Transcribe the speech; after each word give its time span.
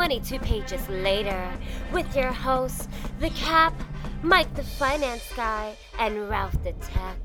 22 0.00 0.38
pages 0.38 0.88
later 0.88 1.52
with 1.92 2.16
your 2.16 2.32
hosts, 2.32 2.88
The 3.18 3.28
Cap, 3.28 3.74
Mike 4.22 4.54
the 4.54 4.62
Finance 4.62 5.30
Guy, 5.36 5.76
and 5.98 6.26
Ralph 6.30 6.56
the 6.64 6.72
Tech. 6.72 7.18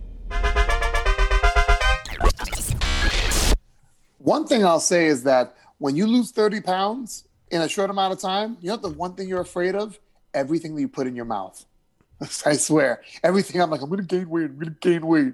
One 4.17 4.46
thing 4.46 4.65
I'll 4.65 4.81
say 4.81 5.06
is 5.06 5.24
that 5.24 5.56
when 5.78 5.96
you 5.96 6.06
lose 6.06 6.31
30 6.31 6.60
pounds 6.60 7.29
in 7.49 7.61
a 7.61 7.69
short 7.69 7.92
amount 7.92 8.11
of 8.11 8.19
time, 8.19 8.57
you 8.60 8.67
know 8.67 8.76
the 8.76 8.89
one 8.89 9.13
thing 9.13 9.29
you're 9.29 9.39
afraid 9.39 9.73
of? 9.73 9.97
Everything 10.33 10.76
that 10.76 10.81
you 10.81 10.89
put 10.89 11.07
in 11.07 11.15
your 11.15 11.23
mouth. 11.23 11.65
I 12.46 12.57
swear. 12.57 13.03
Everything 13.23 13.62
I'm 13.62 13.69
like, 13.69 13.83
I'm 13.83 13.89
gonna 13.89 14.03
gain 14.03 14.29
weight, 14.29 14.49
I'm 14.49 14.60
gonna 14.60 14.76
gain 14.81 15.07
weight. 15.07 15.33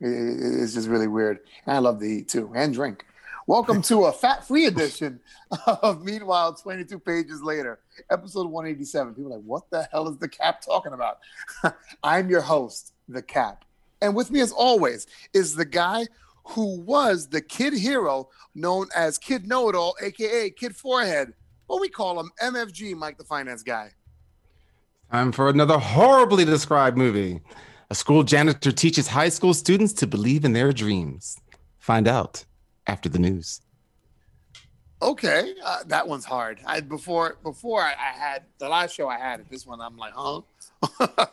It's 0.00 0.72
just 0.72 0.88
really 0.88 1.08
weird. 1.08 1.40
And 1.66 1.76
I 1.76 1.78
love 1.80 1.98
to 1.98 2.06
eat 2.06 2.28
too 2.28 2.50
and 2.54 2.72
drink. 2.72 3.04
Welcome 3.46 3.82
to 3.82 4.04
a 4.04 4.12
fat-free 4.12 4.64
edition 4.64 5.20
of 5.66 6.02
Meanwhile 6.02 6.54
22 6.54 6.98
Pages 6.98 7.42
Later, 7.42 7.78
episode 8.10 8.46
187. 8.46 9.14
People 9.14 9.34
are 9.34 9.36
like, 9.36 9.44
what 9.44 9.68
the 9.68 9.86
hell 9.92 10.08
is 10.08 10.16
the 10.16 10.28
cap 10.28 10.62
talking 10.62 10.94
about? 10.94 11.18
I'm 12.02 12.30
your 12.30 12.40
host, 12.40 12.94
the 13.06 13.20
cap. 13.20 13.66
And 14.00 14.16
with 14.16 14.30
me, 14.30 14.40
as 14.40 14.50
always, 14.50 15.06
is 15.34 15.54
the 15.54 15.66
guy 15.66 16.06
who 16.46 16.80
was 16.80 17.28
the 17.28 17.42
kid 17.42 17.74
hero 17.74 18.30
known 18.54 18.86
as 18.96 19.18
Kid 19.18 19.46
Know 19.46 19.68
It 19.68 19.74
All, 19.74 19.94
aka 20.00 20.48
Kid 20.48 20.74
Forehead. 20.74 21.34
But 21.68 21.82
we 21.82 21.90
call 21.90 22.18
him 22.18 22.30
MFG, 22.42 22.96
Mike 22.96 23.18
the 23.18 23.24
Finance 23.24 23.62
Guy. 23.62 23.90
Time 25.12 25.32
for 25.32 25.50
another 25.50 25.76
horribly 25.76 26.46
described 26.46 26.96
movie. 26.96 27.42
A 27.90 27.94
school 27.94 28.22
janitor 28.22 28.72
teaches 28.72 29.08
high 29.08 29.28
school 29.28 29.52
students 29.52 29.92
to 29.94 30.06
believe 30.06 30.46
in 30.46 30.54
their 30.54 30.72
dreams. 30.72 31.36
Find 31.78 32.08
out 32.08 32.46
after 32.86 33.08
the 33.08 33.18
news. 33.18 33.60
Okay, 35.02 35.54
uh, 35.62 35.84
that 35.86 36.08
one's 36.08 36.24
hard. 36.24 36.60
I 36.64 36.80
before 36.80 37.36
before 37.42 37.82
I, 37.82 37.92
I, 37.92 38.18
had 38.18 38.44
the 38.58 38.68
last 38.68 38.94
show 38.94 39.08
I 39.08 39.18
had 39.18 39.40
it. 39.40 39.46
This 39.50 39.66
one 39.66 39.80
I'm 39.80 39.98
like, 39.98 40.14
huh? 40.16 40.40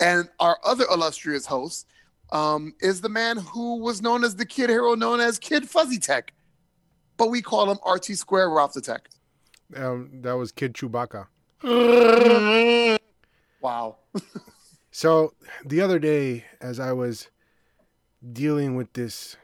and 0.00 0.28
our 0.40 0.58
other 0.62 0.84
illustrious 0.90 1.46
host 1.46 1.86
um, 2.32 2.74
is 2.80 3.00
the 3.00 3.08
man 3.08 3.38
who 3.38 3.76
was 3.78 4.02
known 4.02 4.24
as 4.24 4.36
the 4.36 4.44
kid 4.44 4.68
hero, 4.68 4.94
known 4.94 5.20
as 5.20 5.38
Kid 5.38 5.68
Fuzzy 5.68 5.98
Tech, 5.98 6.32
but 7.16 7.30
we 7.30 7.40
call 7.40 7.70
him 7.70 7.78
RT 7.90 8.06
Square 8.16 8.50
Ralph 8.50 8.74
the 8.74 8.80
Tech. 8.80 9.08
Um, 9.74 10.10
that 10.20 10.32
was 10.32 10.52
Kid 10.52 10.74
Chewbacca. 10.74 11.26
wow. 13.60 13.96
so 14.90 15.32
the 15.64 15.80
other 15.80 15.98
day, 15.98 16.44
as 16.60 16.78
I 16.78 16.92
was 16.92 17.28
dealing 18.32 18.76
with 18.76 18.92
this 18.92 19.36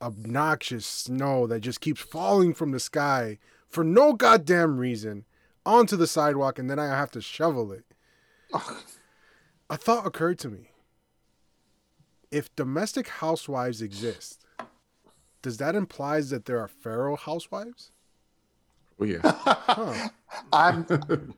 obnoxious 0.00 0.86
snow 0.86 1.46
that 1.46 1.60
just 1.60 1.80
keeps 1.80 2.00
falling 2.00 2.54
from 2.54 2.70
the 2.70 2.80
sky 2.80 3.38
for 3.68 3.82
no 3.84 4.12
goddamn 4.12 4.78
reason 4.78 5.24
onto 5.66 5.96
the 5.96 6.06
sidewalk, 6.06 6.58
and 6.58 6.68
then 6.70 6.78
I 6.78 6.86
have 6.86 7.10
to 7.12 7.20
shovel 7.20 7.72
it. 7.72 7.84
a 9.70 9.76
thought 9.76 10.06
occurred 10.06 10.38
to 10.40 10.48
me 10.48 10.70
if 12.34 12.54
domestic 12.56 13.06
housewives 13.08 13.80
exist, 13.80 14.44
does 15.40 15.58
that 15.58 15.76
imply 15.76 16.20
that 16.20 16.46
there 16.46 16.58
are 16.58 16.66
feral 16.66 17.16
housewives? 17.16 17.92
Oh 19.00 19.04
yeah. 19.04 19.18
Huh. 19.24 20.08
I'm. 20.52 20.86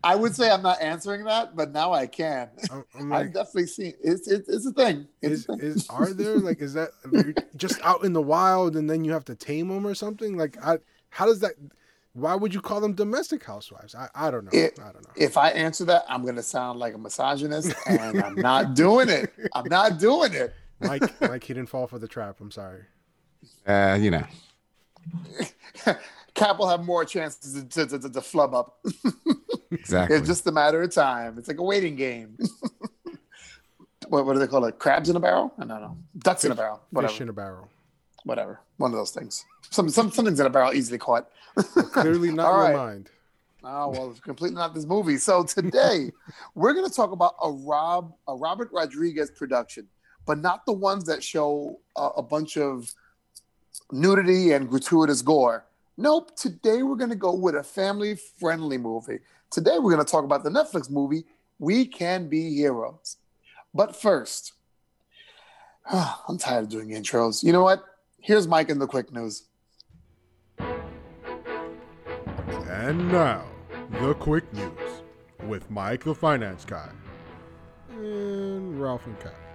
I 0.02 0.14
would 0.14 0.34
say 0.34 0.50
I'm 0.50 0.62
not 0.62 0.80
answering 0.80 1.24
that, 1.24 1.56
but 1.56 1.72
now 1.72 1.92
I 1.92 2.06
can. 2.06 2.48
I'm 2.70 2.84
like, 3.10 3.26
I've 3.26 3.32
definitely 3.32 3.66
seen 3.66 3.94
it's 4.02 4.28
it's, 4.28 4.48
it's 4.48 4.66
a 4.66 4.72
thing. 4.72 5.06
It's 5.22 5.32
is, 5.32 5.48
a 5.48 5.56
thing. 5.56 5.60
is 5.60 5.88
are 5.90 6.12
there 6.12 6.38
like 6.38 6.60
is 6.60 6.74
that 6.74 6.90
just 7.56 7.80
out 7.82 8.04
in 8.04 8.12
the 8.12 8.22
wild 8.22 8.76
and 8.76 8.88
then 8.88 9.04
you 9.04 9.12
have 9.12 9.24
to 9.26 9.34
tame 9.34 9.68
them 9.68 9.86
or 9.86 9.94
something? 9.94 10.36
Like, 10.36 10.56
I, 10.64 10.78
how 11.10 11.26
does 11.26 11.40
that? 11.40 11.52
Why 12.12 12.34
would 12.34 12.54
you 12.54 12.62
call 12.62 12.80
them 12.80 12.94
domestic 12.94 13.44
housewives? 13.44 13.94
I, 13.94 14.08
I 14.14 14.30
don't 14.30 14.44
know. 14.44 14.50
It, 14.58 14.78
I 14.80 14.90
don't 14.90 15.04
know. 15.04 15.12
If 15.16 15.36
I 15.36 15.50
answer 15.50 15.84
that, 15.86 16.04
I'm 16.08 16.24
gonna 16.24 16.42
sound 16.42 16.78
like 16.78 16.94
a 16.94 16.98
misogynist, 16.98 17.74
and 17.86 18.22
I'm 18.22 18.36
not 18.36 18.74
doing 18.74 19.08
it. 19.08 19.32
I'm 19.54 19.68
not 19.68 19.98
doing 19.98 20.32
it. 20.32 20.54
Mike, 20.80 21.20
Mike, 21.22 21.44
he 21.44 21.54
didn't 21.54 21.68
fall 21.70 21.86
for 21.86 21.98
the 21.98 22.08
trap. 22.08 22.36
I'm 22.40 22.50
sorry. 22.50 22.82
Uh, 23.66 23.98
you 24.00 24.10
know. 24.10 24.24
Cap 26.34 26.58
will 26.58 26.68
have 26.68 26.84
more 26.84 27.04
chances 27.04 27.64
to, 27.64 27.86
to, 27.86 27.98
to, 27.98 28.10
to 28.10 28.20
flub 28.20 28.54
up. 28.54 28.78
exactly. 29.70 30.16
It's 30.16 30.26
just 30.26 30.46
a 30.46 30.52
matter 30.52 30.82
of 30.82 30.92
time. 30.92 31.38
It's 31.38 31.48
like 31.48 31.58
a 31.58 31.62
waiting 31.62 31.96
game. 31.96 32.36
what, 34.08 34.26
what 34.26 34.34
do 34.34 34.38
they 34.38 34.46
call 34.46 34.64
it? 34.66 34.78
Crabs 34.78 35.08
in 35.08 35.16
a 35.16 35.20
barrel? 35.20 35.52
I 35.58 35.64
don't 35.64 35.80
know. 35.80 35.96
Ducks 36.18 36.42
fish, 36.42 36.46
in 36.46 36.52
a 36.52 36.54
barrel. 36.54 36.82
Whatever. 36.90 37.12
Fish 37.12 37.20
in 37.22 37.28
a 37.30 37.32
barrel. 37.32 37.68
Whatever. 38.24 38.60
One 38.76 38.90
of 38.90 38.98
those 38.98 39.12
things. 39.12 39.44
Some, 39.70 39.88
some 39.88 40.10
something's 40.10 40.40
in 40.40 40.46
a 40.46 40.50
barrel 40.50 40.74
easily 40.74 40.98
caught. 40.98 41.28
Well, 41.56 41.64
clearly 41.86 42.30
not 42.32 42.52
your 42.52 42.60
right. 42.60 42.76
mind. 42.76 43.10
Oh 43.64 43.88
well, 43.88 44.10
it's 44.10 44.20
completely 44.20 44.56
not 44.56 44.74
this 44.74 44.84
movie. 44.84 45.16
So 45.16 45.42
today 45.42 46.12
we're 46.54 46.74
going 46.74 46.88
to 46.88 46.94
talk 46.94 47.12
about 47.12 47.34
a 47.42 47.50
Rob, 47.50 48.12
a 48.28 48.36
Robert 48.36 48.70
Rodriguez 48.72 49.30
production 49.30 49.88
but 50.26 50.38
not 50.38 50.66
the 50.66 50.72
ones 50.72 51.04
that 51.04 51.22
show 51.22 51.80
uh, 51.94 52.10
a 52.16 52.22
bunch 52.22 52.58
of 52.58 52.92
nudity 53.92 54.52
and 54.52 54.68
gratuitous 54.68 55.22
gore. 55.22 55.64
Nope. 55.96 56.36
Today 56.36 56.82
we're 56.82 56.96
going 56.96 57.10
to 57.10 57.16
go 57.16 57.34
with 57.34 57.54
a 57.54 57.62
family 57.62 58.16
friendly 58.38 58.78
movie. 58.78 59.18
Today 59.50 59.78
we're 59.78 59.92
going 59.92 60.04
to 60.04 60.10
talk 60.10 60.24
about 60.24 60.44
the 60.44 60.50
Netflix 60.50 60.90
movie, 60.90 61.24
We 61.58 61.86
Can 61.86 62.28
Be 62.28 62.54
Heroes. 62.54 63.16
But 63.72 63.96
first, 63.96 64.52
oh, 65.92 66.22
I'm 66.28 66.38
tired 66.38 66.64
of 66.64 66.70
doing 66.70 66.88
intros. 66.90 67.42
You 67.42 67.52
know 67.52 67.62
what? 67.62 67.84
Here's 68.20 68.48
Mike 68.48 68.70
in 68.70 68.78
the 68.78 68.86
quick 68.86 69.12
news. 69.12 69.44
And 72.68 73.10
now, 73.10 73.44
the 74.00 74.14
quick 74.14 74.52
news 74.52 75.02
with 75.46 75.70
Mike 75.70 76.04
the 76.04 76.14
Finance 76.14 76.64
Guy 76.64 76.90
and 77.90 78.80
Ralph 78.80 79.06
and 79.06 79.18
Cap 79.20 79.45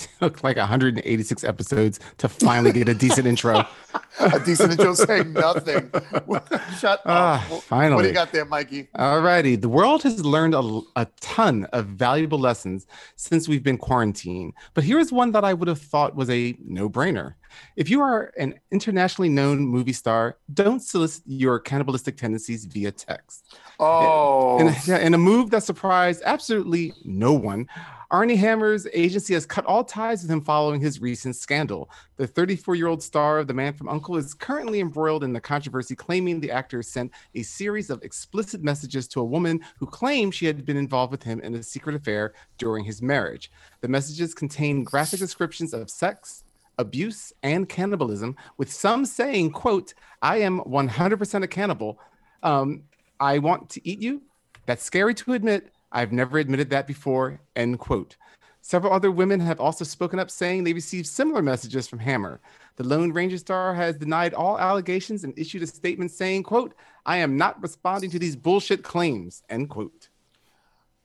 took 0.20 0.42
like 0.42 0.56
186 0.56 1.44
episodes 1.44 2.00
to 2.18 2.28
finally 2.28 2.72
get 2.72 2.88
a 2.88 2.94
decent 2.94 3.26
intro. 3.26 3.66
a 4.20 4.40
decent 4.40 4.72
intro 4.72 4.94
saying 4.94 5.32
nothing. 5.32 5.90
Shut 6.78 7.00
uh, 7.04 7.08
up. 7.08 7.62
Finally. 7.62 7.96
What 7.96 8.02
do 8.02 8.08
you 8.08 8.14
got 8.14 8.32
there, 8.32 8.44
Mikey? 8.44 8.88
All 8.94 9.20
righty. 9.20 9.56
The 9.56 9.68
world 9.68 10.02
has 10.02 10.24
learned 10.24 10.54
a, 10.54 10.80
a 10.96 11.06
ton 11.20 11.64
of 11.72 11.86
valuable 11.86 12.38
lessons 12.38 12.86
since 13.16 13.48
we've 13.48 13.62
been 13.62 13.78
quarantined. 13.78 14.54
But 14.74 14.84
here's 14.84 15.12
one 15.12 15.32
that 15.32 15.44
I 15.44 15.54
would 15.54 15.68
have 15.68 15.80
thought 15.80 16.14
was 16.14 16.30
a 16.30 16.56
no 16.64 16.88
brainer. 16.88 17.34
If 17.76 17.90
you 17.90 18.00
are 18.00 18.32
an 18.38 18.54
internationally 18.70 19.28
known 19.28 19.66
movie 19.66 19.92
star, 19.92 20.36
don't 20.54 20.80
solicit 20.80 21.24
your 21.26 21.58
cannibalistic 21.58 22.16
tendencies 22.16 22.64
via 22.64 22.92
text. 22.92 23.56
Oh. 23.80 24.60
In, 24.60 24.68
in, 24.86 25.00
in 25.00 25.14
a 25.14 25.18
move 25.18 25.50
that 25.50 25.64
surprised 25.64 26.22
absolutely 26.24 26.94
no 27.04 27.32
one, 27.32 27.66
Armie 28.10 28.34
Hammer's 28.34 28.88
agency 28.92 29.34
has 29.34 29.46
cut 29.46 29.64
all 29.66 29.84
ties 29.84 30.22
with 30.22 30.30
him 30.30 30.40
following 30.40 30.80
his 30.80 31.00
recent 31.00 31.36
scandal. 31.36 31.88
The 32.16 32.26
34 32.26 32.74
year 32.74 32.88
old 32.88 33.02
star 33.02 33.38
of 33.38 33.46
The 33.46 33.54
Man 33.54 33.72
from 33.72 33.88
Uncle 33.88 34.16
is 34.16 34.34
currently 34.34 34.80
embroiled 34.80 35.22
in 35.22 35.32
the 35.32 35.40
controversy, 35.40 35.94
claiming 35.94 36.40
the 36.40 36.50
actor 36.50 36.82
sent 36.82 37.12
a 37.36 37.42
series 37.42 37.88
of 37.88 38.02
explicit 38.02 38.64
messages 38.64 39.06
to 39.08 39.20
a 39.20 39.24
woman 39.24 39.60
who 39.78 39.86
claimed 39.86 40.34
she 40.34 40.46
had 40.46 40.64
been 40.64 40.76
involved 40.76 41.12
with 41.12 41.22
him 41.22 41.40
in 41.40 41.54
a 41.54 41.62
secret 41.62 41.94
affair 41.94 42.34
during 42.58 42.84
his 42.84 43.00
marriage. 43.00 43.52
The 43.80 43.88
messages 43.88 44.34
contain 44.34 44.82
graphic 44.82 45.20
descriptions 45.20 45.72
of 45.72 45.88
sex, 45.88 46.42
abuse, 46.78 47.32
and 47.44 47.68
cannibalism, 47.68 48.34
with 48.56 48.72
some 48.72 49.04
saying, 49.04 49.52
quote, 49.52 49.94
I 50.20 50.38
am 50.38 50.60
100% 50.62 51.44
a 51.44 51.48
cannibal. 51.48 52.00
Um, 52.42 52.82
I 53.20 53.38
want 53.38 53.70
to 53.70 53.88
eat 53.88 54.02
you. 54.02 54.22
That's 54.66 54.82
scary 54.82 55.14
to 55.14 55.34
admit, 55.34 55.70
I've 55.92 56.12
never 56.12 56.38
admitted 56.38 56.70
that 56.70 56.86
before, 56.86 57.40
end 57.56 57.78
quote. 57.78 58.16
Several 58.62 58.92
other 58.92 59.10
women 59.10 59.40
have 59.40 59.60
also 59.60 59.84
spoken 59.84 60.18
up 60.18 60.30
saying 60.30 60.64
they 60.64 60.72
received 60.72 61.06
similar 61.06 61.42
messages 61.42 61.88
from 61.88 61.98
Hammer. 61.98 62.40
The 62.76 62.84
Lone 62.84 63.12
Ranger 63.12 63.38
star 63.38 63.74
has 63.74 63.96
denied 63.96 64.34
all 64.34 64.58
allegations 64.58 65.24
and 65.24 65.36
issued 65.38 65.62
a 65.62 65.66
statement 65.66 66.10
saying, 66.10 66.42
quote, 66.42 66.74
I 67.06 67.18
am 67.18 67.36
not 67.36 67.60
responding 67.62 68.10
to 68.10 68.18
these 68.18 68.36
bullshit 68.36 68.82
claims, 68.82 69.42
end 69.48 69.70
quote. 69.70 70.08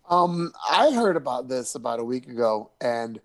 Um, 0.10 0.52
I 0.70 0.92
heard 0.92 1.16
about 1.16 1.48
this 1.48 1.76
about 1.76 2.00
a 2.00 2.04
week 2.04 2.28
ago, 2.28 2.72
and 2.80 3.20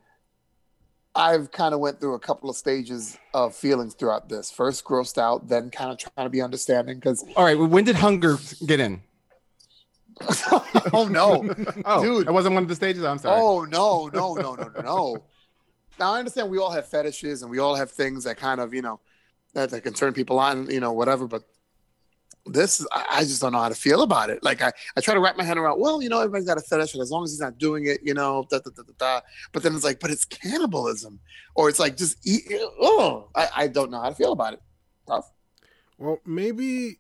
I've 1.15 1.51
kind 1.51 1.75
of 1.75 1.81
went 1.81 2.01
through 2.01 2.15
a 2.15 2.21
couple 2.21 2.49
of 2.49 2.57
stages 2.57 3.19
of 3.35 3.55
feelings 3.55 3.95
throughout 3.95 4.29
this. 4.29 4.51
First 4.51 4.85
grossed 4.85 5.19
out, 5.19 5.49
then 5.49 5.71
kind 5.71 5.91
of 5.91 5.99
trying 5.99 6.27
to 6.27 6.31
be 6.31 6.41
understanding 6.41 6.97
because 6.97 7.25
All 7.37 7.45
right, 7.45 7.59
well, 7.59 7.69
when 7.69 7.85
did 7.85 7.97
hunger 7.97 8.39
get 8.65 8.81
in? 8.81 9.03
oh 10.93 11.09
no, 11.11 11.49
oh, 11.85 12.03
dude, 12.03 12.27
that 12.27 12.33
wasn't 12.33 12.55
one 12.55 12.63
of 12.63 12.69
the 12.69 12.75
stages. 12.75 13.05
I'm 13.05 13.19
sorry. 13.19 13.41
Oh 13.41 13.65
no, 13.65 14.11
no, 14.13 14.35
no, 14.35 14.55
no, 14.55 14.69
no, 14.69 14.81
no. 14.83 15.25
now 15.99 16.13
I 16.13 16.19
understand 16.19 16.51
we 16.51 16.59
all 16.59 16.71
have 16.71 16.87
fetishes 16.87 17.43
and 17.43 17.51
we 17.51 17.59
all 17.59 17.75
have 17.75 17.91
things 17.91 18.25
that 18.25 18.37
kind 18.37 18.61
of 18.61 18.75
you 18.75 18.83
know 18.83 19.01
that, 19.55 19.71
that 19.71 19.83
can 19.83 19.93
turn 19.93 20.13
people 20.13 20.39
on, 20.39 20.71
you 20.71 20.81
know, 20.81 20.93
whatever. 20.93 21.27
But 21.27 21.45
this, 22.47 22.87
I, 22.93 23.07
I 23.11 23.21
just 23.21 23.41
don't 23.41 23.53
know 23.53 23.61
how 23.61 23.69
to 23.69 23.75
feel 23.75 24.03
about 24.03 24.31
it. 24.31 24.43
Like 24.43 24.63
I, 24.63 24.73
I 24.97 25.01
try 25.01 25.15
to 25.15 25.21
wrap 25.21 25.37
my 25.37 25.45
head 25.45 25.59
around. 25.59 25.81
Well, 25.81 26.03
you 26.03 26.09
know, 26.09 26.19
everybody's 26.19 26.47
got 26.47 26.59
a 26.59 26.63
fetish, 26.63 26.95
and 26.95 27.03
as 27.03 27.11
long 27.11 27.25
as 27.25 27.31
he's 27.31 27.41
not 27.41 27.59
doing 27.59 27.87
it, 27.87 28.01
you 28.03 28.15
know, 28.15 28.47
da, 28.51 28.59
da, 28.59 28.71
da, 28.75 28.83
da, 28.83 28.93
da. 28.99 29.21
But 29.53 29.63
then 29.63 29.75
it's 29.75 29.85
like, 29.85 30.01
but 30.01 30.11
it's 30.11 30.25
cannibalism, 30.25 31.21
or 31.55 31.69
it's 31.69 31.79
like 31.79 31.97
just 31.97 32.27
eat. 32.27 32.51
Oh, 32.81 33.29
I, 33.35 33.49
I 33.57 33.67
don't 33.67 33.91
know 33.91 34.01
how 34.01 34.09
to 34.09 34.15
feel 34.15 34.33
about 34.33 34.55
it. 34.55 34.63
Tough. 35.07 35.31
Well, 35.99 36.19
maybe 36.25 36.99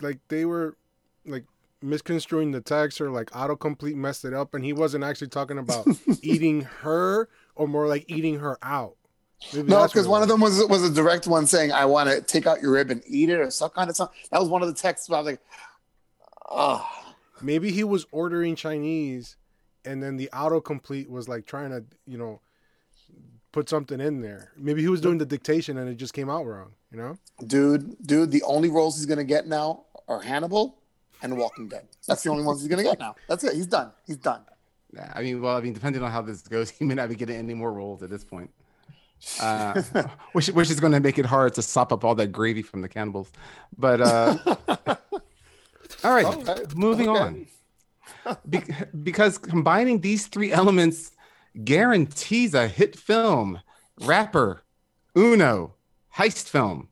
like 0.00 0.20
they 0.28 0.44
were 0.44 0.76
like 1.26 1.44
misconstruing 1.86 2.50
the 2.50 2.60
text 2.60 3.00
or 3.00 3.10
like 3.10 3.30
autocomplete 3.30 3.94
messed 3.94 4.24
it 4.24 4.34
up 4.34 4.54
and 4.54 4.64
he 4.64 4.72
wasn't 4.72 5.04
actually 5.04 5.28
talking 5.28 5.58
about 5.58 5.86
eating 6.22 6.62
her 6.62 7.28
or 7.54 7.68
more 7.68 7.86
like 7.86 8.04
eating 8.08 8.38
her 8.38 8.58
out. 8.62 8.96
Maybe 9.52 9.68
No, 9.68 9.86
because 9.86 10.08
one 10.08 10.22
of 10.22 10.28
them 10.28 10.40
was 10.40 10.64
was 10.66 10.82
a 10.82 10.92
direct 10.92 11.26
one 11.26 11.46
saying, 11.46 11.70
"I 11.70 11.84
want 11.84 12.08
to 12.08 12.22
take 12.22 12.46
out 12.46 12.62
your 12.62 12.72
rib 12.72 12.90
and 12.90 13.02
eat 13.06 13.28
it" 13.28 13.38
or 13.38 13.50
some 13.50 13.68
kind 13.68 13.90
of 13.90 13.96
something. 13.96 14.16
That 14.30 14.40
was 14.40 14.48
one 14.48 14.62
of 14.62 14.68
the 14.68 14.74
texts. 14.74 15.10
I 15.10 15.18
was 15.18 15.26
like, 15.26 15.40
"Oh, 16.50 16.88
maybe 17.42 17.70
he 17.70 17.84
was 17.84 18.06
ordering 18.12 18.56
Chinese 18.56 19.36
and 19.86 20.02
then 20.02 20.16
the 20.16 20.28
autocomplete 20.32 21.08
was 21.08 21.28
like 21.28 21.46
trying 21.46 21.70
to, 21.70 21.84
you 22.06 22.18
know, 22.18 22.40
put 23.52 23.68
something 23.68 24.00
in 24.00 24.20
there. 24.20 24.52
Maybe 24.56 24.82
he 24.82 24.88
was 24.88 25.00
doing 25.00 25.18
the 25.18 25.24
dictation 25.24 25.78
and 25.78 25.88
it 25.88 25.94
just 25.94 26.12
came 26.12 26.28
out 26.28 26.44
wrong, 26.44 26.72
you 26.90 26.98
know? 26.98 27.18
dude, 27.46 27.96
dude, 28.04 28.30
the 28.30 28.42
only 28.42 28.68
roles 28.68 28.96
he's 28.96 29.06
gonna 29.06 29.24
get 29.24 29.46
now 29.46 29.84
are 30.08 30.20
Hannibal 30.20 30.78
and 31.22 31.36
Walking 31.36 31.68
Dead. 31.68 31.88
That's 32.06 32.22
the 32.22 32.30
only 32.30 32.44
ones 32.44 32.60
he's 32.60 32.68
gonna 32.68 32.82
get 32.82 32.98
now. 32.98 33.14
That's 33.28 33.44
it. 33.44 33.54
He's 33.54 33.66
done. 33.66 33.92
He's 34.06 34.16
done. 34.16 34.42
Yeah, 34.92 35.12
I 35.14 35.22
mean, 35.22 35.42
well, 35.42 35.56
I 35.56 35.60
mean, 35.60 35.72
depending 35.72 36.02
on 36.02 36.10
how 36.10 36.22
this 36.22 36.42
goes, 36.42 36.70
he 36.78 36.84
may 36.84 36.94
not 36.94 37.08
be 37.08 37.14
getting 37.14 37.36
any 37.36 37.54
more 37.54 37.72
roles 37.72 38.02
at 38.02 38.10
this 38.10 38.24
point. 38.24 38.50
Uh, 39.40 39.82
which, 40.32 40.48
which 40.48 40.70
is 40.70 40.78
going 40.78 40.92
to 40.92 41.00
make 41.00 41.18
it 41.18 41.26
hard 41.26 41.54
to 41.54 41.62
sop 41.62 41.92
up 41.92 42.04
all 42.04 42.14
that 42.14 42.28
gravy 42.28 42.62
from 42.62 42.82
the 42.82 42.88
cannibals. 42.88 43.30
But 43.76 44.00
uh, 44.00 44.36
all 46.04 46.14
right, 46.14 46.46
right, 46.46 46.76
moving 46.76 47.08
okay. 47.08 47.20
on. 47.20 47.46
Be- 48.48 48.62
because 49.02 49.38
combining 49.38 50.00
these 50.00 50.26
three 50.26 50.52
elements 50.52 51.12
guarantees 51.64 52.54
a 52.54 52.68
hit 52.68 52.96
film, 52.96 53.60
rapper, 54.00 54.62
Uno, 55.16 55.74
heist 56.16 56.48
film. 56.48 56.88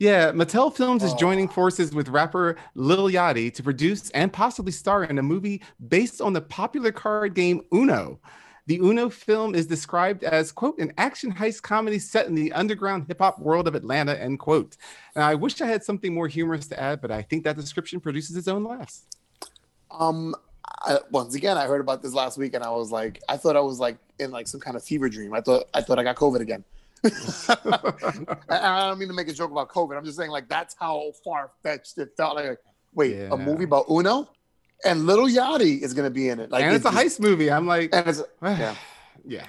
Yeah, 0.00 0.30
Mattel 0.30 0.72
Films 0.72 1.02
is 1.02 1.12
joining 1.14 1.48
forces 1.48 1.92
with 1.92 2.08
rapper 2.08 2.54
Lil 2.76 3.10
Yachty 3.10 3.52
to 3.52 3.64
produce 3.64 4.10
and 4.10 4.32
possibly 4.32 4.70
star 4.70 5.02
in 5.02 5.18
a 5.18 5.22
movie 5.24 5.60
based 5.88 6.20
on 6.20 6.32
the 6.32 6.40
popular 6.40 6.92
card 6.92 7.34
game 7.34 7.62
Uno. 7.74 8.20
The 8.66 8.78
Uno 8.78 9.10
film 9.10 9.56
is 9.56 9.66
described 9.66 10.22
as, 10.22 10.52
quote, 10.52 10.78
an 10.78 10.92
action 10.98 11.34
heist 11.34 11.62
comedy 11.62 11.98
set 11.98 12.28
in 12.28 12.36
the 12.36 12.52
underground 12.52 13.06
hip 13.08 13.18
hop 13.18 13.40
world 13.40 13.66
of 13.66 13.74
Atlanta, 13.74 14.14
end 14.14 14.38
quote. 14.38 14.76
And 15.16 15.24
I 15.24 15.34
wish 15.34 15.60
I 15.60 15.66
had 15.66 15.82
something 15.82 16.14
more 16.14 16.28
humorous 16.28 16.68
to 16.68 16.80
add, 16.80 17.00
but 17.00 17.10
I 17.10 17.22
think 17.22 17.42
that 17.42 17.56
description 17.56 17.98
produces 17.98 18.36
its 18.36 18.46
own 18.46 18.62
laughs. 18.62 19.02
Um, 19.90 20.36
I, 20.82 20.98
once 21.10 21.34
again, 21.34 21.58
I 21.58 21.66
heard 21.66 21.80
about 21.80 22.02
this 22.02 22.14
last 22.14 22.38
week, 22.38 22.54
and 22.54 22.62
I 22.62 22.70
was 22.70 22.92
like, 22.92 23.20
I 23.28 23.36
thought 23.36 23.56
I 23.56 23.60
was 23.60 23.80
like 23.80 23.96
in 24.20 24.30
like 24.30 24.46
some 24.46 24.60
kind 24.60 24.76
of 24.76 24.84
fever 24.84 25.08
dream. 25.08 25.34
I 25.34 25.40
thought 25.40 25.64
I 25.74 25.80
thought 25.80 25.98
I 25.98 26.04
got 26.04 26.14
COVID 26.14 26.38
again. 26.38 26.62
I, 27.48 28.36
I 28.48 28.88
don't 28.88 28.98
mean 28.98 29.08
to 29.08 29.14
make 29.14 29.28
a 29.28 29.32
joke 29.32 29.50
about 29.50 29.68
COVID. 29.68 29.96
I'm 29.96 30.04
just 30.04 30.16
saying 30.16 30.30
like 30.30 30.48
that's 30.48 30.74
how 30.78 31.12
far 31.24 31.50
fetched 31.62 31.98
it 31.98 32.10
felt. 32.16 32.36
Like, 32.36 32.58
wait, 32.94 33.16
Yeah. 33.16 33.28
a 33.32 33.36
movie 33.36 33.64
about 33.64 33.86
Uno, 33.90 34.28
and 34.84 35.06
Little 35.06 35.26
Yachty 35.26 35.80
is 35.82 35.94
gonna 35.94 36.10
be 36.10 36.28
in 36.28 36.40
it. 36.40 36.50
Like, 36.50 36.64
and 36.64 36.74
it's 36.74 36.84
a 36.84 36.90
heist 36.90 37.20
movie. 37.20 37.50
I'm 37.50 37.66
like, 37.66 37.90
And 37.94 38.06
it's 38.08 38.22
yeah. 38.42 38.74
yeah. 39.26 39.46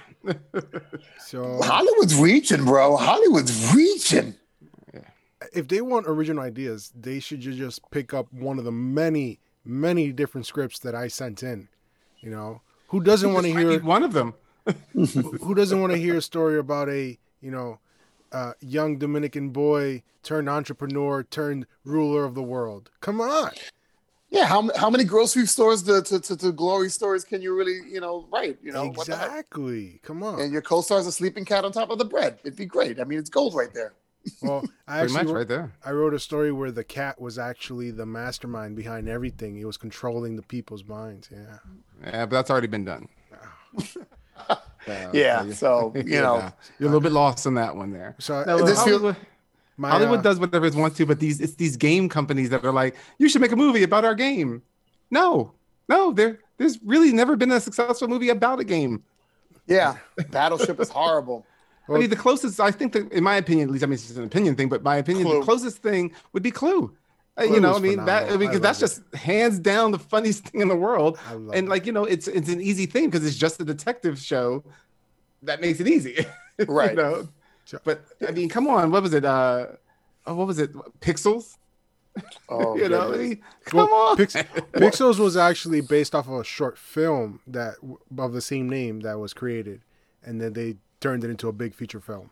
So 1.25 1.59
Hollywood's 1.63 2.15
reaching, 2.15 2.65
bro. 2.65 2.97
Hollywood's 2.97 3.73
reaching. 3.73 4.35
if 5.53 5.67
they 5.67 5.81
want 5.81 6.05
original 6.07 6.43
ideas, 6.43 6.91
they 6.99 7.19
should 7.19 7.41
just 7.41 7.81
pick 7.91 8.13
up 8.13 8.31
one 8.33 8.59
of 8.59 8.65
the 8.65 8.71
many, 8.71 9.39
many 9.65 10.11
different 10.11 10.45
scripts 10.45 10.79
that 10.79 10.95
I 10.95 11.07
sent 11.07 11.43
in. 11.43 11.67
You 12.21 12.31
know, 12.31 12.61
who 12.89 12.99
doesn't 13.01 13.33
want 13.33 13.45
to 13.45 13.51
hear 13.53 13.79
one 13.81 14.03
of 14.03 14.13
them. 14.13 14.33
who 14.93 15.55
doesn't 15.55 15.79
want 15.79 15.93
to 15.93 15.97
hear 15.97 16.17
a 16.17 16.21
story 16.21 16.59
about 16.59 16.89
a 16.89 17.17
you 17.41 17.51
know 17.51 17.79
uh, 18.31 18.53
young 18.59 18.97
Dominican 18.97 19.49
boy 19.49 20.03
turned 20.23 20.49
entrepreneur 20.49 21.23
turned 21.23 21.65
ruler 21.83 22.23
of 22.25 22.35
the 22.35 22.43
world? 22.43 22.91
Come 23.01 23.21
on, 23.21 23.51
Yeah, 24.29 24.45
how, 24.45 24.69
how 24.75 24.89
many 24.91 25.03
grocery 25.03 25.47
stores 25.47 25.81
to, 25.83 26.01
to, 26.03 26.19
to, 26.19 26.37
to 26.37 26.51
glory 26.51 26.89
stores 26.89 27.23
can 27.23 27.41
you 27.41 27.55
really, 27.57 27.79
you 27.91 27.99
know, 27.99 28.27
write? 28.31 28.59
You 28.61 28.71
know, 28.71 28.87
what 28.89 29.07
exactly. 29.07 29.99
Come 30.03 30.21
on. 30.21 30.39
And 30.39 30.51
your 30.51 30.61
co-star 30.61 30.99
is 30.99 31.07
a 31.07 31.11
sleeping 31.11 31.45
cat 31.45 31.65
on 31.65 31.71
top 31.71 31.89
of 31.89 31.97
the 31.97 32.05
bread. 32.05 32.37
It'd 32.43 32.55
be 32.55 32.65
great. 32.65 32.99
I 32.99 33.05
mean, 33.05 33.17
it's 33.17 33.29
gold 33.29 33.55
right 33.55 33.73
there. 33.73 33.93
Well, 34.43 34.63
I 34.87 34.99
Pretty 34.99 35.13
actually 35.13 35.13
much 35.13 35.25
wrote, 35.27 35.37
right 35.37 35.47
there. 35.47 35.71
I 35.83 35.91
wrote 35.91 36.13
a 36.13 36.19
story 36.19 36.51
where 36.51 36.71
the 36.71 36.83
cat 36.83 37.19
was 37.19 37.39
actually 37.39 37.89
the 37.89 38.05
mastermind 38.05 38.75
behind 38.75 39.07
everything. 39.09 39.55
He 39.55 39.65
was 39.65 39.77
controlling 39.77 40.35
the 40.35 40.43
people's 40.43 40.83
minds. 40.83 41.29
Yeah. 41.31 41.57
Yeah, 42.03 42.25
but 42.25 42.31
that's 42.31 42.51
already 42.51 42.67
been 42.67 42.85
done. 42.85 43.07
So, 44.89 45.09
Yeah, 45.13 45.51
so, 45.53 45.93
you 45.95 46.03
know. 46.21 46.51
you're 46.79 46.87
a 46.89 46.91
little 46.91 46.99
bit 47.01 47.11
lost 47.11 47.45
on 47.47 47.53
that 47.55 47.75
one 47.75 47.91
there. 47.91 48.15
So 48.19 48.43
No, 48.45 48.57
look, 48.57 48.65
This 48.67 48.83
feel- 48.83 48.99
Hollywood, 48.99 49.15
my, 49.77 49.89
Hollywood 49.89 50.19
uh, 50.19 50.23
does 50.23 50.39
whatever 50.39 50.65
it 50.65 50.75
wants 50.75 50.97
to, 50.97 51.05
but 51.05 51.19
these 51.19 51.39
it's 51.39 51.55
these 51.55 51.77
game 51.77 52.09
companies 52.09 52.49
that 52.49 52.65
are 52.65 52.73
like, 52.73 52.95
you 53.17 53.29
should 53.29 53.41
make 53.41 53.51
a 53.53 53.55
movie 53.55 53.83
about 53.83 54.03
our 54.03 54.15
game. 54.15 54.61
No, 55.09 55.53
no, 55.87 56.11
there 56.11 56.39
there's 56.57 56.77
really 56.83 57.13
never 57.13 57.35
been 57.37 57.51
a 57.51 57.59
successful 57.61 58.07
movie 58.09 58.27
about 58.29 58.59
a 58.59 58.65
game. 58.65 59.03
Yeah, 59.67 59.95
Battleship 60.31 60.79
is 60.81 60.89
horrible. 60.89 61.45
I 61.87 61.97
mean, 61.97 62.09
the 62.09 62.15
closest 62.15 62.59
I 62.59 62.69
think 62.71 62.93
that, 62.93 63.11
in 63.11 63.23
my 63.23 63.37
opinion, 63.37 63.69
at 63.69 63.71
least, 63.71 63.83
I 63.83 63.87
mean, 63.87 63.93
it's 63.93 64.03
just 64.07 64.17
an 64.17 64.25
opinion 64.25 64.55
thing, 64.55 64.69
but 64.69 64.83
my 64.83 64.97
opinion, 64.97 65.25
Clue. 65.25 65.39
the 65.39 65.45
closest 65.45 65.77
thing 65.77 66.11
would 66.33 66.43
be 66.43 66.51
Clue. 66.51 66.95
Uh, 67.39 67.43
you 67.43 67.59
know, 67.59 67.75
I 67.75 67.79
mean, 67.79 67.97
that 68.05 68.23
phenomenal. 68.23 68.33
I 68.33 68.37
because 68.37 68.61
that's 68.61 68.79
just 68.79 69.01
hands 69.15 69.59
down 69.59 69.91
the 69.91 69.99
funniest 69.99 70.43
thing 70.49 70.61
in 70.61 70.67
the 70.67 70.75
world. 70.75 71.17
And 71.31 71.53
it. 71.53 71.67
like, 71.67 71.85
you 71.85 71.91
know, 71.91 72.03
it's 72.05 72.27
it's 72.27 72.49
an 72.49 72.61
easy 72.61 72.85
thing 72.85 73.09
because 73.09 73.25
it's 73.25 73.37
just 73.37 73.59
a 73.61 73.65
detective 73.65 74.19
show 74.19 74.63
that 75.43 75.61
makes 75.61 75.79
it 75.79 75.87
easy. 75.87 76.25
you 76.59 76.65
Right. 76.65 76.95
know? 76.95 77.29
So- 77.65 77.79
But 77.83 78.03
I 78.27 78.31
mean, 78.31 78.49
come 78.49 78.67
on, 78.67 78.91
what 78.91 79.03
was 79.03 79.13
it? 79.13 79.23
Uh, 79.25 79.67
oh, 80.27 80.35
what 80.35 80.47
was 80.47 80.59
it? 80.59 80.73
Pixels? 80.99 81.55
Oh, 82.49 82.75
you 82.75 82.89
know, 82.89 83.13
I 83.13 83.17
mean, 83.17 83.41
come 83.65 83.87
Well, 83.89 83.93
on. 84.09 84.17
Pix- 84.17 84.33
Pixels 84.73 85.19
was 85.19 85.37
actually 85.37 85.79
based 85.81 86.13
off 86.15 86.27
of 86.27 86.33
a 86.33 86.43
short 86.43 86.77
film 86.77 87.39
that 87.47 87.75
of 88.17 88.33
the 88.33 88.41
same 88.41 88.67
name 88.67 89.01
that 89.01 89.19
was 89.19 89.33
created, 89.33 89.81
and 90.23 90.41
then 90.41 90.53
they 90.53 90.77
turned 90.99 91.23
it 91.23 91.29
into 91.29 91.47
a 91.47 91.53
big 91.53 91.73
feature 91.75 92.01
film. 92.01 92.31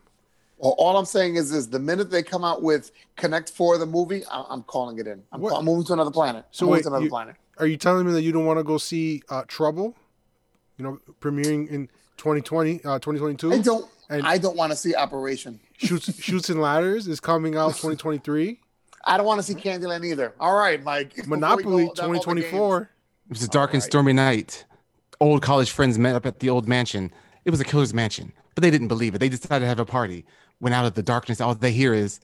Well, 0.57 0.75
all 0.77 0.98
I'm 0.98 1.06
saying 1.06 1.36
is, 1.36 1.51
is 1.51 1.69
the 1.69 1.80
minute 1.80 2.09
they 2.09 2.24
come 2.24 2.44
out 2.44 2.63
with 2.63 2.92
Connect 3.15 3.50
Four, 3.51 3.77
the 3.77 3.86
movie, 3.86 4.25
I- 4.25 4.45
I'm 4.50 4.63
calling 4.63 4.98
it 4.98 5.06
in. 5.07 5.21
I'm, 5.31 5.39
call- 5.42 5.57
I'm 5.57 5.65
moving 5.65 5.86
to 5.86 5.94
another 5.94 6.12
planet. 6.12 6.45
So 6.51 6.65
I'm 6.65 6.71
wait, 6.71 6.81
to 6.83 6.88
another 6.89 7.04
you- 7.04 7.09
planet. 7.09 7.36
Are 7.59 7.68
you 7.68 7.77
telling 7.77 8.06
me 8.06 8.12
that 8.13 8.21
you 8.21 8.31
don't 8.31 8.45
want 8.45 8.59
to 8.59 8.63
go 8.63 8.77
see 8.77 9.24
uh, 9.30 9.44
Trouble? 9.48 9.95
You 10.77 10.83
know, 10.83 11.00
premiering 11.21 11.68
in 11.69 11.88
2020, 12.18 12.83
uh, 12.86 13.00
2022. 13.00 13.51
I 13.54 13.59
don't. 13.59 13.89
And- 14.09 14.25
I 14.25 14.38
don't 14.38 14.56
want 14.56 14.71
to 14.71 14.75
see 14.77 14.95
Operation. 14.95 15.59
Chutes, 15.78 16.16
Chutes 16.21 16.49
and 16.49 16.61
Ladders 16.61 17.07
is 17.07 17.19
coming 17.19 17.56
out 17.56 17.69
2023. 17.69 18.59
I 19.06 19.18
don't 19.18 19.26
want 19.26 19.40
to 19.40 19.44
see 19.44 19.56
Candyland 19.56 20.06
either. 20.06 20.33
All 20.40 20.56
right, 20.56 20.81
Mike. 20.83 21.14
Monopoly 21.28 21.87
go 21.87 21.94
down 21.94 22.07
all 22.07 22.14
the 22.14 22.19
2024. 22.19 22.81
It 22.81 23.30
was 23.30 23.44
a 23.44 23.47
dark 23.47 23.73
and 23.73 23.83
stormy 23.83 24.14
night. 24.14 24.66
Old 25.19 25.42
college 25.42 25.71
friends 25.71 25.97
met 25.97 26.16
up 26.16 26.26
at 26.26 26.40
the 26.40 26.49
old 26.49 26.68
mansion. 26.68 27.11
It 27.45 27.52
was 27.52 27.59
a 27.59 27.64
killer's 27.66 27.94
mansion, 27.94 28.33
but 28.56 28.61
they 28.61 28.69
didn't 28.71 28.87
believe 28.87 29.16
it. 29.16 29.19
They 29.19 29.30
decided 29.30 29.61
to 29.61 29.68
have 29.68 29.80
a 29.80 29.85
party. 29.85 30.26
Went 30.59 30.73
out 30.76 30.85
of 30.85 30.94
the 30.95 31.04
darkness. 31.04 31.40
All 31.42 31.54
they 31.56 31.71
hear 31.71 31.94
is, 31.94 32.19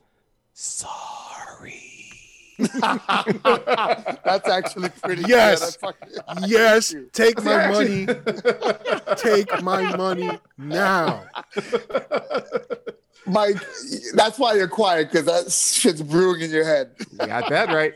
sorry. 0.53 1.81
That's 2.59 4.47
actually 4.49 4.89
pretty. 5.01 5.23
Yes. 5.27 5.77
Good. 5.77 5.93
I 6.27 6.33
fucking- 6.33 6.49
Yes, 6.49 6.95
take 7.11 7.43
my 7.43 7.51
Yeah, 7.51 7.71
money. 7.71 8.05
Take 9.17 9.61
my 9.63 9.95
money 9.95 10.39
now. 10.57 11.25
Mike, 13.25 13.55
that's 14.15 14.37
why 14.37 14.53
you're 14.53 14.67
quiet 14.67 15.09
because 15.11 15.25
that 15.27 15.49
shit's 15.51 16.01
brewing 16.01 16.41
in 16.41 16.51
your 16.51 16.65
head. 16.65 16.91
You 17.11 17.17
got 17.27 17.49
that 17.49 17.69
right. 17.69 17.93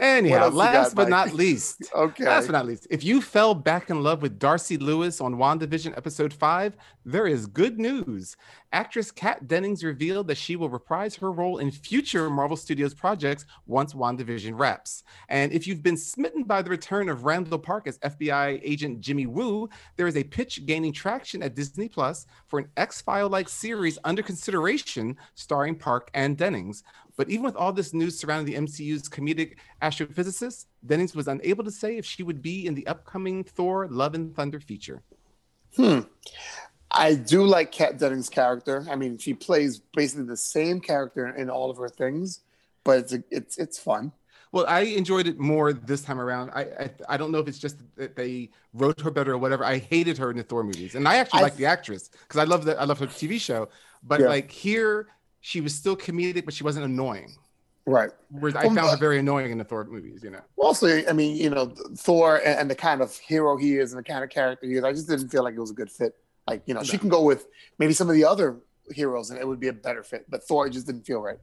Anyhow, 0.00 0.44
else 0.44 0.54
last 0.54 0.88
got, 0.90 0.96
but 0.96 1.02
Mike? 1.10 1.26
not 1.28 1.34
least, 1.34 1.90
Okay. 1.94 2.24
last 2.24 2.46
but 2.46 2.52
not 2.52 2.66
least, 2.66 2.86
if 2.90 3.02
you 3.04 3.20
fell 3.20 3.54
back 3.54 3.90
in 3.90 4.02
love 4.02 4.22
with 4.22 4.38
Darcy 4.38 4.76
Lewis 4.78 5.20
on 5.20 5.34
WandaVision 5.36 5.96
episode 5.96 6.32
five, 6.32 6.74
there 7.08 7.26
is 7.26 7.46
good 7.46 7.78
news. 7.78 8.36
Actress 8.70 9.10
Kat 9.10 9.48
Dennings 9.48 9.82
revealed 9.82 10.28
that 10.28 10.36
she 10.36 10.56
will 10.56 10.68
reprise 10.68 11.16
her 11.16 11.32
role 11.32 11.56
in 11.56 11.70
future 11.70 12.28
Marvel 12.28 12.56
Studios 12.56 12.92
projects 12.92 13.46
once 13.66 13.94
WandaVision 13.94 14.58
wraps. 14.58 15.04
And 15.30 15.50
if 15.50 15.66
you've 15.66 15.82
been 15.82 15.96
smitten 15.96 16.44
by 16.44 16.60
the 16.60 16.68
return 16.68 17.08
of 17.08 17.24
Randall 17.24 17.58
Park 17.58 17.86
as 17.86 17.98
FBI 18.00 18.60
agent 18.62 19.00
Jimmy 19.00 19.24
Woo, 19.24 19.70
there 19.96 20.06
is 20.06 20.18
a 20.18 20.24
pitch 20.24 20.66
gaining 20.66 20.92
traction 20.92 21.42
at 21.42 21.54
Disney 21.54 21.88
Plus 21.88 22.26
for 22.46 22.58
an 22.58 22.68
X 22.76 23.00
File 23.00 23.30
like 23.30 23.48
series 23.48 23.98
under 24.04 24.22
consideration 24.22 25.16
starring 25.34 25.76
Park 25.76 26.10
and 26.12 26.36
Dennings. 26.36 26.82
But 27.16 27.30
even 27.30 27.44
with 27.44 27.56
all 27.56 27.72
this 27.72 27.94
news 27.94 28.18
surrounding 28.18 28.54
the 28.54 28.60
MCU's 28.60 29.08
comedic 29.08 29.54
astrophysicist, 29.80 30.66
Dennings 30.84 31.14
was 31.14 31.26
unable 31.26 31.64
to 31.64 31.70
say 31.70 31.96
if 31.96 32.04
she 32.04 32.22
would 32.22 32.42
be 32.42 32.66
in 32.66 32.74
the 32.74 32.86
upcoming 32.86 33.44
Thor 33.44 33.88
Love 33.88 34.14
and 34.14 34.36
Thunder 34.36 34.60
feature. 34.60 35.02
Hmm. 35.76 36.00
I 36.98 37.14
do 37.14 37.44
like 37.44 37.70
Kat 37.72 37.98
Dennings' 37.98 38.28
character. 38.28 38.84
I 38.90 38.96
mean, 38.96 39.18
she 39.18 39.32
plays 39.32 39.80
basically 39.94 40.24
the 40.26 40.36
same 40.36 40.80
character 40.80 41.28
in 41.28 41.48
all 41.48 41.70
of 41.70 41.76
her 41.78 41.88
things, 41.88 42.40
but 42.84 42.98
it's 42.98 43.12
a, 43.14 43.22
it's 43.30 43.56
it's 43.58 43.78
fun. 43.78 44.12
Well, 44.50 44.64
I 44.66 44.80
enjoyed 44.80 45.26
it 45.28 45.38
more 45.38 45.72
this 45.72 46.02
time 46.02 46.20
around. 46.20 46.50
I 46.50 46.62
I, 46.62 46.90
I 47.10 47.16
don't 47.16 47.30
know 47.30 47.38
if 47.38 47.48
it's 47.48 47.58
just 47.58 47.76
that 47.96 48.16
they 48.16 48.50
wrote 48.72 49.00
her 49.00 49.10
better 49.10 49.32
or 49.32 49.38
whatever. 49.38 49.64
I 49.64 49.78
hated 49.78 50.18
her 50.18 50.30
in 50.30 50.36
the 50.36 50.42
Thor 50.42 50.64
movies, 50.64 50.94
and 50.94 51.06
I 51.06 51.16
actually 51.16 51.42
like 51.42 51.56
the 51.56 51.66
actress 51.66 52.08
because 52.08 52.38
I 52.40 52.44
love 52.44 52.64
that 52.64 52.80
I 52.80 52.84
love 52.84 52.98
her 52.98 53.06
TV 53.06 53.40
show. 53.40 53.68
But 54.02 54.20
Yeah. 54.20 54.28
like 54.28 54.50
here, 54.50 55.08
she 55.40 55.60
was 55.60 55.74
still 55.74 55.96
comedic, 55.96 56.44
but 56.44 56.54
she 56.54 56.64
wasn't 56.64 56.84
annoying. 56.84 57.34
Right. 57.86 58.10
Whereas 58.30 58.54
I 58.54 58.66
Well, 58.66 58.74
found 58.74 58.90
her 58.90 58.96
very 58.96 59.18
annoying 59.18 59.50
in 59.50 59.58
the 59.58 59.64
Thor 59.64 59.84
movies. 59.84 60.22
You 60.22 60.30
know. 60.30 60.42
Also, 60.56 61.06
I 61.06 61.12
mean, 61.12 61.36
you 61.36 61.50
know, 61.50 61.72
Thor 61.96 62.36
and, 62.44 62.60
and 62.60 62.70
the 62.70 62.74
kind 62.74 63.02
of 63.02 63.16
hero 63.16 63.56
he 63.56 63.76
is 63.76 63.92
and 63.92 63.98
the 63.98 64.02
kind 64.12 64.24
of 64.24 64.30
character 64.30 64.66
he 64.66 64.74
is, 64.74 64.84
I 64.84 64.92
just 64.92 65.08
didn't 65.08 65.28
feel 65.28 65.44
like 65.44 65.54
it 65.54 65.60
was 65.60 65.70
a 65.70 65.74
good 65.74 65.90
fit. 65.90 66.14
Like, 66.48 66.62
you 66.66 66.74
know, 66.74 66.82
she 66.82 66.98
can 66.98 67.08
go 67.08 67.22
with 67.22 67.46
maybe 67.78 67.92
some 67.92 68.08
of 68.08 68.14
the 68.14 68.24
other 68.24 68.56
heroes 68.92 69.30
and 69.30 69.38
it 69.38 69.46
would 69.46 69.60
be 69.60 69.68
a 69.68 69.72
better 69.72 70.02
fit, 70.02 70.24
but 70.30 70.42
Thor 70.46 70.68
just 70.68 70.86
didn't 70.86 71.04
feel 71.06 71.20
right. 71.20 71.38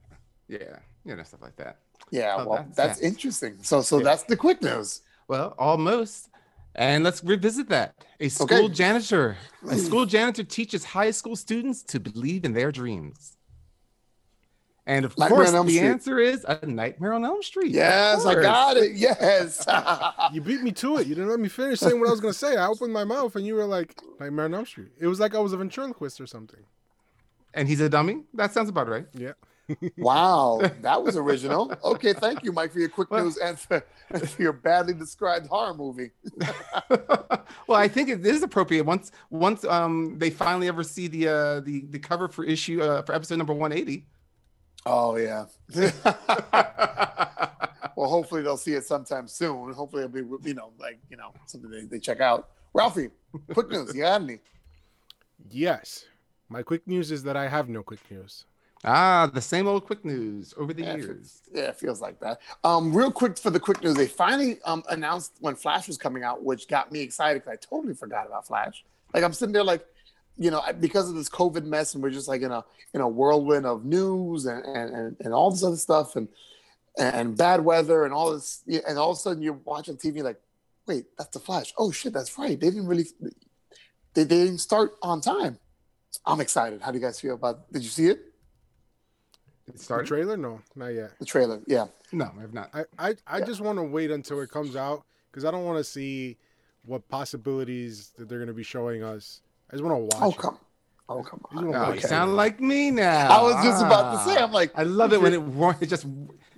Yeah, 0.47 0.79
you 1.03 1.15
know 1.15 1.23
stuff 1.23 1.41
like 1.41 1.55
that. 1.57 1.77
Yeah, 2.11 2.35
Oh, 2.39 2.45
well, 2.47 2.57
that's- 2.57 2.75
that's, 2.75 3.01
yeah. 3.01 3.07
interesting. 3.09 3.57
So, 3.61 3.81
so 3.81 3.97
Yeah. 3.99 4.03
that's 4.05 4.23
the 4.23 4.35
quick 4.37 4.61
news. 4.61 5.01
Well, 5.27 5.53
almost. 5.57 6.29
And 6.75 7.03
let's 7.03 7.23
revisit 7.23 7.69
that. 7.69 7.95
A 8.19 8.27
school 8.29 8.67
janitor. 8.67 9.37
A 9.69 9.77
school 9.77 10.05
janitor 10.05 10.43
teaches 10.43 10.83
high 10.83 11.11
school 11.11 11.35
students 11.35 11.81
to 11.83 11.99
believe 11.99 12.43
in 12.45 12.53
their 12.53 12.71
dreams. 12.71 13.37
And 14.87 15.03
of 15.03 15.17
Nightmare 15.17 15.45
course, 15.45 15.51
the 15.51 15.61
Street. 15.63 15.79
answer 15.79 16.19
is 16.19 16.45
a 16.47 16.63
Nightmare 16.65 17.13
on 17.13 17.25
Elm 17.25 17.41
Street. 17.41 17.71
Yes, 17.71 18.23
I 18.25 18.35
got 18.35 18.77
it. 18.77 18.91
Yes. 18.95 19.65
You 20.33 20.41
beat 20.41 20.61
me 20.61 20.71
to 20.73 20.97
it. 20.97 21.07
You 21.07 21.15
didn't 21.15 21.29
let 21.29 21.39
me 21.39 21.49
finish 21.49 21.79
saying 21.79 21.99
what 21.99 22.07
I 22.07 22.11
was 22.11 22.19
gonna 22.21 22.33
say. 22.33 22.55
I 22.55 22.67
opened 22.67 22.93
my 22.93 23.03
mouth 23.03 23.35
and 23.35 23.45
you 23.45 23.55
were 23.55 23.65
like, 23.65 23.95
Nightmare 24.19 24.45
on 24.45 24.53
Elm 24.53 24.65
Street. 24.65 24.89
It 24.99 25.07
was 25.07 25.19
like 25.19 25.33
I 25.35 25.39
was 25.39 25.53
a 25.53 25.57
ventriloquist 25.57 26.21
or 26.21 26.27
something. 26.27 26.59
And 27.53 27.67
he's 27.67 27.79
a 27.81 27.89
dummy. 27.89 28.23
That 28.33 28.51
sounds 28.53 28.69
about 28.69 28.87
right. 28.89 29.05
Yeah. 29.13 29.31
wow, 29.97 30.61
that 30.81 31.01
was 31.01 31.17
original. 31.17 31.73
Okay, 31.83 32.13
thank 32.13 32.43
you, 32.43 32.51
Mike, 32.51 32.71
for 32.71 32.77
your 32.79 32.89
quick 32.89 33.09
Well- 33.09 33.23
news 33.23 33.37
and 33.37 33.57
for, 33.57 33.83
for 34.27 34.41
your 34.41 34.53
badly 34.53 34.93
described 34.93 35.47
horror 35.47 35.73
movie. 35.73 36.11
well, 37.67 37.79
I 37.79 37.87
think 37.87 38.09
it 38.09 38.23
is 38.25 38.43
appropriate 38.43 38.85
once 38.85 39.11
once 39.31 39.63
um 39.65 40.17
they 40.19 40.29
finally 40.29 40.67
ever 40.67 40.83
see 40.83 41.07
the 41.07 41.27
uh 41.27 41.59
the 41.61 41.85
the 41.89 41.97
cover 41.99 42.27
for 42.27 42.43
issue 42.43 42.81
uh, 42.83 43.01
for 43.01 43.13
episode 43.15 43.37
number 43.37 43.53
180. 43.53 44.05
Oh 44.85 45.15
yeah. 45.17 45.45
well, 47.95 48.09
hopefully 48.09 48.41
they'll 48.41 48.57
see 48.57 48.73
it 48.73 48.85
sometime 48.85 49.27
soon. 49.27 49.73
Hopefully 49.73 50.03
it'll 50.03 50.37
be 50.37 50.49
you 50.49 50.53
know 50.55 50.71
like 50.79 50.99
you 51.09 51.17
know 51.17 51.33
something 51.45 51.69
they, 51.71 51.81
they 51.85 51.99
check 51.99 52.19
out. 52.21 52.49
Ralphie, 52.73 53.09
quick 53.53 53.69
news. 53.69 53.95
You 53.95 54.01
got 54.01 54.21
any? 54.21 54.39
Yes. 55.49 56.05
My 56.49 56.61
quick 56.61 56.85
news 56.87 57.11
is 57.11 57.23
that 57.23 57.35
I 57.35 57.47
have 57.47 57.69
no 57.69 57.81
quick 57.81 57.99
news. 58.11 58.45
ah, 58.83 59.29
the 59.33 59.41
same 59.41 59.67
old 59.67 59.85
quick 59.85 60.05
news 60.05 60.53
over 60.57 60.73
the 60.73 60.83
Yeah, 60.83 60.95
years. 60.97 61.41
Yeah, 61.51 61.69
it 61.69 61.77
feels 61.79 62.01
like 62.01 62.19
that. 62.19 62.39
Um, 62.63 62.95
real 62.95 63.11
quick 63.11 63.37
for 63.37 63.49
the 63.49 63.59
quick 63.59 63.81
news, 63.81 63.95
they 63.95 64.05
finally 64.07 64.59
um 64.65 64.83
announced 64.89 65.33
when 65.39 65.55
Flash 65.55 65.87
was 65.87 65.97
coming 65.97 66.23
out, 66.23 66.43
which 66.43 66.67
got 66.67 66.91
me 66.91 66.99
excited 67.01 67.43
because 67.43 67.57
I 67.57 67.75
totally 67.75 67.95
forgot 67.95 68.27
about 68.27 68.45
Flash. 68.45 68.83
Like 69.13 69.23
I'm 69.23 69.33
sitting 69.33 69.53
there 69.53 69.63
like, 69.63 69.85
you 70.37 70.51
know, 70.51 70.61
because 70.79 71.09
of 71.09 71.15
this 71.15 71.29
COVID 71.29 71.65
mess, 71.65 71.93
and 71.93 72.03
we're 72.03 72.09
just 72.09 72.27
like 72.27 72.41
in 72.41 72.51
a 72.51 72.63
in 72.93 73.01
a 73.01 73.07
whirlwind 73.07 73.65
of 73.65 73.85
news 73.85 74.45
and 74.45 74.63
and 74.65 74.95
and, 74.95 75.17
and 75.19 75.33
all 75.33 75.51
this 75.51 75.63
other 75.63 75.77
stuff 75.77 76.15
and 76.15 76.27
and 76.97 77.37
bad 77.37 77.63
weather 77.63 78.05
and 78.05 78.13
all 78.13 78.33
this, 78.33 78.63
and 78.67 78.97
all 78.97 79.11
of 79.11 79.17
a 79.17 79.19
sudden 79.19 79.41
you're 79.41 79.59
watching 79.65 79.97
TV 79.97 80.23
like, 80.23 80.39
wait, 80.87 81.05
that's 81.17 81.29
the 81.29 81.39
Flash. 81.39 81.73
Oh 81.77 81.91
shit, 81.91 82.13
that's 82.13 82.37
right. 82.37 82.59
They 82.59 82.69
didn't 82.69 82.87
really, 82.87 83.05
they, 84.13 84.23
they 84.23 84.45
didn't 84.45 84.59
start 84.59 84.93
on 85.01 85.21
time. 85.21 85.59
I'm 86.25 86.39
excited. 86.39 86.81
How 86.81 86.91
do 86.91 86.97
you 86.97 87.03
guys 87.03 87.19
feel 87.19 87.35
about? 87.35 87.71
Did 87.71 87.83
you 87.83 87.89
see 87.89 88.07
it? 88.07 88.19
It 89.67 89.77
The 89.77 90.03
trailer? 90.03 90.37
No, 90.37 90.61
not 90.75 90.87
yet. 90.89 91.11
The 91.19 91.25
trailer? 91.25 91.61
Yeah. 91.67 91.87
No, 92.11 92.31
I've 92.41 92.53
not. 92.53 92.69
I, 92.73 92.83
I, 92.97 93.15
I 93.27 93.41
just 93.41 93.61
want 93.61 93.77
to 93.79 93.83
wait 93.83 94.11
until 94.11 94.39
it 94.41 94.49
comes 94.49 94.75
out 94.75 95.03
because 95.31 95.43
I 95.43 95.51
don't 95.51 95.65
want 95.65 95.79
to 95.79 95.83
see 95.83 96.37
what 96.85 97.07
possibilities 97.09 98.11
that 98.17 98.29
they're 98.29 98.37
going 98.37 98.47
to 98.47 98.53
be 98.53 98.63
showing 98.63 99.03
us. 99.03 99.41
I 99.69 99.73
just 99.73 99.83
want 99.83 99.95
to 99.95 100.17
watch. 100.17 100.23
Oh 100.23 100.31
it. 100.31 100.37
come. 100.37 100.57
Oh 101.07 101.21
come 101.23 101.41
on. 101.51 101.75
Oh, 101.75 101.87
you 101.89 101.99
it. 101.99 102.03
sound 102.03 102.35
like 102.35 102.59
me 102.59 102.91
now. 102.91 103.27
I 103.29 103.41
was 103.41 103.63
just 103.63 103.83
about 103.83 104.13
to 104.13 104.29
say. 104.29 104.37
Ah. 104.39 104.43
I'm 104.45 104.51
like, 104.51 104.71
I 104.75 104.83
love 104.83 105.13
it 105.13 105.21
when 105.21 105.33
it 105.33 105.81
it 105.83 105.87
just 105.87 106.05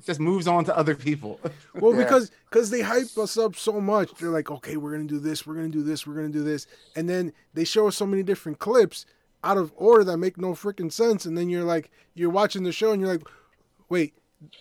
just 0.06 0.20
moves 0.22 0.48
on 0.48 0.64
to 0.66 0.78
other 0.78 0.96
people. 0.96 1.40
Well, 1.74 1.92
Yeah. 1.94 2.04
because 2.04 2.32
because 2.50 2.70
they 2.70 2.82
hype 2.82 3.18
us 3.18 3.38
up 3.38 3.56
so 3.56 3.80
much. 3.82 4.12
They're 4.20 4.30
like, 4.30 4.50
okay, 4.50 4.78
we're 4.78 4.92
gonna 4.92 5.04
do 5.04 5.20
this, 5.20 5.46
we're 5.46 5.56
gonna 5.56 5.68
do 5.70 5.84
this, 5.84 6.08
we're 6.08 6.16
gonna 6.16 6.30
do 6.30 6.44
this, 6.44 6.66
and 6.96 7.10
then 7.10 7.34
they 7.54 7.66
show 7.66 7.88
us 7.88 7.96
so 7.98 8.06
many 8.06 8.24
different 8.24 8.60
clips 8.60 9.06
out 9.44 9.58
of 9.58 9.72
order 9.76 10.04
that 10.06 10.18
make 10.18 10.38
no 10.38 10.54
freaking 10.54 10.92
sense. 10.92 11.26
And 11.26 11.38
then 11.38 11.50
you're 11.50 11.64
like, 11.64 11.92
you're 12.16 12.30
watching 12.32 12.64
the 12.64 12.72
show 12.72 12.92
and 12.92 13.00
you're 13.02 13.12
like, 13.12 13.22
wait, 13.90 14.16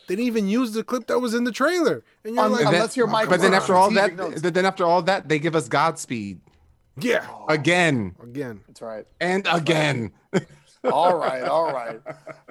they 0.09 0.15
didn't 0.17 0.27
even 0.27 0.49
use 0.49 0.73
the 0.73 0.85
clip 0.85 1.07
that 1.07 1.19
was 1.21 1.33
in 1.33 1.45
the 1.45 1.53
trailer, 1.53 2.03
and 2.25 2.35
you're 2.35 2.45
Un- 2.45 2.53
like, 2.53 2.67
And 2.67 2.75
Unless 2.75 2.97
you're 2.97 3.07
Michael 3.07 3.31
but 3.31 3.41
then 3.41 3.55
after 3.55 3.75
all 3.75 3.91
that, 3.93 4.17
but 4.17 4.53
then 4.55 4.67
after 4.67 4.85
all 4.85 5.01
that, 5.03 5.29
they 5.29 5.39
give 5.39 5.55
us 5.57 5.69
Godspeed 5.69 6.41
yeah, 6.99 7.27
again 7.49 8.15
again. 8.23 8.61
That's 8.67 8.83
right. 8.83 9.07
and 9.21 9.47
again. 9.51 10.13
All 10.85 11.17
right, 11.17 11.43
all 11.43 11.73
right. 11.73 12.01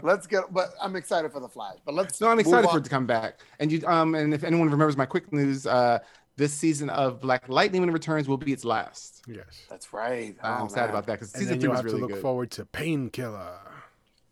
Let's 0.04 0.28
get. 0.28 0.52
But 0.52 0.74
I'm 0.82 0.96
excited 0.98 1.32
for 1.32 1.40
the 1.40 1.48
Flash. 1.48 1.78
But 1.86 1.96
let's. 1.96 2.18
So 2.18 2.30
I'm 2.30 2.40
excited 2.40 2.70
for 2.70 2.80
it 2.80 2.84
to 2.84 2.90
come 2.90 3.06
back. 3.08 3.40
And 3.60 3.72
you 3.72 3.82
um 3.88 4.14
and 4.16 4.34
if 4.34 4.44
anyone 4.44 4.70
remembers 4.70 4.98
my 4.98 5.06
quick 5.06 5.32
news, 5.32 5.66
uh 5.66 6.00
this 6.38 6.54
season 6.54 6.90
of 6.90 7.22
Black 7.22 7.48
Lightning 7.48 7.82
when 7.82 7.88
it 7.90 7.94
returns 7.94 8.28
will 8.28 8.36
be 8.38 8.52
its 8.52 8.66
last. 8.66 9.22
Yes. 9.26 9.46
That's 9.70 9.94
right. 9.94 10.36
I'm 10.44 10.64
Oh, 10.64 10.68
sad 10.68 10.90
about 10.90 11.06
that 11.06 11.14
because 11.14 11.34
And 11.34 11.40
season 11.44 11.54
then 11.54 11.60
three 11.62 11.68
you 11.68 11.70
was 11.72 11.78
have 11.80 11.86
really 11.86 11.98
to 12.00 12.02
look 12.02 12.12
good. 12.12 12.22
forward 12.22 12.52
to 12.52 12.66
Painkiller. 12.66 13.60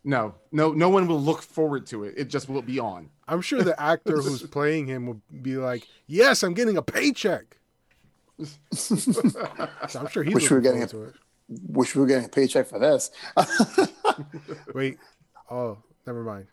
No, 0.03 0.35
no, 0.51 0.73
no 0.73 0.89
one 0.89 1.07
will 1.07 1.21
look 1.21 1.41
forward 1.41 1.85
to 1.87 2.03
it. 2.03 2.15
It 2.17 2.25
just 2.25 2.49
will 2.49 2.61
be 2.61 2.77
on. 2.77 3.09
I'm 3.25 3.39
sure 3.39 3.63
the 3.63 3.81
actor 3.81 4.17
who's 4.21 4.43
playing 4.51 4.87
him 4.87 5.05
will 5.05 5.21
be 5.41 5.55
like, 5.55 5.87
"Yes, 6.07 6.43
I'm 6.43 6.53
getting 6.53 6.75
a 6.75 6.81
paycheck." 6.81 7.57
So 8.73 9.99
I'm 9.99 10.07
sure 10.07 10.23
he's 10.23 10.33
Wish 10.33 10.49
we 10.49 10.55
were 10.55 10.61
getting 10.61 10.87
to 10.87 11.13
Wish 11.67 11.95
we 11.95 12.01
were 12.01 12.07
getting 12.07 12.25
a 12.25 12.29
paycheck 12.29 12.67
for 12.67 12.79
this. 12.79 13.11
Wait, 14.73 14.97
oh, 15.51 15.77
never 16.07 16.23
mind. 16.23 16.47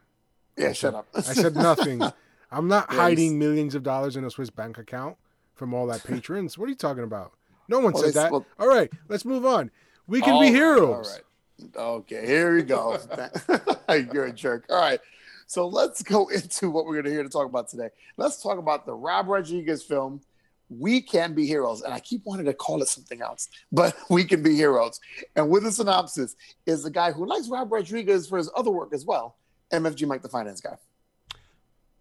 yeah, 0.57 0.73
shut 0.73 0.95
up. 0.95 1.07
I 1.15 1.21
said 1.21 1.55
nothing. 1.55 2.03
I'm 2.51 2.69
not 2.69 2.93
hiding 2.93 3.39
millions 3.39 3.75
of 3.75 3.83
dollars 3.83 4.17
in 4.17 4.25
a 4.25 4.31
Swiss 4.31 4.51
bank 4.51 4.79
account 4.79 5.17
from 5.55 5.73
all 5.73 5.87
that 5.87 6.05
patrons. 6.05 6.59
What 6.59 6.67
are 6.67 6.71
you 6.71 6.75
talking 6.77 7.05
about? 7.05 7.33
No 7.69 7.79
one 7.79 7.93
Well, 7.93 8.03
said 8.03 8.15
that. 8.15 8.33
well- 8.33 8.47
all 8.59 8.69
right, 8.69 8.91
let's 9.09 9.25
move 9.25 9.47
on. 9.47 9.71
We 10.07 10.21
can 10.21 10.35
All 10.35 10.41
be 10.41 10.49
heroes. 10.49 10.83
All 10.83 11.03
right. 11.03 11.77
Okay, 11.77 12.27
here 12.27 12.57
we 12.57 12.63
go. 12.63 12.99
You're 14.13 14.27
a 14.27 14.33
jerk. 14.33 14.65
All 14.69 14.81
right. 14.81 14.99
So 15.47 15.69
let's 15.69 16.03
go 16.03 16.29
into 16.29 16.71
what 16.71 16.85
we're 16.85 16.95
going 16.95 17.05
to 17.05 17.11
hear 17.11 17.23
to 17.23 17.29
talk 17.29 17.47
about 17.47 17.69
today. 17.69 17.91
Let's 18.17 18.43
talk 18.43 18.59
about 18.59 18.87
the 18.87 18.95
Rob 18.95 19.29
Rodriguez 19.29 19.83
film, 19.83 20.21
We 20.71 21.01
Can 21.01 21.35
Be 21.35 21.47
Heroes. 21.47 21.83
And 21.83 21.93
I 21.93 22.01
keep 22.01 22.25
wanting 22.25 22.47
to 22.47 22.55
call 22.55 22.81
it 22.83 22.89
something 22.89 23.21
else, 23.21 23.49
but 23.73 23.95
We 24.11 24.25
Can 24.25 24.43
Be 24.43 24.55
Heroes. 24.55 25.01
And 25.37 25.51
with 25.51 25.65
the 25.65 25.73
synopsis 25.73 26.37
is 26.67 26.83
the 26.83 26.91
guy 26.91 27.13
who 27.13 27.27
likes 27.27 27.49
Rob 27.49 27.71
Rodriguez 27.73 28.29
for 28.29 28.39
his 28.39 28.51
other 28.57 28.71
work 28.71 28.93
as 28.93 29.05
well, 29.05 29.37
MFG 29.73 30.07
Mike, 30.07 30.23
the 30.23 30.29
finance 30.29 30.61
guy. 30.61 30.77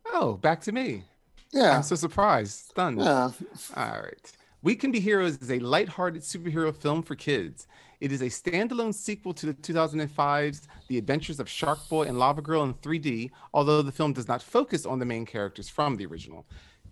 Oh, 0.05 0.33
back 0.33 0.61
to 0.61 0.71
me. 0.71 1.03
Yeah. 1.51 1.77
I'm 1.77 1.83
so 1.83 1.95
surprised, 1.95 2.69
stunned. 2.69 2.99
Yeah. 2.99 3.31
All 3.75 4.01
right. 4.01 4.31
We 4.61 4.75
Can 4.75 4.91
Be 4.91 4.99
Heroes 4.99 5.37
is 5.37 5.51
a 5.51 5.59
lighthearted 5.59 6.21
superhero 6.21 6.75
film 6.75 7.01
for 7.01 7.15
kids. 7.15 7.67
It 8.01 8.11
is 8.11 8.21
a 8.21 8.25
standalone 8.25 8.93
sequel 8.93 9.33
to 9.33 9.47
the 9.47 9.53
2005's 9.53 10.67
The 10.87 10.97
Adventures 10.97 11.39
of 11.39 11.49
Shark 11.49 11.79
Boy 11.89 12.03
and 12.03 12.17
Lava 12.17 12.41
Girl 12.41 12.63
in 12.63 12.73
3D, 12.75 13.31
although 13.53 13.81
the 13.81 13.91
film 13.91 14.13
does 14.13 14.27
not 14.27 14.41
focus 14.41 14.85
on 14.85 14.99
the 14.99 15.05
main 15.05 15.25
characters 15.25 15.67
from 15.67 15.97
the 15.97 16.05
original. 16.05 16.45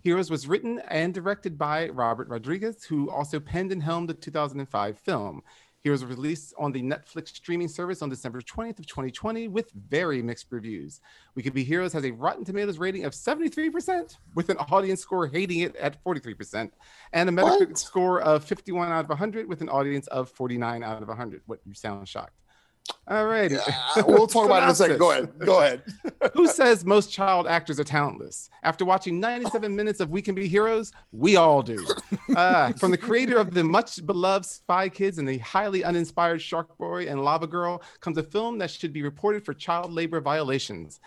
Heroes 0.08 0.30
was 0.30 0.48
written 0.48 0.80
and 0.88 1.12
directed 1.12 1.58
by 1.58 1.90
Robert 1.90 2.30
Rodriguez, 2.30 2.82
who 2.82 3.10
also 3.10 3.38
penned 3.38 3.72
and 3.72 3.82
helmed 3.82 4.08
the 4.08 4.14
2005 4.14 4.98
film. 4.98 5.42
Heroes 5.82 6.02
was 6.02 6.16
released 6.16 6.54
on 6.58 6.72
the 6.72 6.80
Netflix 6.80 7.28
streaming 7.28 7.68
service 7.68 8.00
on 8.00 8.08
December 8.08 8.40
20th 8.40 8.78
of 8.78 8.86
2020 8.86 9.48
with 9.48 9.70
very 9.72 10.22
mixed 10.22 10.46
reviews. 10.48 11.02
We 11.34 11.42
Could 11.42 11.52
Be 11.52 11.62
Heroes 11.62 11.92
has 11.92 12.06
a 12.06 12.10
Rotten 12.10 12.42
Tomatoes 12.42 12.78
rating 12.78 13.04
of 13.04 13.12
73%, 13.12 14.16
with 14.34 14.48
an 14.48 14.56
audience 14.70 15.02
score 15.02 15.26
hating 15.26 15.60
it 15.60 15.76
at 15.76 16.02
43%, 16.02 16.70
and 17.12 17.28
a 17.28 17.32
Metacritic 17.32 17.68
What? 17.68 17.78
score 17.78 18.22
of 18.22 18.44
51 18.44 18.90
out 18.90 19.04
of 19.04 19.10
100 19.10 19.46
with 19.46 19.60
an 19.60 19.68
audience 19.68 20.06
of 20.06 20.30
49 20.30 20.82
out 20.82 21.02
of 21.02 21.08
100. 21.08 21.42
What 21.44 21.60
you 21.66 21.74
sound 21.74 22.08
shocked. 22.08 22.32
All 23.06 23.26
right. 23.26 23.50
Yeah, 23.50 23.62
we'll 24.06 24.26
talk 24.26 24.46
about 24.46 24.62
it 24.62 24.64
in 24.64 24.70
a 24.70 24.74
second. 24.74 24.98
Go 24.98 25.10
ahead. 25.12 25.38
Go 25.38 25.60
ahead. 25.60 25.82
Who 26.34 26.46
says 26.46 26.84
most 26.84 27.10
child 27.10 27.46
actors 27.46 27.80
are 27.80 27.84
talentless? 27.84 28.50
After 28.62 28.84
watching 28.84 29.18
97 29.18 29.74
minutes 29.74 30.00
of 30.00 30.10
We 30.10 30.20
Can 30.20 30.34
Be 30.34 30.46
Heroes, 30.46 30.92
we 31.12 31.36
all 31.36 31.62
do. 31.62 31.84
Uh, 32.36 32.72
from 32.74 32.90
the 32.90 32.98
creator 32.98 33.38
of 33.38 33.54
the 33.54 33.64
much 33.64 34.04
beloved 34.04 34.44
Spy 34.44 34.86
Kids 34.90 35.16
and 35.16 35.26
the 35.26 35.38
highly 35.38 35.82
uninspired 35.82 36.42
Shark 36.42 36.76
Boy 36.76 37.06
and 37.06 37.24
Lava 37.24 37.46
Girl 37.46 37.82
comes 38.00 38.18
a 38.18 38.22
film 38.22 38.58
that 38.58 38.70
should 38.70 38.92
be 38.92 39.02
reported 39.02 39.46
for 39.46 39.54
child 39.54 39.90
labor 39.90 40.20
violations. 40.20 41.00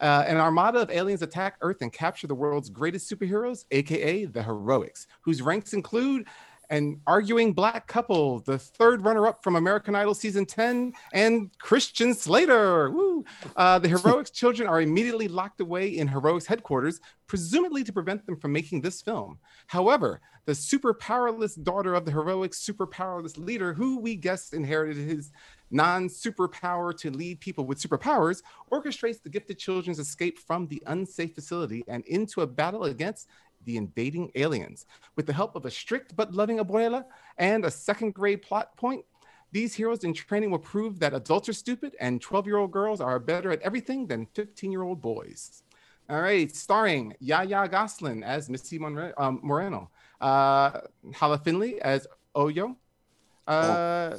Uh, 0.00 0.24
an 0.26 0.36
armada 0.36 0.80
of 0.80 0.90
aliens 0.90 1.22
attack 1.22 1.56
Earth 1.60 1.80
and 1.80 1.92
capture 1.92 2.26
the 2.26 2.34
world's 2.34 2.68
greatest 2.68 3.10
superheroes, 3.10 3.64
aka 3.70 4.24
the 4.24 4.42
Heroics, 4.42 5.06
whose 5.20 5.40
ranks 5.40 5.72
include 5.72 6.26
an 6.74 7.00
arguing 7.06 7.52
black 7.52 7.86
couple, 7.86 8.40
the 8.40 8.58
third 8.58 9.04
runner-up 9.04 9.42
from 9.44 9.54
American 9.56 9.94
Idol 9.94 10.14
season 10.14 10.44
10, 10.44 10.92
and 11.12 11.50
Christian 11.58 12.12
Slater. 12.14 12.90
Woo! 12.90 13.24
Uh, 13.56 13.78
the 13.78 13.88
Heroics 13.88 14.30
children 14.40 14.68
are 14.68 14.80
immediately 14.80 15.28
locked 15.28 15.60
away 15.60 15.88
in 15.88 16.08
Heroics 16.08 16.46
headquarters, 16.46 17.00
presumably 17.28 17.84
to 17.84 17.92
prevent 17.92 18.26
them 18.26 18.36
from 18.36 18.52
making 18.52 18.80
this 18.80 19.00
film. 19.00 19.38
However, 19.68 20.20
the 20.46 20.54
super 20.54 20.92
powerless 20.92 21.54
daughter 21.54 21.94
of 21.94 22.04
the 22.04 22.10
Heroics 22.10 22.58
super 22.58 22.86
powerless 22.86 23.38
leader, 23.38 23.72
who 23.72 23.98
we 23.98 24.16
guessed 24.16 24.52
inherited 24.52 25.08
his 25.08 25.30
non 25.70 26.08
superpower 26.08 26.96
to 26.98 27.10
lead 27.10 27.40
people 27.40 27.64
with 27.64 27.80
superpowers, 27.80 28.42
orchestrates 28.70 29.22
the 29.22 29.30
gifted 29.30 29.58
children's 29.58 29.98
escape 29.98 30.38
from 30.38 30.66
the 30.66 30.82
unsafe 30.86 31.34
facility 31.34 31.84
and 31.88 32.04
into 32.06 32.42
a 32.42 32.46
battle 32.46 32.84
against 32.84 33.28
the 33.64 33.76
invading 33.76 34.30
aliens. 34.34 34.86
With 35.16 35.26
the 35.26 35.32
help 35.32 35.56
of 35.56 35.64
a 35.64 35.70
strict 35.70 36.16
but 36.16 36.32
loving 36.32 36.58
abuela 36.58 37.04
and 37.38 37.64
a 37.64 37.70
second 37.70 38.14
grade 38.14 38.42
plot 38.42 38.76
point, 38.76 39.04
these 39.52 39.74
heroes 39.74 40.02
in 40.02 40.12
training 40.12 40.50
will 40.50 40.58
prove 40.58 40.98
that 40.98 41.14
adults 41.14 41.48
are 41.48 41.52
stupid 41.52 41.94
and 42.00 42.20
12 42.20 42.46
year 42.46 42.56
old 42.56 42.72
girls 42.72 43.00
are 43.00 43.18
better 43.18 43.52
at 43.52 43.62
everything 43.62 44.06
than 44.06 44.26
15 44.34 44.72
year 44.72 44.82
old 44.82 45.00
boys. 45.00 45.62
All 46.10 46.20
right, 46.20 46.54
starring 46.54 47.14
Yaya 47.20 47.66
Gosselin 47.68 48.22
as 48.22 48.50
Missy 48.50 48.78
Monre- 48.78 49.14
um, 49.16 49.40
Moreno, 49.42 49.90
uh, 50.20 50.80
Hala 51.14 51.38
Finley 51.38 51.80
as 51.80 52.06
Oyo, 52.36 52.76
uh, 53.46 54.16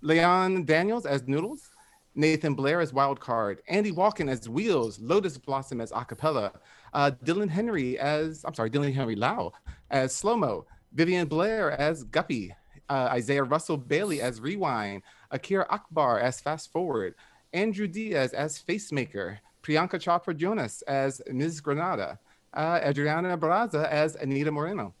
Leon 0.00 0.64
Daniels 0.64 1.06
as 1.06 1.26
Noodles, 1.26 1.70
Nathan 2.14 2.54
Blair 2.54 2.80
as 2.80 2.92
Wild 2.92 3.18
Card, 3.18 3.62
Andy 3.68 3.90
Walken 3.90 4.30
as 4.30 4.48
Wheels, 4.48 5.00
Lotus 5.00 5.38
Blossom 5.38 5.80
as 5.80 5.90
Acapella, 5.90 6.52
uh, 6.94 7.10
Dylan 7.24 7.50
Henry 7.50 7.98
as, 7.98 8.44
I'm 8.44 8.54
sorry, 8.54 8.70
Dylan 8.70 8.94
Henry 8.94 9.16
Lau 9.16 9.52
as 9.90 10.14
Slow 10.14 10.36
Mo, 10.36 10.66
Vivian 10.92 11.26
Blair 11.26 11.72
as 11.72 12.04
Guppy, 12.04 12.54
uh, 12.88 13.08
Isaiah 13.12 13.42
Russell 13.44 13.76
Bailey 13.76 14.20
as 14.20 14.40
Rewind, 14.40 15.02
Akira 15.30 15.66
Akbar 15.70 16.20
as 16.20 16.40
Fast 16.40 16.72
Forward, 16.72 17.14
Andrew 17.52 17.86
Diaz 17.86 18.32
as 18.32 18.62
Facemaker, 18.62 19.38
Priyanka 19.62 19.98
Chopra 20.00 20.36
Jonas 20.36 20.82
as 20.82 21.20
Ms. 21.30 21.60
Granada, 21.60 22.18
uh, 22.52 22.80
Adriana 22.82 23.36
Barraza 23.36 23.88
as 23.88 24.14
Anita 24.16 24.52
Moreno, 24.52 24.94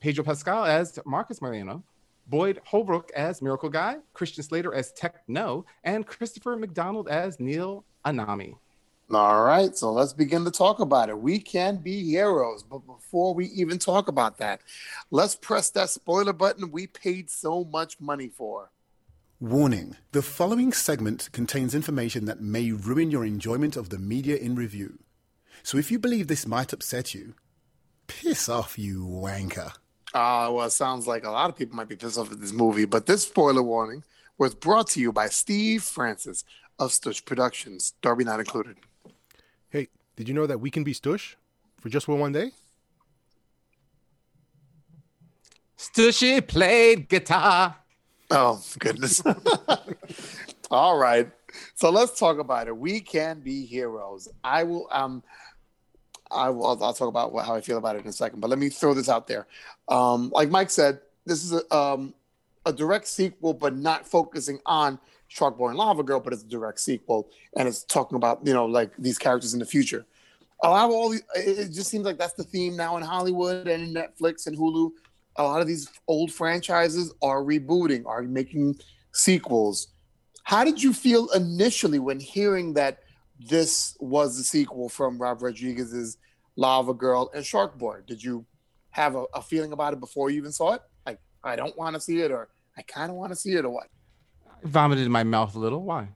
Pedro 0.00 0.24
Pascal 0.24 0.64
as 0.64 0.98
Marcus 1.04 1.42
Moreno, 1.42 1.82
Boyd 2.26 2.60
Holbrook 2.64 3.10
as 3.14 3.42
Miracle 3.42 3.68
Guy, 3.68 3.96
Christian 4.14 4.42
Slater 4.44 4.74
as 4.74 4.92
Techno, 4.92 5.66
and 5.82 6.06
Christopher 6.06 6.56
McDonald 6.56 7.08
as 7.08 7.38
Neil 7.38 7.84
Anami. 8.06 8.54
All 9.12 9.42
right, 9.42 9.76
so 9.76 9.92
let's 9.92 10.14
begin 10.14 10.46
to 10.46 10.50
talk 10.50 10.80
about 10.80 11.10
it. 11.10 11.18
We 11.18 11.38
can 11.38 11.76
be 11.76 12.02
heroes, 12.10 12.62
but 12.62 12.86
before 12.86 13.34
we 13.34 13.46
even 13.46 13.78
talk 13.78 14.08
about 14.08 14.38
that, 14.38 14.62
let's 15.10 15.36
press 15.36 15.68
that 15.70 15.90
spoiler 15.90 16.32
button 16.32 16.72
we 16.72 16.86
paid 16.86 17.28
so 17.30 17.64
much 17.64 18.00
money 18.00 18.28
for. 18.28 18.70
Warning 19.40 19.96
the 20.12 20.22
following 20.22 20.72
segment 20.72 21.28
contains 21.32 21.74
information 21.74 22.24
that 22.24 22.40
may 22.40 22.72
ruin 22.72 23.10
your 23.10 23.26
enjoyment 23.26 23.76
of 23.76 23.90
the 23.90 23.98
media 23.98 24.36
in 24.36 24.54
review. 24.54 24.98
So 25.62 25.76
if 25.76 25.90
you 25.90 25.98
believe 25.98 26.28
this 26.28 26.46
might 26.46 26.72
upset 26.72 27.14
you, 27.14 27.34
piss 28.06 28.48
off, 28.48 28.78
you 28.78 29.04
wanker. 29.06 29.72
Uh, 30.14 30.48
well, 30.50 30.62
it 30.62 30.70
sounds 30.70 31.06
like 31.06 31.24
a 31.24 31.30
lot 31.30 31.50
of 31.50 31.56
people 31.56 31.76
might 31.76 31.88
be 31.88 31.96
pissed 31.96 32.16
off 32.16 32.32
at 32.32 32.40
this 32.40 32.52
movie, 32.52 32.86
but 32.86 33.04
this 33.04 33.24
spoiler 33.24 33.62
warning 33.62 34.02
was 34.38 34.54
brought 34.54 34.88
to 34.90 35.00
you 35.00 35.12
by 35.12 35.26
Steve 35.26 35.82
Francis 35.82 36.42
of 36.78 36.92
Stitch 36.92 37.24
Productions, 37.26 37.92
Darby 38.00 38.24
not 38.24 38.40
included. 38.40 38.76
Hey, 39.74 39.88
did 40.14 40.28
you 40.28 40.34
know 40.34 40.46
that 40.46 40.60
we 40.60 40.70
can 40.70 40.84
be 40.84 40.94
Stush 40.94 41.34
for 41.80 41.88
just 41.88 42.06
one 42.06 42.20
one 42.20 42.30
day? 42.30 42.52
Stushy 45.76 46.46
played 46.46 47.08
guitar. 47.08 47.74
Oh, 48.30 48.62
goodness. 48.78 49.20
All 50.70 50.96
right. 50.96 51.28
So 51.74 51.90
let's 51.90 52.16
talk 52.16 52.38
about 52.38 52.68
it. 52.68 52.76
We 52.76 53.00
can 53.00 53.40
be 53.40 53.66
heroes. 53.66 54.28
I 54.44 54.62
will 54.62 54.86
um 54.92 55.24
I 56.30 56.50
will 56.50 56.66
I'll, 56.66 56.84
I'll 56.84 56.94
talk 56.94 57.08
about 57.08 57.32
what, 57.32 57.44
how 57.44 57.56
I 57.56 57.60
feel 57.60 57.78
about 57.78 57.96
it 57.96 58.02
in 58.02 58.06
a 58.06 58.12
second, 58.12 58.38
but 58.38 58.50
let 58.50 58.60
me 58.60 58.68
throw 58.68 58.94
this 58.94 59.08
out 59.08 59.26
there. 59.26 59.48
Um 59.88 60.30
like 60.30 60.50
Mike 60.50 60.70
said, 60.70 61.00
this 61.26 61.42
is 61.42 61.52
a 61.52 61.76
um 61.76 62.14
a 62.64 62.72
direct 62.72 63.08
sequel 63.08 63.52
but 63.52 63.76
not 63.76 64.06
focusing 64.06 64.60
on 64.66 65.00
Shark 65.34 65.58
Boy 65.58 65.70
and 65.70 65.78
Lava 65.78 66.04
Girl, 66.04 66.20
but 66.20 66.32
it's 66.32 66.44
a 66.44 66.48
direct 66.48 66.78
sequel 66.78 67.28
and 67.56 67.66
it's 67.66 67.82
talking 67.82 68.14
about, 68.14 68.46
you 68.46 68.54
know, 68.54 68.66
like 68.66 68.92
these 68.96 69.18
characters 69.18 69.52
in 69.52 69.58
the 69.58 69.66
future. 69.66 70.06
A 70.62 70.70
lot 70.70 70.84
of 70.84 70.92
all 70.92 71.08
these 71.08 71.22
it 71.34 71.72
just 71.72 71.90
seems 71.90 72.04
like 72.04 72.18
that's 72.18 72.34
the 72.34 72.44
theme 72.44 72.76
now 72.76 72.96
in 72.96 73.02
Hollywood 73.02 73.66
and 73.66 73.82
in 73.82 73.92
Netflix 73.92 74.46
and 74.46 74.56
Hulu 74.56 74.92
a 75.36 75.42
lot 75.42 75.60
of 75.60 75.66
these 75.66 75.90
old 76.06 76.32
franchises 76.32 77.12
are 77.20 77.42
rebooting, 77.42 78.06
are 78.06 78.22
making 78.22 78.76
sequels. 79.12 79.88
How 80.44 80.62
did 80.62 80.80
you 80.80 80.92
feel 80.92 81.28
initially 81.30 81.98
when 81.98 82.20
hearing 82.20 82.74
that 82.74 83.00
this 83.40 83.96
was 83.98 84.36
the 84.36 84.44
sequel 84.44 84.88
from 84.88 85.18
Rob 85.18 85.42
Rodriguez's 85.42 86.18
Lava 86.56 86.94
Girl 86.94 87.30
and 87.34 87.44
Shark 87.44 87.76
Boy? 87.76 88.00
Did 88.06 88.22
you 88.22 88.46
have 88.90 89.16
a, 89.16 89.24
a 89.34 89.42
feeling 89.42 89.72
about 89.72 89.92
it 89.92 90.00
before 90.00 90.30
you 90.30 90.36
even 90.36 90.52
saw 90.52 90.74
it? 90.74 90.82
Like, 91.04 91.18
I 91.42 91.56
don't 91.56 91.76
want 91.76 91.94
to 91.94 92.00
see 92.00 92.20
it, 92.20 92.30
or 92.30 92.50
I 92.76 92.82
kind 92.82 93.10
of 93.10 93.16
want 93.16 93.32
to 93.32 93.36
see 93.36 93.54
it, 93.54 93.64
or 93.64 93.70
what? 93.70 93.88
I 94.62 94.68
vomited 94.68 95.06
in 95.06 95.12
my 95.12 95.24
mouth 95.24 95.54
a 95.54 95.58
little. 95.58 95.82
Why? 95.82 96.08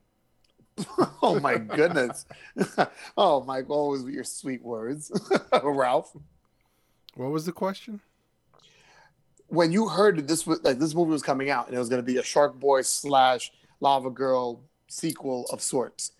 oh 1.22 1.40
my 1.40 1.56
goodness! 1.58 2.26
oh, 3.16 3.42
Mike, 3.42 3.68
always 3.68 4.02
with 4.02 4.14
your 4.14 4.24
sweet 4.24 4.62
words, 4.62 5.10
Ralph. 5.62 6.16
What 7.14 7.30
was 7.30 7.46
the 7.46 7.52
question? 7.52 8.00
when 9.48 9.72
you 9.72 9.88
heard 9.88 10.16
that 10.16 10.28
this 10.28 10.46
was 10.46 10.62
like 10.62 10.78
this 10.78 10.94
movie 10.94 11.10
was 11.10 11.22
coming 11.22 11.50
out 11.50 11.66
and 11.66 11.74
it 11.74 11.78
was 11.78 11.88
going 11.88 12.02
to 12.02 12.06
be 12.06 12.18
a 12.18 12.22
Shark 12.22 12.58
Boy 12.58 12.82
slash 12.82 13.50
Lava 13.80 14.10
Girl 14.10 14.60
sequel 14.88 15.46
of 15.50 15.60
sorts, 15.60 16.12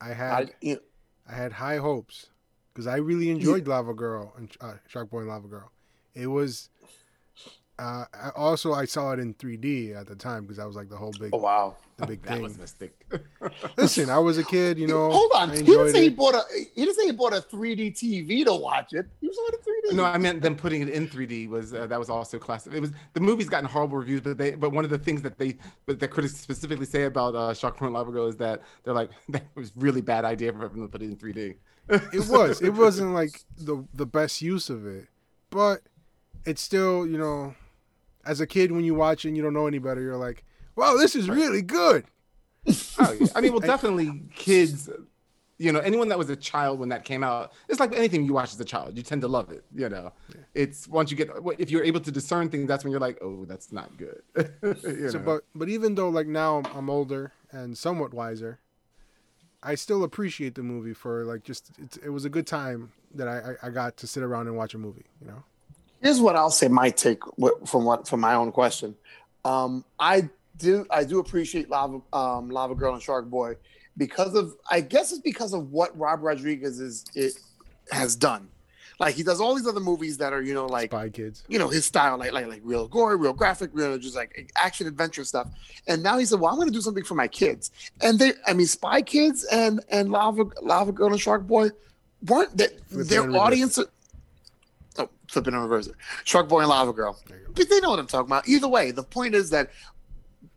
I 0.00 0.10
I, 0.10 0.14
had 0.14 0.54
you 0.60 0.74
know, 0.74 0.80
I 1.28 1.34
had 1.34 1.52
high 1.52 1.76
hopes 1.76 2.26
because 2.72 2.86
I 2.86 2.96
really 2.96 3.30
enjoyed 3.30 3.66
Lava 3.66 3.92
Girl 3.92 4.32
and 4.36 4.50
uh, 4.60 4.74
Shark 4.86 5.10
Boy 5.10 5.20
and 5.20 5.28
Lava 5.28 5.48
Girl. 5.48 5.70
It 6.14 6.28
was. 6.28 6.70
Uh, 7.80 8.04
I 8.12 8.28
also, 8.36 8.74
I 8.74 8.84
saw 8.84 9.12
it 9.12 9.20
in 9.20 9.32
3D 9.32 9.96
at 9.98 10.06
the 10.06 10.14
time 10.14 10.42
because 10.42 10.58
that 10.58 10.66
was 10.66 10.76
like 10.76 10.90
the 10.90 10.96
whole 10.98 11.12
big, 11.18 11.30
oh 11.32 11.38
wow. 11.38 11.76
the 11.96 12.06
big 12.06 12.22
That 12.24 12.34
thing. 12.34 12.42
was 12.42 12.56
a 12.56 12.58
mistake. 12.58 13.06
Listen, 13.78 14.10
I 14.10 14.18
was 14.18 14.36
a 14.36 14.44
kid, 14.44 14.78
you 14.78 14.86
know. 14.86 15.10
Hold 15.10 15.32
on, 15.34 15.48
he 15.48 15.56
didn't 15.56 15.68
enjoyed 15.68 15.92
say 15.92 16.02
he 16.02 16.08
bought 16.10 16.34
a 16.34 16.42
he 16.74 16.84
didn't 16.84 16.96
say 16.96 17.06
he 17.06 17.12
bought 17.12 17.32
a 17.32 17.40
3D 17.40 17.92
TV 17.94 18.44
to 18.44 18.54
watch 18.54 18.92
it. 18.92 19.06
He 19.22 19.28
was 19.28 19.38
on 19.38 19.54
a 19.54 19.92
3D. 19.92 19.96
no, 19.96 20.04
I 20.04 20.18
meant 20.18 20.42
them 20.42 20.56
putting 20.56 20.82
it 20.82 20.90
in 20.90 21.08
3D 21.08 21.48
was 21.48 21.72
uh, 21.72 21.86
that 21.86 21.98
was 21.98 22.10
also 22.10 22.38
classic. 22.38 22.74
It 22.74 22.80
was 22.80 22.92
the 23.14 23.20
movie's 23.20 23.48
gotten 23.48 23.66
horrible 23.66 23.96
reviews, 23.96 24.20
but 24.20 24.36
they 24.36 24.50
but 24.50 24.72
one 24.72 24.84
of 24.84 24.90
the 24.90 24.98
things 24.98 25.22
that 25.22 25.38
they 25.38 25.56
but 25.86 25.98
that 26.00 26.08
critics 26.08 26.36
specifically 26.36 26.84
say 26.84 27.04
about 27.04 27.34
uh, 27.34 27.54
Shark 27.54 27.78
Boy 27.78 27.86
and 27.86 27.94
Lava 27.94 28.12
Girl 28.12 28.26
is 28.26 28.36
that 28.36 28.60
they're 28.84 28.92
like 28.92 29.08
that 29.30 29.44
was 29.54 29.72
really 29.74 30.02
bad 30.02 30.26
idea 30.26 30.52
for 30.52 30.68
them 30.68 30.82
to 30.82 30.88
put 30.88 31.00
it 31.00 31.06
in 31.06 31.16
3D. 31.16 31.56
It 31.88 32.28
was. 32.28 32.60
It 32.60 32.74
wasn't 32.74 33.14
like 33.14 33.40
the 33.56 33.86
the 33.94 34.04
best 34.04 34.42
use 34.42 34.68
of 34.68 34.86
it, 34.86 35.06
but 35.48 35.80
it's 36.44 36.60
still, 36.62 37.06
you 37.06 37.18
know, 37.18 37.54
as 38.30 38.40
a 38.40 38.46
kid 38.46 38.70
when 38.70 38.84
you 38.84 38.94
watch 38.94 39.24
it 39.24 39.28
and 39.28 39.36
you 39.36 39.42
don't 39.42 39.52
know 39.52 39.66
any 39.66 39.78
better, 39.78 40.00
you're 40.00 40.16
like, 40.16 40.44
"Wow, 40.76 40.96
this 40.96 41.16
is 41.16 41.28
really 41.28 41.62
good." 41.62 42.04
Oh, 42.98 43.16
yeah. 43.18 43.26
I 43.34 43.40
mean, 43.40 43.50
well, 43.52 43.60
definitely 43.74 44.22
kids. 44.34 44.88
You 45.58 45.72
know, 45.72 45.80
anyone 45.80 46.08
that 46.08 46.16
was 46.16 46.30
a 46.30 46.36
child 46.36 46.78
when 46.78 46.88
that 46.90 47.04
came 47.04 47.24
out, 47.24 47.52
it's 47.68 47.80
like 47.80 47.94
anything 47.94 48.24
you 48.24 48.32
watch 48.32 48.52
as 48.52 48.60
a 48.60 48.64
child, 48.64 48.96
you 48.96 49.02
tend 49.02 49.20
to 49.22 49.28
love 49.28 49.50
it. 49.50 49.64
You 49.74 49.88
know, 49.88 50.12
it's 50.54 50.86
once 50.86 51.10
you 51.10 51.16
get 51.16 51.28
if 51.58 51.72
you're 51.72 51.82
able 51.82 52.00
to 52.00 52.12
discern 52.12 52.48
things, 52.50 52.68
that's 52.68 52.84
when 52.84 52.92
you're 52.92 53.00
like, 53.00 53.18
oh, 53.20 53.44
that's 53.46 53.72
not 53.72 53.90
good. 53.96 54.22
So, 55.10 55.18
know? 55.18 55.24
but 55.24 55.44
but 55.54 55.68
even 55.68 55.96
though 55.96 56.08
like 56.08 56.28
now 56.28 56.58
I'm, 56.58 56.66
I'm 56.76 56.88
older 56.88 57.32
and 57.50 57.76
somewhat 57.76 58.14
wiser, 58.14 58.60
I 59.60 59.74
still 59.74 60.04
appreciate 60.04 60.54
the 60.54 60.62
movie 60.62 60.94
for 60.94 61.24
like 61.24 61.42
just 61.42 61.72
it's, 61.82 61.96
it 61.96 62.10
was 62.10 62.24
a 62.24 62.30
good 62.30 62.46
time 62.46 62.92
that 63.16 63.26
I, 63.26 63.36
I 63.38 63.66
I 63.66 63.70
got 63.70 63.96
to 63.98 64.06
sit 64.06 64.22
around 64.22 64.46
and 64.46 64.56
watch 64.56 64.72
a 64.74 64.78
movie. 64.78 65.06
You 65.20 65.26
know. 65.26 65.42
Here's 66.00 66.20
what 66.20 66.36
I'll 66.36 66.50
say. 66.50 66.68
My 66.68 66.90
take 66.90 67.22
from 67.66 67.84
what 67.84 68.08
from 68.08 68.20
my 68.20 68.34
own 68.34 68.52
question. 68.52 68.94
Um, 69.44 69.84
I 69.98 70.28
do 70.56 70.86
I 70.90 71.04
do 71.04 71.18
appreciate 71.18 71.68
Lava 71.68 72.00
um, 72.12 72.50
Lava 72.50 72.74
Girl 72.74 72.94
and 72.94 73.02
Shark 73.02 73.28
Boy 73.28 73.56
because 73.96 74.34
of 74.34 74.54
I 74.70 74.80
guess 74.80 75.12
it's 75.12 75.20
because 75.20 75.52
of 75.52 75.70
what 75.70 75.96
Rob 75.98 76.22
Rodriguez 76.22 76.80
is 76.80 77.04
it 77.14 77.34
has 77.90 78.16
done. 78.16 78.48
Like 78.98 79.14
he 79.14 79.22
does 79.22 79.40
all 79.40 79.54
these 79.54 79.66
other 79.66 79.80
movies 79.80 80.18
that 80.18 80.34
are 80.34 80.42
you 80.42 80.52
know 80.52 80.66
like 80.66 80.90
Spy 80.90 81.08
Kids. 81.08 81.42
you 81.48 81.58
know 81.58 81.68
his 81.68 81.86
style, 81.86 82.18
like 82.18 82.32
like 82.32 82.46
like 82.46 82.60
real 82.62 82.86
gore, 82.86 83.16
real 83.16 83.32
graphic, 83.32 83.70
real 83.72 83.96
just 83.96 84.14
like 84.14 84.52
action 84.56 84.86
adventure 84.86 85.24
stuff. 85.24 85.48
And 85.86 86.02
now 86.02 86.18
he 86.18 86.26
said, 86.26 86.38
"Well, 86.38 86.50
I'm 86.50 86.56
going 86.56 86.68
to 86.68 86.74
do 86.74 86.82
something 86.82 87.04
for 87.04 87.14
my 87.14 87.26
kids." 87.26 87.70
And 88.02 88.18
they, 88.18 88.34
I 88.46 88.52
mean, 88.52 88.66
Spy 88.66 89.00
Kids 89.00 89.44
and 89.44 89.80
and 89.88 90.10
Lava 90.10 90.44
Lava 90.60 90.92
Girl 90.92 91.12
and 91.12 91.20
Shark 91.20 91.46
Boy 91.46 91.70
weren't 92.26 92.54
that 92.58 92.72
their 92.90 93.30
audience. 93.34 93.78
Oh, 95.00 95.10
flipping 95.28 95.54
and 95.54 95.62
reverse 95.62 95.86
it. 95.86 95.94
Shark 96.24 96.48
Boy 96.48 96.60
and 96.60 96.68
Lava 96.68 96.92
Girl. 96.92 97.18
But 97.54 97.68
they 97.68 97.80
know 97.80 97.90
what 97.90 97.98
I'm 97.98 98.06
talking 98.06 98.28
about. 98.28 98.46
Either 98.48 98.68
way, 98.68 98.90
the 98.90 99.02
point 99.02 99.34
is 99.34 99.50
that 99.50 99.70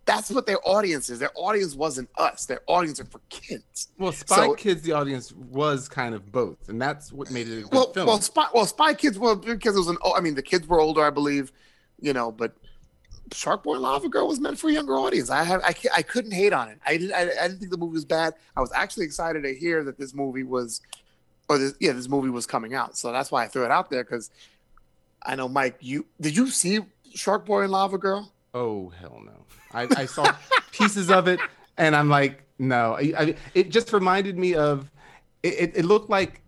that's 0.06 0.30
what 0.30 0.46
their 0.46 0.60
audience 0.68 1.10
is. 1.10 1.20
Their 1.20 1.32
audience 1.36 1.76
wasn't 1.76 2.10
us. 2.18 2.46
Their 2.46 2.62
audience 2.68 3.00
are 3.00 3.06
for 3.06 3.22
kids. 3.30 3.90
well, 3.98 4.12
Spy 4.12 4.36
so- 4.36 4.54
Kids, 4.56 4.82
the 4.82 4.92
audience 4.92 5.32
was 5.32 5.88
kind 5.88 6.14
of 6.14 6.32
both, 6.32 6.68
and 6.68 6.82
that's 6.82 7.12
what 7.12 7.32
made 7.32 7.48
it 7.48 7.60
a 7.60 7.62
good 7.62 7.72
well, 7.72 7.94
film. 7.94 8.08
well, 8.08 8.20
Spy, 8.20 8.46
well, 8.54 8.66
Spy 8.66 8.94
Kids, 8.94 9.18
well, 9.18 9.36
because 9.36 9.76
it 9.76 9.80
was 9.80 9.88
an. 9.88 9.98
Oh, 10.02 10.14
I 10.16 10.20
mean, 10.20 10.36
the 10.36 10.42
kids 10.42 10.68
were 10.68 10.82
older, 10.82 11.06
I 11.06 11.10
believe, 11.10 11.52
you 12.02 12.12
know, 12.12 12.32
but 12.32 12.54
Shark 13.32 13.64
Boy 13.64 13.74
and 13.74 13.82
Lava 13.82 14.10
Girl 14.10 14.28
was 14.28 14.40
meant 14.40 14.60
for 14.60 14.70
a 14.70 14.74
younger 14.74 14.96
audience. 14.96 15.30
I 15.30 15.44
have, 15.44 15.62
I, 15.64 15.74
I 15.96 16.02
couldn't 16.02 16.32
hate 16.32 16.54
on 16.54 16.70
it. 16.70 16.80
I 16.86 16.98
didn't, 16.98 17.14
I, 17.14 17.22
I 17.22 17.48
didn't 17.48 17.60
think 17.60 17.72
the 17.72 17.78
movie 17.78 17.94
was 17.94 18.06
bad. 18.06 18.34
I 18.56 18.62
was 18.62 18.72
actually 18.74 19.06
excited 19.06 19.44
to 19.44 19.56
hear 19.56 19.84
that 19.86 19.98
this 19.98 20.14
movie 20.14 20.44
was, 20.44 20.82
or 21.50 21.58
this, 21.58 21.76
yeah, 21.80 21.92
this 21.92 22.08
movie 22.08 22.30
was 22.30 22.46
coming 22.46 22.74
out. 22.74 22.98
So 22.98 23.12
that's 23.12 23.32
why 23.32 23.44
I 23.44 23.48
threw 23.48 23.66
it 23.66 23.72
out 23.72 23.90
there 23.90 24.04
because 24.04 24.30
I 25.24 25.36
know, 25.36 25.48
Mike, 25.48 25.78
you 25.82 26.06
did 26.20 26.36
you 26.36 26.48
see 26.48 26.80
Shark 27.14 27.46
Boy 27.46 27.64
and 27.64 27.72
Lava 27.72 27.98
Girl? 27.98 28.32
oh 28.54 28.90
hell 28.90 29.22
no! 29.26 29.46
I, 29.72 29.88
I 29.98 30.06
saw 30.06 30.26
pieces 30.72 31.10
of 31.10 31.28
it, 31.28 31.40
and 31.78 31.96
I'm 31.96 32.10
like, 32.10 32.44
no. 32.60 32.94
I, 32.94 33.14
I, 33.18 33.36
it 33.54 33.70
just 33.70 33.94
reminded 33.94 34.38
me 34.38 34.56
of. 34.56 34.90
It, 35.42 35.54
it, 35.60 35.78
it 35.78 35.86
looked 35.86 36.10
like 36.10 36.42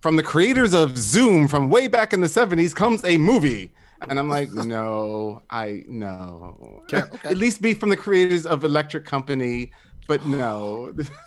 from 0.00 0.16
the 0.16 0.22
creators 0.22 0.72
of 0.72 0.96
Zoom 0.96 1.46
from 1.46 1.68
way 1.68 1.86
back 1.86 2.12
in 2.12 2.20
the 2.22 2.26
70s 2.26 2.74
comes 2.74 3.04
a 3.04 3.18
movie. 3.18 3.70
And 4.08 4.18
I'm 4.18 4.28
like, 4.28 4.50
no, 4.52 5.42
I 5.50 5.84
no. 5.86 6.82
At 6.92 7.36
least 7.36 7.60
be 7.60 7.74
from 7.74 7.90
the 7.90 7.96
creators 7.96 8.46
of 8.46 8.64
Electric 8.64 9.04
Company, 9.04 9.70
but 10.06 10.24
no. 10.26 10.92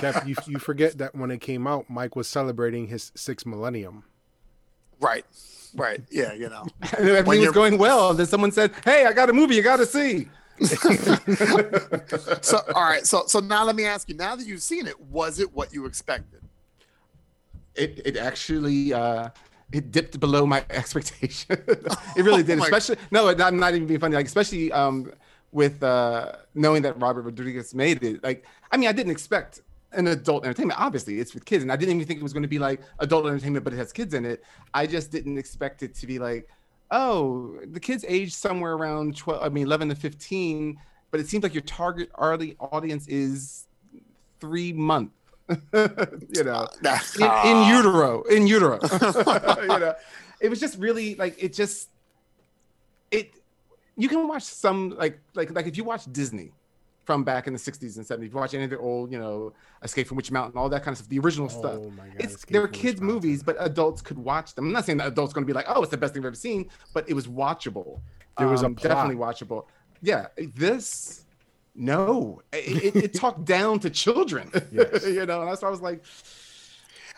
Cap, 0.00 0.26
you, 0.26 0.34
you 0.46 0.58
forget 0.58 0.98
that 0.98 1.14
when 1.14 1.30
it 1.30 1.40
came 1.40 1.66
out, 1.66 1.88
Mike 1.88 2.16
was 2.16 2.28
celebrating 2.28 2.88
his 2.88 3.12
sixth 3.14 3.46
millennium. 3.46 4.04
Right. 5.00 5.24
Right. 5.74 6.02
Yeah, 6.10 6.32
you 6.32 6.48
know. 6.48 6.66
and 6.98 7.08
Everything 7.08 7.40
was 7.42 7.50
going 7.52 7.78
well. 7.78 8.14
Then 8.14 8.26
someone 8.26 8.52
said, 8.52 8.72
Hey, 8.84 9.06
I 9.06 9.12
got 9.12 9.28
a 9.30 9.32
movie 9.32 9.54
you 9.56 9.62
gotta 9.62 9.86
see. 9.86 10.28
So 12.42 12.60
all 12.74 12.84
right, 12.84 13.04
so 13.06 13.24
so 13.26 13.40
now 13.40 13.64
let 13.64 13.74
me 13.74 13.84
ask 13.84 14.08
you, 14.08 14.14
now 14.14 14.36
that 14.36 14.46
you've 14.46 14.62
seen 14.62 14.86
it, 14.86 15.00
was 15.00 15.40
it 15.40 15.52
what 15.52 15.72
you 15.72 15.86
expected? 15.86 16.42
It 17.74 18.00
it 18.04 18.16
actually 18.16 18.92
uh 18.92 19.30
it 19.72 19.90
dipped 19.90 20.20
below 20.20 20.46
my 20.46 20.64
expectation. 20.70 21.56
it 21.66 22.24
really 22.24 22.42
did, 22.44 22.58
Oh 22.58 22.60
my- 22.60 22.64
especially 22.66 22.96
no, 23.10 23.28
I'm 23.28 23.58
not 23.58 23.74
even 23.74 23.86
being 23.88 23.98
funny. 23.98 24.14
Like 24.14 24.26
especially 24.26 24.70
um 24.70 25.10
with 25.54 25.82
uh 25.82 26.32
knowing 26.54 26.82
that 26.82 27.00
Robert 27.00 27.22
Rodriguez 27.22 27.74
made 27.74 28.02
it. 28.02 28.22
Like 28.22 28.44
I 28.70 28.76
mean, 28.76 28.88
I 28.88 28.92
didn't 28.92 29.12
expect 29.12 29.62
an 29.92 30.08
adult 30.08 30.44
entertainment. 30.44 30.78
Obviously, 30.78 31.20
it's 31.20 31.32
with 31.32 31.44
kids, 31.44 31.62
and 31.62 31.72
I 31.72 31.76
didn't 31.76 31.94
even 31.94 32.06
think 32.06 32.20
it 32.20 32.22
was 32.22 32.32
going 32.32 32.42
to 32.42 32.48
be 32.48 32.58
like 32.58 32.80
adult 32.98 33.26
entertainment, 33.26 33.64
but 33.64 33.72
it 33.72 33.76
has 33.76 33.92
kids 33.92 34.12
in 34.12 34.26
it. 34.26 34.42
I 34.74 34.86
just 34.86 35.10
didn't 35.10 35.38
expect 35.38 35.82
it 35.82 35.94
to 35.94 36.06
be 36.06 36.18
like, 36.18 36.48
oh, 36.90 37.58
the 37.70 37.80
kids 37.80 38.04
age 38.06 38.34
somewhere 38.34 38.74
around 38.74 39.16
12, 39.16 39.42
I 39.42 39.48
mean 39.48 39.66
11 39.66 39.90
to 39.90 39.94
15, 39.94 40.76
but 41.10 41.20
it 41.20 41.28
seems 41.28 41.44
like 41.44 41.54
your 41.54 41.62
target 41.62 42.10
early 42.18 42.56
audience 42.58 43.06
is 43.06 43.66
three 44.40 44.72
month. 44.72 45.12
you 45.48 46.44
know, 46.44 46.66
in, 47.20 47.30
in 47.46 47.68
utero, 47.68 48.22
in 48.22 48.46
utero. 48.46 48.80
you 48.92 49.66
know, 49.66 49.94
it 50.40 50.48
was 50.48 50.58
just 50.58 50.78
really 50.78 51.14
like 51.16 51.40
it 51.42 51.52
just 51.52 51.90
it. 53.10 53.30
You 53.96 54.08
can 54.08 54.26
watch 54.28 54.42
some 54.42 54.90
like 54.90 55.18
like 55.34 55.50
like 55.54 55.66
if 55.66 55.76
you 55.76 55.84
watch 55.84 56.04
Disney 56.12 56.52
from 57.04 57.22
back 57.22 57.46
in 57.46 57.52
the 57.52 57.58
60s 57.58 57.98
and 57.98 58.06
70s, 58.06 58.24
if 58.26 58.32
you 58.32 58.38
watch 58.38 58.54
any 58.54 58.64
of 58.64 58.70
their 58.70 58.80
old, 58.80 59.12
you 59.12 59.18
know, 59.18 59.52
Escape 59.82 60.06
from 60.08 60.16
Witch 60.16 60.30
Mountain, 60.30 60.58
all 60.58 60.70
that 60.70 60.82
kind 60.82 60.92
of 60.94 60.98
stuff, 60.98 61.08
the 61.10 61.18
original 61.18 61.50
stuff. 61.50 61.78
Oh 61.84 61.90
my 61.90 62.06
God, 62.06 62.16
It's 62.18 62.34
Escape 62.34 62.52
they 62.54 62.58
were 62.58 62.66
from 62.66 62.72
Witch 62.72 62.80
kids 62.80 63.00
Mountain. 63.02 63.14
movies, 63.14 63.42
but 63.42 63.56
adults 63.60 64.00
could 64.00 64.16
watch 64.18 64.54
them. 64.54 64.64
I'm 64.66 64.72
not 64.72 64.86
saying 64.86 64.98
that 64.98 65.08
adults 65.08 65.34
going 65.34 65.44
to 65.44 65.46
be 65.46 65.52
like, 65.52 65.66
oh, 65.68 65.82
it's 65.82 65.90
the 65.90 65.98
best 65.98 66.14
thing 66.14 66.22
I've 66.22 66.26
ever 66.28 66.34
seen, 66.34 66.70
but 66.94 67.06
it 67.08 67.12
was 67.12 67.26
watchable. 67.26 68.00
There 68.38 68.48
was 68.48 68.64
Um, 68.64 68.72
definitely 68.74 69.16
watchable. 69.16 69.66
Yeah, 70.00 70.28
this 70.54 71.24
no, 71.74 72.40
it, 72.54 72.96
it, 72.96 73.04
it 73.04 73.14
talked 73.14 73.44
down 73.56 73.80
to 73.80 73.90
children. 73.90 74.50
Yes. 74.72 75.04
you 75.06 75.26
know, 75.26 75.42
and 75.42 75.50
that's 75.50 75.60
why 75.60 75.68
I 75.68 75.70
was 75.70 75.82
like, 75.82 76.02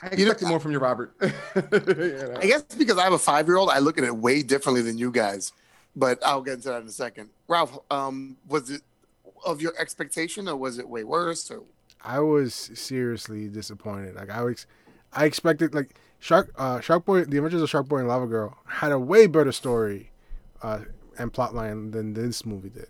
I 0.02 0.08
You 0.16 0.24
know, 0.24 0.32
expected 0.32 0.48
more 0.48 0.58
from 0.60 0.72
you, 0.72 0.78
Robert. 0.80 1.14
You 1.20 1.30
know? 1.62 2.34
I 2.40 2.46
guess 2.46 2.62
because 2.62 2.98
I 2.98 3.04
have 3.04 3.12
a 3.12 3.18
five 3.18 3.46
year 3.46 3.56
old, 3.56 3.70
I 3.70 3.78
look 3.78 3.98
at 3.98 4.04
it 4.04 4.16
way 4.16 4.42
differently 4.42 4.82
than 4.82 4.98
you 4.98 5.10
guys. 5.12 5.52
But 5.96 6.24
I'll 6.24 6.42
get 6.42 6.54
into 6.54 6.68
that 6.68 6.82
in 6.82 6.88
a 6.88 6.92
second. 6.92 7.30
Ralph, 7.48 7.78
um, 7.90 8.36
was 8.46 8.70
it 8.70 8.82
of 9.44 9.62
your 9.62 9.72
expectation 9.78 10.48
or 10.48 10.56
was 10.56 10.78
it 10.78 10.88
way 10.88 11.04
worse? 11.04 11.50
Or 11.50 11.62
I 12.02 12.20
was 12.20 12.54
seriously 12.54 13.48
disappointed. 13.48 14.14
Like 14.14 14.30
I 14.30 14.42
was, 14.42 14.66
I 15.12 15.24
expected 15.24 15.74
like 15.74 15.94
Shark, 16.18 16.52
uh, 16.56 16.80
Shark 16.80 17.04
Boy, 17.04 17.24
The 17.24 17.38
Adventures 17.38 17.62
of 17.62 17.70
Shark 17.70 17.88
Boy 17.88 17.98
and 17.98 18.08
Lava 18.08 18.26
Girl 18.26 18.56
had 18.66 18.92
a 18.92 18.98
way 18.98 19.26
better 19.26 19.52
story, 19.52 20.10
uh, 20.62 20.80
and 21.18 21.32
plotline 21.32 21.92
than 21.92 22.12
this 22.12 22.44
movie 22.44 22.68
did. 22.68 22.88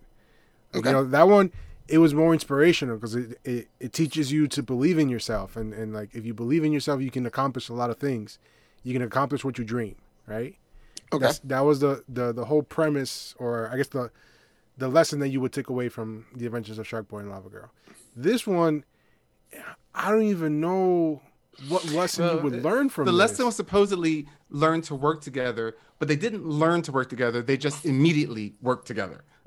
Like, 0.72 0.80
Okay. 0.80 0.88
You 0.90 0.92
know 0.96 1.04
that 1.04 1.28
one, 1.28 1.52
it 1.88 1.98
was 1.98 2.12
more 2.12 2.32
inspirational 2.32 2.96
because 2.96 3.14
it, 3.14 3.38
it 3.44 3.68
it 3.78 3.92
teaches 3.92 4.32
you 4.32 4.48
to 4.48 4.62
believe 4.62 4.98
in 4.98 5.08
yourself, 5.08 5.56
and 5.56 5.72
and 5.72 5.94
like 5.94 6.14
if 6.14 6.26
you 6.26 6.34
believe 6.34 6.64
in 6.64 6.72
yourself, 6.72 7.00
you 7.00 7.10
can 7.10 7.24
accomplish 7.24 7.68
a 7.68 7.72
lot 7.72 7.88
of 7.90 7.98
things. 7.98 8.38
You 8.82 8.92
can 8.92 9.02
accomplish 9.02 9.44
what 9.44 9.58
you 9.58 9.64
dream, 9.64 9.96
right? 10.26 10.56
Okay, 11.12 11.24
That's, 11.26 11.38
that 11.40 11.60
was 11.60 11.80
the, 11.80 12.02
the 12.08 12.32
the 12.32 12.44
whole 12.44 12.62
premise, 12.62 13.34
or 13.38 13.68
I 13.72 13.76
guess 13.76 13.88
the 13.88 14.10
the 14.78 14.88
lesson 14.88 15.20
that 15.20 15.28
you 15.28 15.40
would 15.40 15.52
take 15.52 15.68
away 15.68 15.88
from 15.88 16.26
the 16.34 16.46
Adventures 16.46 16.78
of 16.78 16.86
Shark 16.86 17.08
Boy 17.08 17.20
and 17.20 17.30
Lava 17.30 17.48
Girl. 17.48 17.70
This 18.14 18.46
one, 18.46 18.84
I 19.94 20.10
don't 20.10 20.24
even 20.24 20.60
know 20.60 21.22
what 21.68 21.84
lesson 21.92 22.36
you 22.36 22.42
would 22.42 22.62
learn 22.62 22.90
from 22.90 23.06
the 23.06 23.12
this. 23.12 23.18
lesson 23.18 23.46
was 23.46 23.56
supposedly 23.56 24.26
learn 24.50 24.82
to 24.82 24.94
work 24.94 25.22
together, 25.22 25.74
but 25.98 26.08
they 26.08 26.16
didn't 26.16 26.44
learn 26.46 26.82
to 26.82 26.92
work 26.92 27.08
together. 27.08 27.40
They 27.42 27.56
just 27.56 27.86
immediately 27.86 28.54
worked 28.60 28.86
together. 28.86 29.24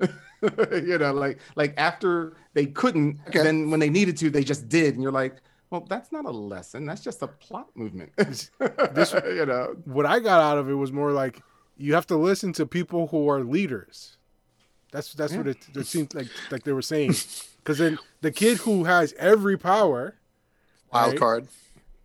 you 0.82 0.98
know, 0.98 1.12
like 1.12 1.38
like 1.54 1.74
after 1.76 2.32
they 2.54 2.66
couldn't, 2.66 3.20
Okay. 3.28 3.42
then 3.42 3.70
when 3.70 3.78
they 3.80 3.90
needed 3.90 4.16
to, 4.18 4.30
they 4.30 4.42
just 4.42 4.68
did. 4.68 4.94
And 4.94 5.02
you're 5.02 5.12
like, 5.12 5.36
well, 5.70 5.86
that's 5.88 6.10
not 6.10 6.24
a 6.24 6.30
lesson. 6.30 6.84
That's 6.86 7.02
just 7.02 7.22
a 7.22 7.28
plot 7.28 7.68
movement. 7.76 8.10
This- 8.16 8.50
you 8.60 9.46
know, 9.46 9.76
what 9.84 10.06
I 10.06 10.18
got 10.18 10.40
out 10.40 10.58
of 10.58 10.68
it 10.68 10.74
was 10.74 10.90
more 10.90 11.12
like 11.12 11.40
you 11.80 11.94
have 11.94 12.06
to 12.08 12.16
listen 12.16 12.52
to 12.52 12.66
people 12.66 13.06
who 13.08 13.28
are 13.28 13.42
leaders. 13.42 14.18
That's 14.92 15.14
that's 15.14 15.34
what 15.34 15.46
it, 15.46 15.56
it 15.74 15.86
seemed 15.86 16.14
like 16.14 16.28
like 16.50 16.64
they 16.64 16.72
were 16.72 16.82
saying. 16.82 17.14
Because 17.62 17.76
then 17.76 17.98
the 18.22 18.30
kid 18.30 18.56
who 18.56 18.84
has 18.84 19.12
every 19.18 19.58
power, 19.58 20.14
wild 20.90 21.10
right? 21.10 21.18
card. 21.18 21.48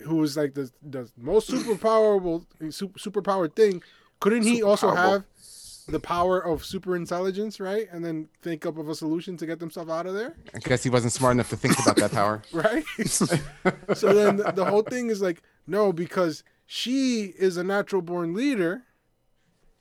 who 0.01 0.21
is 0.21 0.35
like 0.35 0.53
the 0.53 0.69
the 0.83 1.09
most 1.17 1.47
super 1.47 1.77
powerful 1.77 2.45
super 2.71 2.99
superpowered 2.99 3.55
thing, 3.55 3.81
couldn't 4.19 4.43
he 4.43 4.61
also 4.61 4.93
powerful. 4.93 5.11
have 5.11 5.23
the 5.87 5.99
power 6.01 6.41
of 6.41 6.65
super 6.65 6.97
intelligence, 6.97 7.61
right? 7.61 7.87
And 7.89 8.03
then 8.03 8.27
think 8.41 8.65
up 8.65 8.77
of 8.77 8.89
a 8.89 8.95
solution 8.95 9.37
to 9.37 9.45
get 9.45 9.59
themselves 9.59 9.89
out 9.89 10.05
of 10.07 10.13
there, 10.13 10.35
I 10.53 10.59
guess 10.59 10.83
he 10.83 10.89
wasn't 10.89 11.13
smart 11.13 11.35
enough 11.35 11.49
to 11.51 11.57
think 11.57 11.79
about 11.79 11.95
that 11.95 12.11
power. 12.11 12.41
right? 12.51 12.83
so 13.07 14.13
then 14.13 14.35
the, 14.35 14.51
the 14.53 14.65
whole 14.65 14.83
thing 14.83 15.09
is 15.09 15.21
like 15.21 15.41
no, 15.65 15.93
because 15.93 16.43
she 16.65 17.33
is 17.39 17.55
a 17.55 17.63
natural 17.63 18.01
born 18.01 18.33
leader, 18.33 18.83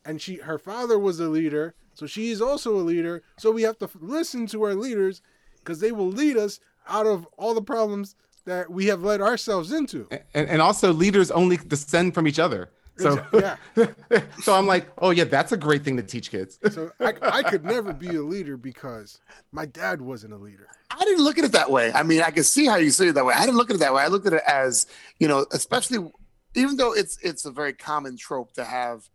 and 0.05 0.21
she 0.21 0.37
her 0.37 0.59
father 0.59 0.99
was 0.99 1.21
a 1.21 1.29
leader, 1.29 1.75
so 1.95 2.07
she 2.07 2.31
is 2.31 2.41
also 2.41 2.77
a 2.77 2.83
leader. 2.83 3.23
So 3.39 3.51
we 3.51 3.63
have 3.63 3.79
to 3.79 3.87
f- 3.87 3.97
listen 4.01 4.47
to 4.49 4.63
our 4.65 4.75
leaders 4.75 5.23
because 5.57 5.81
they 5.81 5.93
will 5.93 6.09
lead 6.09 6.37
us 6.37 6.61
out 6.89 7.07
of 7.07 7.27
all 7.39 7.55
the 7.55 7.63
problems 7.63 8.15
that 8.45 8.71
we 8.71 8.87
have 8.87 9.03
led 9.03 9.21
ourselves 9.23 9.73
into. 9.73 10.07
And, 10.35 10.49
and 10.49 10.63
also, 10.63 10.93
leaders 10.93 11.31
only 11.31 11.57
descend 11.57 12.15
from 12.15 12.29
each 12.29 12.39
other. 12.39 12.71
So, 12.97 13.25
Yeah. 13.33 13.57
so 14.43 14.55
I'm 14.55 14.67
like, 14.67 14.89
oh 14.99 15.11
yeah, 15.11 15.25
that's 15.25 15.51
a 15.51 15.57
great 15.57 15.83
thing 15.83 15.97
to 15.97 16.03
teach 16.03 16.31
kids. 16.31 16.59
So 16.71 16.93
I, 17.01 17.15
I 17.23 17.43
could 17.43 17.65
never 17.65 17.93
be 17.93 18.09
a 18.15 18.23
leader 18.23 18.57
because 18.57 19.19
my 19.51 19.67
dad 19.67 20.01
wasn't 20.01 20.33
a 20.35 20.37
leader. 20.37 20.69
I 20.91 21.05
didn't 21.05 21.25
look 21.25 21.39
at 21.39 21.45
it 21.45 21.53
that 21.53 21.71
way. 21.71 21.93
I 21.93 22.05
mean, 22.05 22.23
I 22.23 22.31
can 22.31 22.45
see 22.45 22.67
how 22.67 22.77
you 22.77 22.91
see 22.91 23.09
it 23.09 23.15
that 23.15 23.25
way. 23.25 23.35
I 23.35 23.45
didn't 23.47 23.57
look 23.57 23.71
at 23.71 23.77
it 23.77 23.81
that 23.81 23.95
way. 23.95 24.03
I 24.03 24.07
looked 24.07 24.27
at 24.27 24.33
it 24.33 24.43
as, 24.47 24.87
you 25.19 25.27
know, 25.27 25.45
especially 25.51 26.09
even 26.55 26.77
though 26.77 26.93
it's 26.93 27.19
it's 27.21 27.45
a 27.45 27.51
very 27.51 27.73
common 27.73 28.17
trope 28.17 28.53
to 28.53 28.65
have 28.65 29.09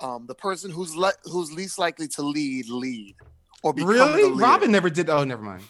um, 0.00 0.26
the 0.26 0.34
person 0.34 0.70
who's 0.70 0.94
le- 0.96 1.12
who's 1.24 1.52
least 1.52 1.78
likely 1.78 2.08
to 2.08 2.22
lead 2.22 2.68
lead 2.68 3.16
or 3.62 3.72
become 3.72 4.12
the 4.12 4.18
really? 4.18 4.42
Robin 4.42 4.70
never 4.70 4.90
did. 4.90 5.10
Oh, 5.10 5.24
never 5.24 5.42
mind. 5.42 5.62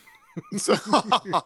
So, 0.56 0.74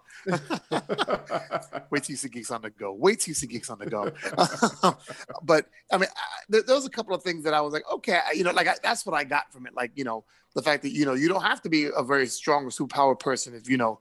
wait 1.90 2.02
till 2.04 2.12
you 2.12 2.16
see 2.16 2.28
geeks 2.28 2.50
on 2.50 2.62
the 2.62 2.70
go. 2.70 2.92
Wait 2.92 3.20
till 3.20 3.30
you 3.30 3.34
see 3.34 3.46
geeks 3.46 3.70
on 3.70 3.78
the 3.78 3.86
go. 3.86 4.12
but 5.42 5.66
I 5.90 5.98
mean, 5.98 6.08
I, 6.14 6.22
there, 6.48 6.62
there 6.62 6.74
was 6.76 6.84
a 6.86 6.90
couple 6.90 7.14
of 7.14 7.22
things 7.22 7.44
that 7.44 7.54
I 7.54 7.60
was 7.60 7.72
like, 7.72 7.84
okay, 7.90 8.20
I- 8.26 8.32
you 8.32 8.44
know, 8.44 8.50
like 8.50 8.68
I, 8.68 8.74
that's 8.82 9.06
what 9.06 9.14
I 9.14 9.24
got 9.24 9.52
from 9.52 9.66
it. 9.66 9.74
Like, 9.74 9.92
you 9.94 10.04
know, 10.04 10.24
the 10.54 10.62
fact 10.62 10.82
that 10.82 10.90
you 10.90 11.06
know 11.06 11.14
you 11.14 11.28
don't 11.28 11.42
have 11.42 11.62
to 11.62 11.68
be 11.70 11.88
a 11.96 12.02
very 12.02 12.26
strong 12.26 12.66
superpower 12.66 13.18
person 13.18 13.54
if 13.54 13.68
you 13.68 13.76
know 13.78 14.00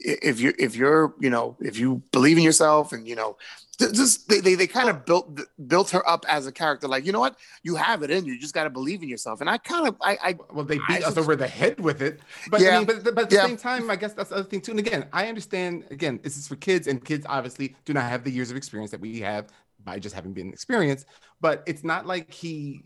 if 0.00 0.40
you 0.40 0.52
if 0.58 0.76
you're 0.76 1.14
you 1.20 1.30
know 1.30 1.56
if 1.60 1.78
you 1.78 2.02
believe 2.12 2.36
in 2.36 2.42
yourself 2.44 2.92
and 2.92 3.06
you 3.08 3.14
know 3.16 3.36
just 3.78 4.26
they, 4.30 4.40
they, 4.40 4.54
they 4.54 4.66
kind 4.66 4.88
of 4.88 5.04
built 5.04 5.38
built 5.68 5.90
her 5.90 6.06
up 6.08 6.24
as 6.28 6.46
a 6.46 6.52
character 6.52 6.88
like 6.88 7.04
you 7.04 7.12
know 7.12 7.20
what 7.20 7.36
you 7.62 7.74
have 7.76 8.02
it 8.02 8.10
in 8.10 8.24
you 8.24 8.32
you 8.32 8.40
just 8.40 8.54
got 8.54 8.64
to 8.64 8.70
believe 8.70 9.02
in 9.02 9.08
yourself 9.08 9.40
and 9.42 9.50
i 9.50 9.58
kind 9.58 9.86
of 9.86 9.96
i 10.00 10.16
i 10.22 10.34
Well, 10.52 10.64
they 10.64 10.76
I 10.76 10.86
beat 10.88 10.98
us 10.98 11.04
subs- 11.14 11.18
over 11.18 11.36
the 11.36 11.46
head 11.46 11.78
with 11.80 12.00
it. 12.00 12.20
But 12.50 12.60
Yeah. 12.62 12.70
I 12.70 12.78
mean, 12.78 12.86
but, 12.86 13.04
but 13.04 13.18
at 13.24 13.30
the 13.30 13.36
Yeah. 13.36 13.46
same 13.46 13.56
time, 13.58 13.90
I 13.90 13.96
guess 13.96 14.12
that's 14.14 14.30
the 14.30 14.36
other 14.36 14.48
thing 14.48 14.60
too. 14.62 14.70
And 14.72 14.80
again, 14.80 15.06
I 15.12 15.28
understand. 15.28 15.84
Again, 15.90 16.20
this 16.22 16.36
is 16.38 16.48
for 16.48 16.56
kids, 16.56 16.86
and 16.86 17.04
kids 17.04 17.26
obviously 17.28 17.76
do 17.84 17.92
not 17.92 18.04
have 18.04 18.24
the 18.24 18.30
years 18.30 18.50
of 18.50 18.56
experience 18.56 18.90
that 18.92 19.00
we 19.00 19.20
have 19.20 19.48
by 19.84 19.98
just 19.98 20.14
having 20.14 20.32
been 20.32 20.50
experienced. 20.52 21.06
But 21.40 21.62
it's 21.66 21.84
not 21.84 22.06
like 22.06 22.32
he 22.32 22.82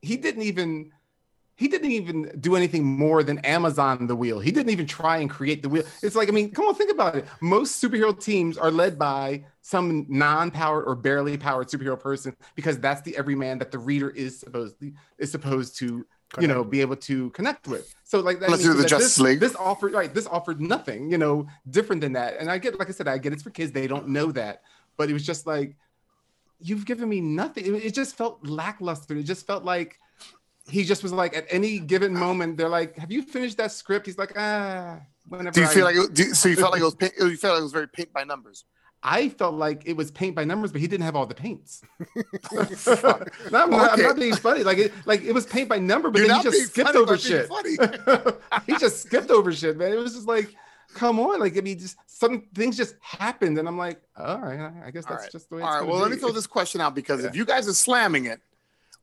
he 0.00 0.16
didn't 0.16 0.42
even 0.42 0.90
he 1.56 1.68
didn't 1.68 1.92
even 1.92 2.32
do 2.40 2.56
anything 2.56 2.84
more 2.84 3.22
than 3.22 3.38
Amazon 3.40 4.06
the 4.06 4.16
wheel. 4.16 4.40
He 4.40 4.50
didn't 4.50 4.70
even 4.70 4.86
try 4.86 5.18
and 5.18 5.30
create 5.30 5.62
the 5.62 5.68
wheel. 5.68 5.84
It's 6.02 6.16
like, 6.16 6.28
I 6.28 6.32
mean, 6.32 6.50
come 6.50 6.64
on, 6.66 6.74
think 6.74 6.90
about 6.90 7.14
it. 7.14 7.26
Most 7.40 7.82
superhero 7.82 8.18
teams 8.18 8.58
are 8.58 8.72
led 8.72 8.98
by 8.98 9.44
some 9.60 10.04
non-powered 10.08 10.84
or 10.84 10.96
barely 10.96 11.38
powered 11.38 11.68
superhero 11.68 11.98
person 11.98 12.36
because 12.56 12.78
that's 12.78 13.02
the 13.02 13.16
everyman 13.16 13.58
that 13.58 13.70
the 13.70 13.78
reader 13.78 14.10
is 14.10 14.38
supposed 14.38 14.76
is 15.18 15.30
supposed 15.30 15.76
to, 15.78 16.04
you 16.40 16.48
know, 16.48 16.64
be 16.64 16.80
able 16.80 16.96
to 16.96 17.30
connect 17.30 17.68
with. 17.68 17.94
So 18.02 18.18
like 18.18 18.40
that 18.40 18.46
Unless 18.46 18.58
means 18.58 18.66
you're 18.66 18.74
the 18.74 18.82
that 18.82 18.88
Justice 18.88 19.14
this, 19.16 19.20
League. 19.20 19.40
this 19.40 19.54
offered 19.54 19.92
right, 19.92 20.12
this 20.12 20.26
offered 20.26 20.60
nothing, 20.60 21.08
you 21.10 21.18
know, 21.18 21.46
different 21.70 22.00
than 22.00 22.14
that. 22.14 22.36
And 22.40 22.50
I 22.50 22.58
get, 22.58 22.78
like 22.80 22.88
I 22.88 22.92
said, 22.92 23.06
I 23.06 23.18
get 23.18 23.32
it's 23.32 23.44
for 23.44 23.50
kids, 23.50 23.70
they 23.70 23.86
don't 23.86 24.08
know 24.08 24.32
that, 24.32 24.62
but 24.96 25.08
it 25.08 25.12
was 25.12 25.24
just 25.24 25.46
like 25.46 25.76
you've 26.58 26.84
given 26.84 27.08
me 27.08 27.20
nothing. 27.20 27.64
It, 27.64 27.84
it 27.84 27.94
just 27.94 28.16
felt 28.16 28.44
lackluster. 28.44 29.16
It 29.16 29.22
just 29.22 29.46
felt 29.46 29.64
like 29.64 30.00
he 30.66 30.84
just 30.84 31.02
was 31.02 31.12
like 31.12 31.36
at 31.36 31.46
any 31.50 31.78
given 31.78 32.14
moment, 32.14 32.56
they're 32.56 32.68
like, 32.68 32.96
Have 32.98 33.12
you 33.12 33.22
finished 33.22 33.56
that 33.58 33.72
script? 33.72 34.06
He's 34.06 34.18
like, 34.18 34.32
ah, 34.36 35.00
whenever 35.28 35.50
Do 35.52 35.60
you 35.60 35.66
I, 35.66 35.70
feel 35.70 35.84
like 35.84 35.96
it, 35.96 36.14
do 36.14 36.24
you, 36.24 36.34
so? 36.34 36.48
You 36.48 36.56
felt 36.56 36.72
like 36.72 36.80
it 36.80 36.84
was 36.84 36.94
paint, 36.94 37.12
you 37.18 37.36
felt 37.36 37.54
like 37.54 37.60
it 37.60 37.64
was 37.64 37.72
very 37.72 37.88
paint 37.88 38.12
by 38.12 38.24
numbers. 38.24 38.64
I 39.06 39.28
felt 39.28 39.54
like 39.54 39.82
it 39.84 39.94
was 39.94 40.10
paint 40.10 40.34
by 40.34 40.44
numbers, 40.44 40.72
but 40.72 40.80
he 40.80 40.86
didn't 40.86 41.04
have 41.04 41.14
all 41.14 41.26
the 41.26 41.34
paints. 41.34 41.82
no, 42.16 42.64
I'm, 43.52 43.70
not, 43.70 43.92
I'm 43.92 44.02
not 44.02 44.16
being 44.16 44.34
funny. 44.34 44.64
Like 44.64 44.78
it, 44.78 44.94
like 45.04 45.22
it 45.22 45.32
was 45.32 45.44
paint 45.44 45.68
by 45.68 45.78
number, 45.78 46.10
but 46.10 46.20
You're 46.20 46.28
then 46.28 46.38
he 46.38 46.42
just 46.44 46.72
skipped 46.72 46.94
over 46.94 47.18
shit. 47.18 47.50
he 48.66 48.78
just 48.78 49.02
skipped 49.02 49.30
over 49.30 49.52
shit, 49.52 49.76
man. 49.76 49.92
It 49.92 49.96
was 49.96 50.14
just 50.14 50.26
like, 50.26 50.54
come 50.94 51.20
on, 51.20 51.38
like 51.38 51.58
I 51.58 51.60
mean, 51.60 51.78
just 51.78 51.98
some 52.06 52.46
things 52.54 52.78
just 52.78 52.94
happened, 53.02 53.58
and 53.58 53.68
I'm 53.68 53.76
like, 53.76 54.00
all 54.16 54.38
right, 54.40 54.72
I- 54.86 54.90
guess 54.90 55.04
All 55.04 55.10
that's 55.10 55.24
right. 55.24 55.32
just 55.32 55.50
the 55.50 55.56
way. 55.56 55.62
All 55.62 55.80
right. 55.80 55.86
Well, 55.86 55.98
let 55.98 56.10
me 56.10 56.16
throw 56.16 56.32
this 56.32 56.46
question 56.46 56.80
out 56.80 56.94
because 56.94 57.24
if 57.24 57.36
you 57.36 57.44
guys 57.44 57.68
are 57.68 57.74
slamming 57.74 58.24
it, 58.24 58.40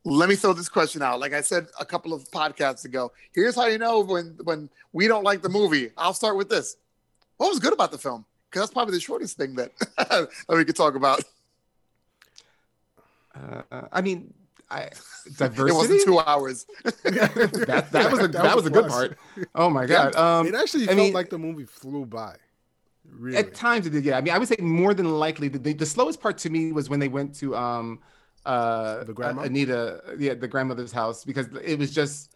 let 0.03 0.29
me 0.29 0.35
throw 0.35 0.53
this 0.53 0.69
question 0.69 1.01
out. 1.01 1.19
Like 1.19 1.33
I 1.33 1.41
said 1.41 1.67
a 1.79 1.85
couple 1.85 2.13
of 2.13 2.29
podcasts 2.31 2.85
ago, 2.85 3.11
here's 3.33 3.55
how 3.55 3.67
you 3.67 3.77
know 3.77 4.01
when 4.01 4.37
when 4.43 4.69
we 4.93 5.07
don't 5.07 5.23
like 5.23 5.41
the 5.41 5.49
movie. 5.49 5.91
I'll 5.97 6.13
start 6.13 6.37
with 6.37 6.49
this. 6.49 6.77
What 7.37 7.49
was 7.49 7.59
good 7.59 7.73
about 7.73 7.91
the 7.91 7.97
film? 7.97 8.25
Because 8.49 8.63
that's 8.63 8.73
probably 8.73 8.93
the 8.93 8.99
shortest 8.99 9.37
thing 9.37 9.55
that, 9.55 9.71
that 9.97 10.29
we 10.49 10.65
could 10.65 10.75
talk 10.75 10.95
about. 10.95 11.23
Uh, 13.33 13.61
I 13.91 14.01
mean, 14.01 14.33
I 14.69 14.89
It 15.39 15.57
wasn't 15.57 16.03
two 16.03 16.19
hours. 16.19 16.65
that, 16.83 17.87
that 17.91 18.11
was 18.11 18.19
a, 18.21 18.27
that, 18.29 18.55
was, 18.55 18.65
a 18.65 18.69
good 18.69 18.87
part. 18.87 19.17
Oh 19.55 19.69
my 19.69 19.85
god. 19.85 20.15
Um, 20.15 20.47
it 20.47 20.55
actually 20.55 20.83
I 20.83 20.87
felt 20.87 20.97
mean- 20.97 21.13
like 21.13 21.29
the 21.29 21.37
movie 21.37 21.65
flew 21.65 22.05
by. 22.05 22.35
Really. 23.09 23.37
At 23.37 23.53
times 23.53 23.85
it 23.87 23.89
did, 23.89 24.05
yeah. 24.05 24.17
I 24.17 24.21
mean, 24.21 24.33
I 24.33 24.37
would 24.37 24.47
say 24.47 24.55
more 24.59 24.93
than 24.93 25.19
likely 25.19 25.49
the, 25.49 25.59
the, 25.59 25.73
the 25.73 25.85
slowest 25.85 26.21
part 26.21 26.37
to 26.39 26.49
me 26.49 26.71
was 26.71 26.89
when 26.89 26.99
they 26.99 27.09
went 27.09 27.35
to 27.35 27.55
um 27.55 27.99
uh 28.45 29.03
The 29.03 29.13
grandma? 29.13 29.43
Anita, 29.43 30.01
yeah, 30.17 30.33
the 30.33 30.47
grandmother's 30.47 30.91
house 30.91 31.23
because 31.23 31.47
it 31.63 31.77
was 31.77 31.93
just 31.93 32.35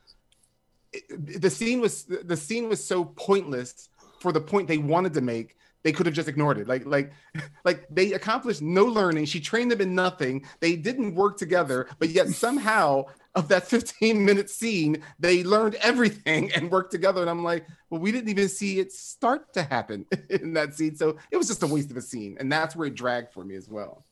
it, 0.94 1.41
the 1.41 1.50
scene 1.50 1.82
was 1.82 2.06
the 2.06 2.38
scene 2.38 2.70
was 2.70 2.84
so 2.84 3.06
pointless 3.06 3.89
for 4.20 4.32
the 4.32 4.41
point 4.41 4.68
they 4.68 4.78
wanted 4.78 5.13
to 5.13 5.22
make. 5.22 5.58
They 5.84 5.91
could 5.91 6.08
have 6.08 6.15
just 6.15 6.28
ignored 6.28 6.58
it. 6.58 6.68
Like 6.68 6.86
like 6.86 7.12
like 7.63 7.86
they 7.89 8.13
accomplished 8.13 8.62
no 8.62 8.86
learning. 8.86 9.26
She 9.26 9.39
trained 9.39 9.72
them 9.72 9.82
in 9.82 9.94
nothing. 9.94 10.46
They 10.60 10.76
didn't 10.76 11.15
work 11.15 11.38
together, 11.38 11.88
but 12.00 12.10
yet 12.10 12.30
somehow 12.30 13.06
of 13.36 13.50
that 13.50 13.68
15 13.68 14.24
minute 14.26 14.50
scene, 14.50 15.04
they 15.20 15.44
learned 15.44 15.76
everything 15.76 16.52
and 16.54 16.72
worked 16.72 16.91
together. 16.91 17.22
And 17.22 17.30
I'm 17.30 17.44
like, 17.44 17.68
well, 17.89 18.02
we 18.02 18.12
didn't 18.12 18.30
even 18.30 18.50
see 18.50 18.80
it 18.80 18.91
start 18.91 19.54
to 19.54 19.63
happen 19.63 20.06
in 20.30 20.54
that 20.54 20.74
scene. 20.74 20.96
So 20.96 21.18
it 21.32 21.38
was 21.38 21.48
just 21.48 21.63
a 21.63 21.68
waste 21.68 21.91
of 21.91 21.98
a 21.98 22.02
scene. 22.02 22.38
And 22.39 22.52
that's 22.52 22.76
where 22.76 22.88
it 22.88 22.96
dragged 22.96 23.32
for 23.34 23.44
me 23.44 23.56
as 23.56 23.70
well. 23.70 24.06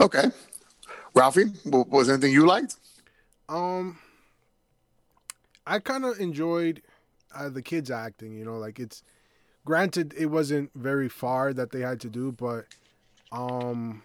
Okay. 0.00 0.30
Ralphie, 1.14 1.52
was 1.64 2.08
there 2.08 2.16
anything 2.16 2.32
you 2.32 2.46
liked? 2.46 2.76
Um, 3.48 3.98
I 5.66 5.78
kind 5.78 6.04
of 6.04 6.18
enjoyed 6.18 6.82
uh, 7.34 7.48
the 7.48 7.62
kids 7.62 7.90
acting. 7.90 8.36
You 8.36 8.44
know, 8.44 8.58
like 8.58 8.80
it's 8.80 9.02
granted 9.64 10.14
it 10.16 10.26
wasn't 10.26 10.70
very 10.74 11.08
far 11.08 11.52
that 11.52 11.70
they 11.70 11.80
had 11.80 12.00
to 12.00 12.08
do, 12.10 12.32
but 12.32 12.66
um, 13.32 14.02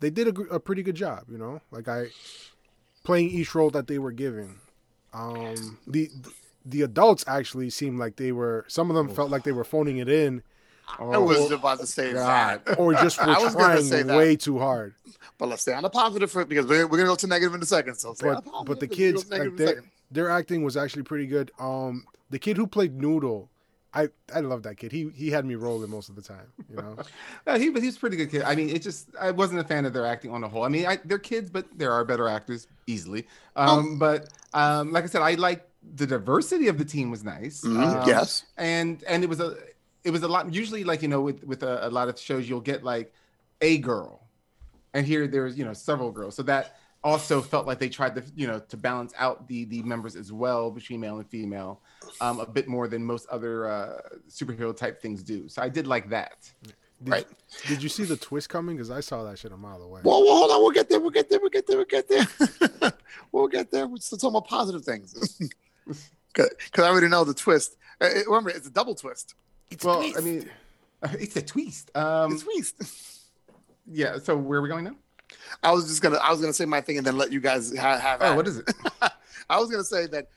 they 0.00 0.10
did 0.10 0.28
a, 0.28 0.40
a 0.54 0.60
pretty 0.60 0.82
good 0.82 0.94
job. 0.94 1.24
You 1.30 1.38
know, 1.38 1.60
like 1.70 1.88
I 1.88 2.06
playing 3.04 3.30
each 3.30 3.54
role 3.54 3.70
that 3.70 3.86
they 3.86 3.98
were 3.98 4.12
given. 4.12 4.56
Um, 5.12 5.78
the 5.86 6.10
the 6.64 6.82
adults 6.82 7.24
actually 7.26 7.70
seemed 7.70 7.98
like 7.98 8.16
they 8.16 8.32
were. 8.32 8.64
Some 8.68 8.90
of 8.90 8.96
them 8.96 9.08
felt 9.08 9.30
like 9.30 9.44
they 9.44 9.52
were 9.52 9.64
phoning 9.64 9.98
it 9.98 10.08
in, 10.08 10.42
Oh, 10.98 11.12
I 11.12 11.18
was 11.18 11.50
about 11.50 11.80
to 11.80 11.86
say 11.86 12.12
God. 12.12 12.62
that. 12.64 12.78
or 12.78 12.92
just 12.94 13.18
were 13.18 13.24
I 13.32 13.38
was 13.38 13.54
trying 13.54 13.82
say 13.82 14.02
that. 14.02 14.16
way 14.16 14.36
too 14.36 14.58
hard. 14.58 14.94
But 15.38 15.48
let's 15.48 15.62
stay 15.62 15.72
on 15.74 15.82
the 15.82 15.90
positive 15.90 16.30
for 16.30 16.44
because 16.44 16.66
we're, 16.66 16.86
we're 16.86 16.96
gonna 16.98 17.10
go 17.10 17.16
to 17.16 17.26
negative 17.26 17.54
in 17.54 17.62
a 17.62 17.66
second. 17.66 17.96
So 17.96 18.14
stay 18.14 18.28
on 18.28 18.34
but 18.36 18.44
the 18.44 18.50
positive 18.50 18.66
but 18.68 18.80
the 18.80 18.88
kids 18.88 19.24
to 19.24 19.38
like 19.38 19.56
their 19.56 19.84
their 20.10 20.30
acting 20.30 20.62
was 20.64 20.76
actually 20.76 21.02
pretty 21.04 21.26
good. 21.26 21.50
Um, 21.58 22.06
the 22.30 22.38
kid 22.38 22.56
who 22.56 22.66
played 22.66 22.96
Noodle, 23.00 23.48
I 23.94 24.08
I 24.34 24.40
love 24.40 24.62
that 24.64 24.76
kid. 24.78 24.90
He 24.90 25.10
he 25.14 25.30
had 25.30 25.44
me 25.44 25.54
rolling 25.54 25.90
most 25.90 26.08
of 26.08 26.16
the 26.16 26.22
time. 26.22 26.46
You 26.70 26.76
know, 26.76 26.96
No, 27.46 27.58
he 27.58 27.70
was 27.70 27.82
he's 27.82 27.96
a 27.96 28.00
pretty 28.00 28.16
good 28.16 28.30
kid. 28.30 28.42
I 28.42 28.54
mean, 28.54 28.68
it 28.70 28.82
just 28.82 29.08
I 29.20 29.30
wasn't 29.30 29.60
a 29.60 29.64
fan 29.64 29.84
of 29.84 29.92
their 29.92 30.06
acting 30.06 30.30
on 30.32 30.40
the 30.40 30.48
whole. 30.48 30.64
I 30.64 30.68
mean, 30.68 30.86
I, 30.86 30.98
they're 31.04 31.18
kids, 31.18 31.50
but 31.50 31.66
there 31.76 31.92
are 31.92 32.04
better 32.04 32.26
actors 32.28 32.66
easily. 32.86 33.26
Um, 33.56 33.98
But 33.98 34.30
um, 34.54 34.92
like 34.92 35.04
I 35.04 35.06
said, 35.06 35.22
I 35.22 35.34
like 35.34 35.68
the 35.94 36.06
diversity 36.06 36.68
of 36.68 36.78
the 36.78 36.84
team 36.84 37.10
was 37.10 37.22
nice. 37.24 37.60
Mhm, 37.62 38.00
Um, 38.02 38.08
yes. 38.08 38.44
and 38.56 39.02
and 39.04 39.22
it 39.22 39.28
was 39.28 39.40
a 39.40 39.56
it 40.04 40.10
was 40.10 40.22
a 40.22 40.28
lot. 40.28 40.52
Usually, 40.52 40.84
like 40.84 41.02
you 41.02 41.08
know, 41.08 41.20
with 41.20 41.44
with 41.44 41.62
a, 41.62 41.86
a 41.86 41.90
lot 41.90 42.08
of 42.08 42.18
shows, 42.18 42.48
you'll 42.48 42.60
get 42.60 42.84
like 42.84 43.12
a 43.60 43.78
girl, 43.78 44.26
and 44.94 45.06
here 45.06 45.26
there's 45.26 45.58
you 45.58 45.64
know 45.64 45.72
several 45.72 46.10
girls. 46.10 46.34
So 46.34 46.42
that 46.44 46.76
also 47.04 47.40
felt 47.40 47.66
like 47.66 47.78
they 47.78 47.88
tried 47.88 48.14
to 48.16 48.22
you 48.34 48.46
know 48.46 48.58
to 48.58 48.76
balance 48.76 49.12
out 49.18 49.46
the 49.48 49.64
the 49.66 49.82
members 49.82 50.16
as 50.16 50.32
well 50.32 50.70
between 50.70 51.00
male 51.00 51.18
and 51.18 51.28
female, 51.28 51.80
um, 52.20 52.40
a 52.40 52.46
bit 52.46 52.68
more 52.68 52.88
than 52.88 53.04
most 53.04 53.28
other 53.28 53.68
uh, 53.68 54.00
superhero 54.28 54.76
type 54.76 55.00
things 55.02 55.22
do. 55.22 55.48
So 55.48 55.62
I 55.62 55.68
did 55.68 55.86
like 55.86 56.08
that. 56.10 56.50
did, 56.62 56.74
Right. 57.00 57.26
did 57.68 57.80
you 57.80 57.88
see 57.88 58.02
the 58.04 58.16
twist 58.16 58.48
coming? 58.48 58.74
Because 58.76 58.90
I 58.90 58.98
saw 58.98 59.22
that 59.22 59.38
shit 59.38 59.52
a 59.52 59.56
mile 59.56 59.80
away. 59.82 60.00
Whoa, 60.02 60.18
whoa, 60.18 60.34
hold 60.36 60.50
on. 60.50 60.60
We'll 60.62 60.72
get 60.72 60.88
there. 60.88 60.98
We'll 60.98 61.10
get 61.10 61.28
there. 61.30 61.38
We'll 61.38 61.48
get 61.50 61.64
there. 61.68 61.76
We'll 61.76 61.86
get 61.86 62.08
there. 62.08 62.92
we'll 63.32 63.46
get 63.46 63.70
there. 63.70 63.86
We're 63.86 63.98
still 63.98 64.18
talking 64.18 64.36
about 64.36 64.48
positive 64.48 64.84
things. 64.84 65.40
Because 66.34 66.50
I 66.84 66.88
already 66.88 67.08
know 67.08 67.24
the 67.24 67.34
twist. 67.34 67.76
Uh, 68.00 68.06
it- 68.06 68.26
remember, 68.26 68.50
it's 68.50 68.66
a 68.66 68.70
double 68.70 68.94
twist. 68.94 69.34
It's 69.70 69.84
well, 69.84 70.00
twist. 70.00 70.18
I 70.18 70.20
mean, 70.20 70.48
it's 71.20 71.36
a 71.36 71.42
twist. 71.42 71.90
Um, 71.96 72.32
it's 72.32 72.42
a 72.42 72.44
twist. 72.44 73.22
yeah. 73.86 74.18
So 74.18 74.36
where 74.36 74.58
are 74.58 74.62
we 74.62 74.68
going 74.68 74.84
now? 74.84 74.96
I 75.62 75.72
was 75.72 75.86
just 75.88 76.02
gonna. 76.02 76.16
I 76.16 76.30
was 76.30 76.40
gonna 76.40 76.52
say 76.52 76.64
my 76.64 76.80
thing 76.80 76.98
and 76.98 77.06
then 77.06 77.16
let 77.16 77.32
you 77.32 77.40
guys 77.40 77.72
have. 77.76 78.00
have 78.00 78.22
Oh, 78.22 78.26
at 78.26 78.36
what 78.36 78.46
it. 78.46 78.50
is 78.50 78.56
it? 78.58 78.70
I 79.50 79.58
was 79.58 79.70
gonna 79.70 79.84
say 79.84 80.06
that 80.08 80.28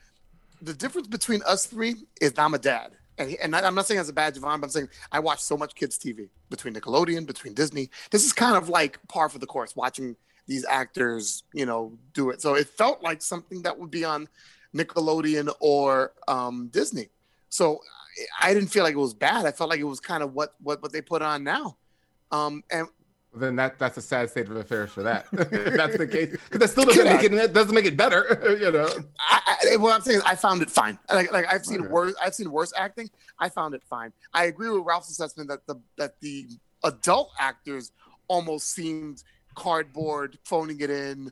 the 0.60 0.74
difference 0.74 1.08
between 1.08 1.42
us 1.46 1.66
three 1.66 1.96
is 2.20 2.32
I'm 2.38 2.54
a 2.54 2.58
dad, 2.58 2.92
and 3.18 3.30
he, 3.30 3.38
and 3.38 3.54
I- 3.56 3.66
I'm 3.66 3.74
not 3.74 3.86
saying 3.86 4.00
as 4.00 4.08
a 4.08 4.12
bad 4.12 4.34
Javon, 4.34 4.60
but 4.60 4.64
I'm 4.66 4.70
saying 4.70 4.88
I 5.10 5.18
watch 5.20 5.40
so 5.40 5.56
much 5.56 5.74
kids 5.74 5.98
TV 5.98 6.28
between 6.50 6.74
Nickelodeon, 6.74 7.26
between 7.26 7.54
Disney. 7.54 7.90
This 8.10 8.24
is 8.24 8.32
kind 8.32 8.56
of 8.56 8.68
like 8.68 8.98
par 9.08 9.28
for 9.28 9.38
the 9.38 9.46
course 9.46 9.74
watching 9.74 10.14
these 10.46 10.64
actors, 10.66 11.44
you 11.54 11.64
know, 11.66 11.96
do 12.14 12.30
it. 12.30 12.42
So 12.42 12.54
it 12.54 12.68
felt 12.68 13.02
like 13.02 13.22
something 13.22 13.62
that 13.62 13.78
would 13.78 13.90
be 13.90 14.04
on 14.04 14.28
Nickelodeon 14.74 15.52
or 15.60 16.12
um, 16.28 16.68
Disney. 16.72 17.08
So 17.48 17.80
I 18.40 18.54
didn't 18.54 18.68
feel 18.68 18.84
like 18.84 18.94
it 18.94 18.98
was 18.98 19.14
bad. 19.14 19.46
I 19.46 19.52
felt 19.52 19.70
like 19.70 19.80
it 19.80 19.84
was 19.84 20.00
kind 20.00 20.22
of 20.22 20.34
what 20.34 20.54
what 20.60 20.82
what 20.82 20.92
they 20.92 21.02
put 21.02 21.22
on 21.22 21.44
now. 21.44 21.76
Um, 22.30 22.62
and 22.70 22.86
then 23.34 23.56
that 23.56 23.78
that's 23.78 23.96
a 23.96 24.02
sad 24.02 24.30
state 24.30 24.48
of 24.48 24.56
affairs 24.56 24.90
for 24.90 25.02
that. 25.02 25.26
if 25.32 25.74
that's 25.74 25.96
the 25.96 26.06
case, 26.06 26.30
because 26.30 26.58
that 26.58 26.68
still 26.70 26.84
doesn't 26.84 27.04
make 27.04 27.22
it 27.22 27.32
that 27.32 27.52
doesn't 27.52 27.74
make 27.74 27.86
it 27.86 27.96
better. 27.96 28.56
you 28.60 28.70
know. 28.70 28.88
I, 29.18 29.56
I, 29.72 29.76
what 29.76 29.94
I'm 29.94 30.02
saying 30.02 30.18
is, 30.18 30.24
I 30.24 30.34
found 30.34 30.62
it 30.62 30.70
fine. 30.70 30.98
Like, 31.12 31.32
like 31.32 31.46
I've 31.52 31.64
seen 31.64 31.80
Okay. 31.80 31.88
worse. 31.88 32.14
I've 32.22 32.34
seen 32.34 32.50
worse 32.50 32.72
acting. 32.76 33.10
I 33.38 33.48
found 33.48 33.74
it 33.74 33.82
fine. 33.88 34.12
I 34.34 34.44
agree 34.44 34.68
with 34.68 34.84
Ralph's 34.84 35.10
assessment 35.10 35.48
that 35.48 35.66
the 35.66 35.76
that 35.96 36.20
the 36.20 36.46
adult 36.84 37.30
actors 37.38 37.92
almost 38.28 38.72
seemed 38.72 39.22
cardboard, 39.54 40.38
phoning 40.44 40.80
it 40.80 40.90
in, 40.90 41.30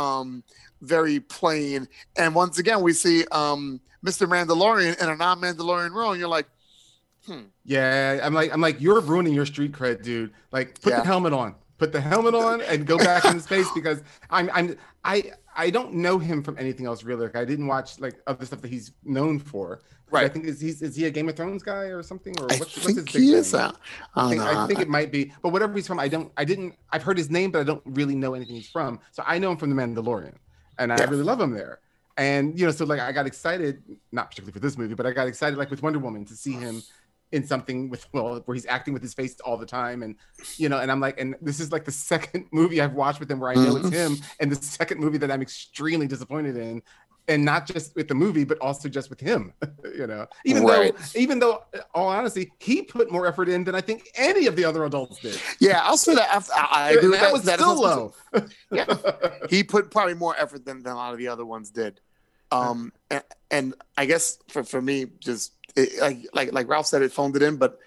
um, 0.00 0.42
very 0.82 1.20
plain. 1.20 1.88
And 2.16 2.34
once 2.34 2.58
again, 2.58 2.80
we 2.82 2.92
see 2.92 3.24
um, 3.32 3.80
Mr. 4.04 4.26
Mandalorian 4.28 5.00
in 5.02 5.08
a 5.08 5.16
non-Mandalorian 5.16 5.92
role, 5.92 6.12
and 6.12 6.20
you're 6.20 6.28
like, 6.28 6.46
hmm, 7.26 7.42
Yeah, 7.64 8.20
I'm 8.22 8.34
like 8.34 8.52
I'm 8.52 8.60
like 8.60 8.80
you're 8.80 9.00
ruining 9.00 9.34
your 9.34 9.46
street 9.46 9.72
cred, 9.72 10.02
dude. 10.02 10.32
Like 10.52 10.80
put 10.80 10.90
Yeah. 10.92 11.00
the 11.00 11.06
helmet 11.06 11.32
on. 11.32 11.54
Put 11.80 11.92
the 11.92 12.00
helmet 12.00 12.34
on 12.34 12.60
and 12.60 12.86
go 12.86 12.98
back 12.98 13.24
in 13.24 13.40
space 13.40 13.66
because 13.74 14.02
I'm 14.28 14.50
I'm 14.52 14.76
I 15.04 15.32
I 15.56 15.70
don't 15.70 15.94
know 15.94 16.18
him 16.18 16.42
from 16.42 16.56
anything 16.58 16.84
else 16.86 17.02
really. 17.04 17.24
Like 17.26 17.36
I 17.36 17.44
didn't 17.46 17.66
watch 17.66 17.98
like 17.98 18.16
other 18.26 18.44
stuff 18.44 18.60
that 18.60 18.68
he's 18.70 18.92
known 19.02 19.38
for. 19.38 19.80
Right. 20.10 20.26
I 20.26 20.28
think 20.28 20.44
is 20.44 20.60
he's 20.60 20.82
is 20.82 20.94
he 20.94 21.06
a 21.06 21.10
Game 21.10 21.28
of 21.30 21.36
Thrones 21.36 21.62
guy 21.62 21.84
or 21.96 22.02
something 22.02 22.34
or 22.38 22.52
I 22.52 22.56
what's, 22.58 22.76
what's 22.84 22.96
his 22.96 23.04
big 23.04 23.22
he 23.22 23.32
is. 23.32 23.54
Uh, 23.54 23.72
I 24.14 24.26
I 24.26 24.28
think. 24.30 24.42
I 24.42 24.66
think 24.66 24.80
it 24.80 24.88
might 24.88 25.10
be, 25.10 25.32
but 25.42 25.50
whatever 25.54 25.72
he's 25.74 25.86
from, 25.86 25.98
I 26.00 26.08
don't, 26.08 26.30
I 26.36 26.44
didn't, 26.44 26.74
I've 26.90 27.02
heard 27.04 27.16
his 27.16 27.30
name, 27.30 27.50
but 27.52 27.60
I 27.60 27.64
don't 27.64 27.82
really 27.86 28.16
know 28.16 28.34
anything 28.34 28.56
he's 28.56 28.68
from. 28.68 29.00
So 29.12 29.22
I 29.26 29.38
know 29.38 29.52
him 29.52 29.56
from 29.56 29.70
The 29.74 29.76
Mandalorian, 29.80 30.34
and 30.78 30.92
I 30.92 30.98
Yeah. 30.98 31.10
really 31.10 31.22
love 31.22 31.40
him 31.40 31.52
there. 31.52 31.78
And 32.16 32.58
you 32.58 32.66
know, 32.66 32.72
so 32.72 32.84
like 32.84 33.00
I 33.00 33.12
got 33.12 33.26
excited, 33.26 33.82
not 34.12 34.30
particularly 34.30 34.52
for 34.52 34.58
this 34.58 34.76
movie, 34.76 34.94
but 34.94 35.06
I 35.06 35.12
got 35.12 35.26
excited 35.28 35.56
like 35.58 35.70
with 35.70 35.82
Wonder 35.82 36.00
Woman 36.00 36.24
to 36.26 36.34
see 36.36 36.52
him 36.52 36.82
in 37.32 37.46
something 37.46 37.88
with 37.90 38.06
well, 38.12 38.40
where 38.44 38.54
he's 38.54 38.66
acting 38.66 38.92
with 38.94 39.02
his 39.02 39.14
face 39.14 39.38
all 39.40 39.56
the 39.56 39.66
time, 39.66 40.02
and 40.02 40.16
you 40.56 40.68
know, 40.68 40.78
and 40.78 40.90
I'm 40.90 41.00
like, 41.00 41.20
and 41.20 41.36
this 41.40 41.60
is 41.60 41.70
like 41.72 41.84
the 41.84 41.92
second 42.12 42.46
movie 42.52 42.80
I've 42.80 42.94
watched 42.94 43.20
with 43.20 43.30
him 43.30 43.40
where 43.40 43.50
I 43.50 43.54
know 43.54 43.76
it's 43.76 43.90
him, 43.90 44.16
and 44.40 44.50
the 44.50 44.56
second 44.56 45.00
movie 45.00 45.18
that 45.18 45.30
I'm 45.30 45.42
extremely 45.42 46.06
disappointed 46.06 46.56
in. 46.56 46.82
And 47.28 47.44
not 47.44 47.64
just 47.64 47.94
with 47.94 48.08
the 48.08 48.14
movie, 48.14 48.42
but 48.42 48.58
also 48.58 48.88
just 48.88 49.08
with 49.08 49.20
him, 49.20 49.52
you 49.96 50.08
know. 50.08 50.26
Even 50.44 50.64
Right. 50.64 50.96
though, 50.96 51.04
even 51.20 51.38
though, 51.38 51.62
all 51.94 52.08
honesty, 52.08 52.50
he 52.58 52.82
put 52.82 53.12
more 53.12 53.24
effort 53.24 53.48
in 53.48 53.62
than 53.62 53.76
I 53.76 53.80
think 53.80 54.08
any 54.16 54.48
of 54.48 54.56
the 54.56 54.64
other 54.64 54.84
adults 54.84 55.20
did. 55.20 55.40
yeah, 55.60 55.80
I'll 55.84 55.96
say 55.98 56.16
that. 56.16 56.28
After, 56.34 56.52
I, 56.54 56.66
I 56.72 56.90
agree 56.92 57.10
that 57.12 57.20
that. 57.20 57.32
was 57.32 57.42
That 57.44 57.60
still 57.60 57.80
low. 57.80 58.14
Yeah. 58.72 58.86
he 59.48 59.62
put 59.62 59.92
probably 59.92 60.14
more 60.14 60.34
effort 60.36 60.64
than, 60.64 60.82
than 60.82 60.92
a 60.94 60.96
lot 60.96 61.12
of 61.12 61.18
the 61.18 61.28
other 61.28 61.46
ones 61.46 61.70
did. 61.70 62.00
Um, 62.50 62.92
and, 63.10 63.22
and 63.52 63.74
I 63.96 64.06
guess 64.06 64.38
for, 64.48 64.64
for 64.64 64.82
me, 64.82 65.06
just 65.20 65.52
it, 65.76 66.00
like 66.00 66.18
like 66.32 66.52
like 66.52 66.68
Ralph 66.68 66.86
said, 66.86 67.02
it 67.02 67.12
phoned 67.12 67.36
it 67.36 67.42
in. 67.42 67.56
But 67.56 67.78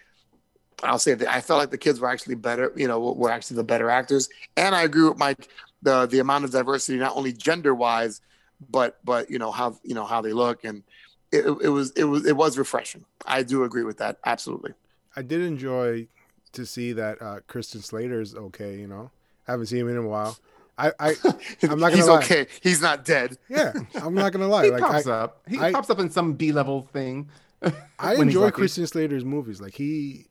I'll 0.83 0.99
say 0.99 1.13
that 1.13 1.27
I 1.27 1.41
felt 1.41 1.59
like 1.59 1.71
the 1.71 1.77
kids 1.77 1.99
were 1.99 2.09
actually 2.09 2.35
better. 2.35 2.71
You 2.75 2.87
know, 2.87 2.99
were 2.99 3.31
actually 3.31 3.57
the 3.57 3.63
better 3.63 3.89
actors. 3.89 4.29
And 4.57 4.75
I 4.75 4.83
agree 4.83 5.07
with 5.07 5.17
Mike. 5.17 5.47
The 5.81 6.05
the 6.05 6.19
amount 6.19 6.45
of 6.45 6.51
diversity, 6.51 6.97
not 6.97 7.15
only 7.15 7.33
gender 7.33 7.73
wise, 7.75 8.21
but 8.69 8.97
but 9.03 9.29
you 9.29 9.39
know 9.39 9.51
how 9.51 9.77
you 9.83 9.95
know 9.95 10.05
how 10.05 10.21
they 10.21 10.31
look 10.33 10.63
and 10.63 10.83
it, 11.31 11.45
it 11.61 11.69
was 11.69 11.91
it 11.91 12.03
was 12.05 12.25
it 12.25 12.37
was 12.37 12.57
refreshing. 12.57 13.03
I 13.25 13.43
do 13.43 13.63
agree 13.63 13.83
with 13.83 13.97
that. 13.97 14.19
Absolutely. 14.25 14.73
I 15.15 15.23
did 15.23 15.41
enjoy 15.41 16.07
to 16.53 16.65
see 16.65 16.93
that 16.93 17.21
uh, 17.21 17.39
Christian 17.47 17.81
Slater's 17.81 18.35
okay. 18.35 18.77
You 18.77 18.87
know, 18.87 19.09
I 19.47 19.51
haven't 19.51 19.65
seen 19.65 19.79
him 19.79 19.89
in 19.89 19.97
a 19.97 20.07
while. 20.07 20.37
I, 20.77 20.91
I 20.99 21.15
I'm 21.63 21.79
not 21.79 21.89
gonna 21.89 21.95
He's 21.97 22.07
lie. 22.07 22.17
okay. 22.17 22.47
He's 22.61 22.81
not 22.81 23.03
dead. 23.03 23.37
Yeah, 23.49 23.73
I'm 23.95 24.13
not 24.13 24.31
gonna 24.31 24.47
lie. 24.55 24.65
He 24.65 24.71
like 24.71 24.81
pops 24.83 25.07
I, 25.07 25.11
up. 25.11 25.41
He 25.47 25.59
I- 25.59 25.71
pops 25.71 25.89
up 25.89 25.99
in 25.99 26.09
some 26.09 26.33
B 26.33 26.51
level 26.51 26.87
thing. 26.93 27.29
I 27.99 28.15
enjoy. 28.15 28.51
Christian 28.51 28.87
Slater's 28.87 29.25
movies. 29.25 29.61
Like 29.61 29.73
he, 29.73 30.27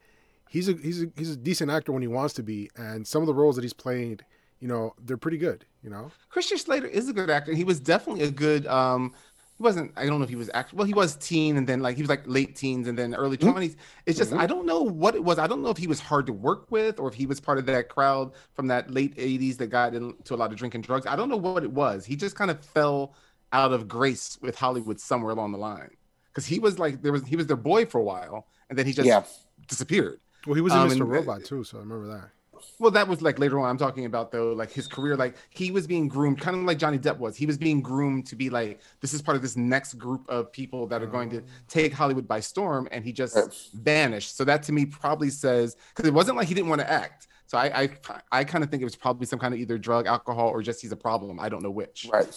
he's 0.49 0.69
a 0.69 0.75
he's 0.75 1.03
a 1.03 1.07
he's 1.17 1.31
a 1.31 1.37
decent 1.37 1.71
actor 1.71 1.93
when 1.93 2.03
he 2.03 2.09
wants 2.09 2.35
to 2.35 2.43
be, 2.43 2.71
and 2.77 3.07
some 3.07 3.23
of 3.23 3.27
the 3.27 3.35
roles 3.35 3.57
that 3.57 3.63
he's 3.63 3.73
played, 3.73 4.25
you 4.61 4.69
know, 4.69 4.95
they're 5.05 5.17
pretty 5.17 5.39
good. 5.39 5.65
You 5.83 5.91
know, 5.91 6.11
Christian 6.29 6.59
Slater 6.59 6.87
is 6.87 7.09
a 7.09 7.13
good 7.13 7.31
actor. 7.31 7.55
He 7.55 7.65
was 7.65 7.81
definitely 7.81 8.25
a 8.25 8.31
good. 8.31 8.67
um 8.67 9.15
He 9.57 9.63
wasn't. 9.63 9.93
I 9.97 10.07
don't 10.07 10.19
know 10.19 10.25
if 10.25 10.31
he 10.31 10.37
was 10.37 10.51
act. 10.55 10.73
Well, 10.75 10.87
he 10.87 10.95
was 10.95 11.17
teen, 11.17 11.57
and 11.57 11.67
then 11.67 11.81
like 11.81 11.97
he 11.97 12.03
was 12.03 12.09
like 12.09 12.23
late 12.27 12.55
teens, 12.57 12.87
and 12.89 12.99
then 12.99 13.15
early 13.15 13.37
20s 13.37 13.77
It's 14.07 14.19
just 14.19 14.33
I 14.33 14.47
don't 14.47 14.67
know 14.67 14.83
what 14.83 15.15
it 15.15 15.25
was. 15.25 15.39
I 15.39 15.47
don't 15.47 15.63
know 15.63 15.71
if 15.71 15.79
he 15.79 15.87
was 15.87 16.01
hard 16.01 16.27
to 16.27 16.33
work 16.33 16.71
with, 16.71 17.01
or 17.01 17.09
if 17.09 17.15
he 17.15 17.27
was 17.27 17.41
part 17.41 17.59
of 17.59 17.67
that 17.67 17.89
crowd 17.89 18.33
from 18.55 18.67
that 18.69 18.91
late 18.91 19.17
'80s 19.17 19.57
that 19.59 19.69
got 19.69 19.95
into 19.95 20.35
a 20.35 20.37
lot 20.37 20.53
of 20.53 20.59
drinking 20.59 20.83
drugs. 20.83 21.07
I 21.07 21.17
don't 21.17 21.29
know 21.29 21.37
what 21.37 21.65
it 21.65 21.73
was. 21.73 22.05
He 22.05 22.17
just 22.17 22.37
kind 22.37 22.51
of 22.51 22.65
fell 22.65 23.15
out 23.53 23.73
of 23.73 23.89
grace 23.89 24.39
with 24.41 24.57
Hollywood 24.57 24.99
somewhere 24.99 25.33
along 25.33 25.53
the 25.53 25.59
line 25.59 25.91
because 26.33 26.47
he 26.47 26.59
was 26.59 26.79
like 26.79 27.03
there 27.03 27.13
was 27.13 27.25
he 27.27 27.37
was 27.37 27.47
their 27.47 27.57
boy 27.57 27.85
for 27.87 27.99
a 27.99 28.05
while, 28.05 28.47
and 28.71 28.79
then 28.79 28.87
he 28.87 28.93
just 28.93 29.07
Yeah. 29.07 29.25
disappeared. 29.69 30.21
well, 30.47 30.55
he 30.55 30.61
was 30.61 30.73
in 30.73 30.79
Um, 30.81 30.89
Mr. 30.89 31.03
and- 31.03 31.11
Robot 31.11 31.45
too, 31.45 31.63
so 31.63 31.77
I 31.79 31.81
remember 31.81 32.09
that. 32.09 32.31
Well, 32.79 32.93
that 32.93 33.09
was 33.09 33.23
like 33.23 33.41
later 33.41 33.59
on. 33.59 33.69
I'm 33.71 33.77
talking 33.77 34.05
about 34.05 34.31
though, 34.31 34.53
like 34.53 34.71
his 34.71 34.87
career. 34.87 35.17
Like 35.17 35.35
he 35.51 35.71
was 35.73 35.85
being 35.87 36.07
groomed, 36.09 36.41
kind 36.41 36.57
of 36.57 36.63
like 36.63 36.79
Johnny 36.79 36.99
Depp 36.99 37.19
was. 37.19 37.37
He 37.37 37.45
was 37.45 37.59
being 37.59 37.81
groomed 37.83 38.27
to 38.29 38.37
be 38.37 38.51
like 38.51 38.81
this 39.01 39.13
is 39.15 39.21
part 39.21 39.35
of 39.37 39.43
this 39.43 39.57
next 39.57 39.95
group 39.95 40.25
of 40.29 40.53
people 40.53 40.87
that 40.89 41.03
are 41.03 41.07
going 41.09 41.29
to 41.31 41.43
take 41.69 41.93
Hollywood 41.93 42.27
by 42.29 42.39
storm, 42.41 42.87
and 42.93 43.05
he 43.05 43.13
just 43.13 43.35
Right. 43.37 43.53
vanished. 43.75 44.37
So 44.37 44.45
that 44.45 44.63
to 44.65 44.73
me 44.73 44.87
probably 44.87 45.29
says 45.31 45.77
because 45.95 46.09
it 46.09 46.15
wasn't 46.15 46.37
like 46.37 46.47
he 46.49 46.55
didn't 46.55 46.69
want 46.71 46.81
to 46.81 46.91
act. 46.91 47.27
So 47.47 47.59
I 47.59 47.83
I, 47.83 47.89
I 48.31 48.45
kind 48.45 48.63
of 48.63 48.71
think 48.71 48.81
it 48.81 48.85
was 48.85 48.97
probably 48.97 49.27
some 49.27 49.41
kind 49.41 49.53
of 49.55 49.59
either 49.61 49.77
drug, 49.77 50.07
alcohol, 50.07 50.49
or 50.49 50.63
just 50.63 50.81
he's 50.83 50.93
a 50.93 50.97
problem. 50.97 51.41
I 51.41 51.49
don't 51.49 51.63
know 51.65 51.71
which. 51.71 52.09
Right. 52.13 52.33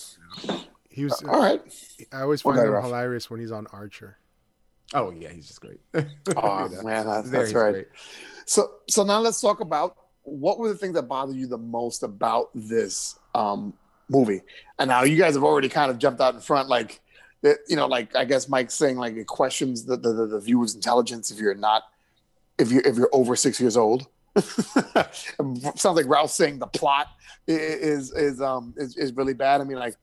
He 0.96 1.04
was. 1.04 1.22
All 1.24 1.40
right. 1.40 1.62
I 2.14 2.22
always 2.22 2.42
find 2.42 2.58
him 2.58 2.70
Ralph. 2.70 2.86
hilarious 2.86 3.30
when 3.30 3.42
he's 3.42 3.52
on 3.52 3.68
Archer. 3.74 4.18
Oh 4.94 5.12
yeah, 5.12 5.30
he's 5.30 5.48
just 5.48 5.60
great. 5.60 5.82
Oh 5.94 6.70
You 6.70 6.78
know, 6.78 6.84
man, 6.84 7.06
that's, 7.06 7.30
that's 7.30 7.54
right. 7.54 7.72
great. 7.74 7.88
So 8.46 8.76
so 8.90 9.04
now 9.04 9.20
let's 9.20 9.42
talk 9.42 9.60
about 9.60 9.98
what 10.24 10.58
were 10.58 10.70
the 10.70 10.78
things 10.78 10.94
that 10.94 11.04
bothered 11.04 11.36
you 11.36 11.48
the 11.48 11.58
most 11.58 12.02
about 12.02 12.50
this 12.56 13.20
um, 13.34 13.74
movie. 14.08 14.42
And 14.80 14.88
now 14.88 15.04
you 15.04 15.18
guys 15.18 15.34
have 15.34 15.44
already 15.44 15.68
kind 15.68 15.92
of 15.92 16.00
jumped 16.00 16.22
out 16.22 16.34
in 16.34 16.40
front, 16.40 16.70
like 16.70 17.02
that. 17.42 17.58
You 17.68 17.76
know, 17.76 17.88
like 17.88 18.16
I 18.16 18.24
guess 18.24 18.48
Mike's 18.48 18.74
saying, 18.74 18.96
like 18.96 19.16
it 19.16 19.28
questions 19.28 19.84
the 19.84 19.98
the, 19.98 20.14
the, 20.14 20.26
the 20.28 20.40
viewer's 20.40 20.76
intelligence 20.76 21.30
if 21.30 21.40
you're 21.40 21.56
not 21.56 21.84
if 22.58 22.72
you're 22.72 22.84
if 22.84 22.96
you're 22.96 23.10
over 23.12 23.36
six 23.36 23.60
years 23.60 23.76
old. 23.76 24.08
Sounds 25.76 25.86
like 25.86 26.08
Ralph 26.08 26.32
saying 26.32 26.60
the 26.60 26.68
plot 26.68 27.08
is 27.48 28.14
is 28.14 28.40
um 28.40 28.74
is, 28.78 28.96
is 28.96 29.12
really 29.14 29.34
bad. 29.34 29.60
I 29.60 29.66
mean, 29.66 29.78
like 29.78 29.98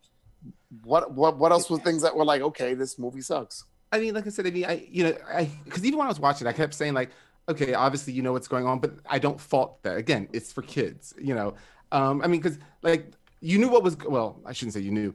what 0.85 1.12
what 1.12 1.38
what 1.38 1.52
else 1.52 1.68
were 1.70 1.78
things 1.78 2.02
that 2.02 2.16
were 2.16 2.24
like 2.24 2.42
okay, 2.42 2.74
this 2.74 2.98
movie 2.98 3.20
sucks. 3.20 3.64
I 3.92 4.00
mean, 4.00 4.14
like 4.14 4.26
I 4.26 4.31
said, 4.31 4.46
I 4.46 4.50
mean, 4.50 4.64
I 4.64 4.87
you 4.90 5.05
know, 5.05 5.16
I 5.33 5.50
because 5.64 5.85
even 5.85 5.98
when 5.98 6.07
I 6.07 6.09
was 6.09 6.20
watching, 6.20 6.46
I 6.46 6.52
kept 6.52 6.74
saying 6.74 6.94
like, 6.94 7.11
okay, 7.48 7.74
obviously 7.74 8.12
you 8.12 8.22
know 8.22 8.33
what's 8.33 8.48
going 8.48 8.66
on, 8.66 8.78
but 8.78 8.94
I 9.09 9.18
don't 9.18 9.40
fault 9.40 9.83
that. 9.83 9.96
Again, 9.96 10.28
it's 10.33 10.52
for 10.52 10.62
kids, 10.62 11.14
you 11.20 11.35
know. 11.35 11.55
Um, 11.90 12.22
I 12.22 12.26
mean, 12.26 12.40
because 12.40 12.59
like 12.83 13.12
you 13.40 13.59
knew 13.59 13.68
what 13.68 13.83
was 13.83 13.96
well, 13.98 14.40
I 14.46 14.52
shouldn't 14.52 14.74
say 14.74 14.81
you 14.81 14.92
knew. 14.92 15.14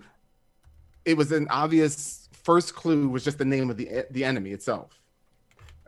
It 1.05 1.15
was 1.15 1.31
an 1.31 1.47
obvious 1.49 2.29
first 2.43 2.75
clue 2.75 3.09
was 3.09 3.23
just 3.23 3.37
the 3.37 3.45
name 3.45 3.69
of 3.69 3.77
the 3.77 4.05
the 4.11 4.23
enemy 4.23 4.51
itself, 4.51 4.99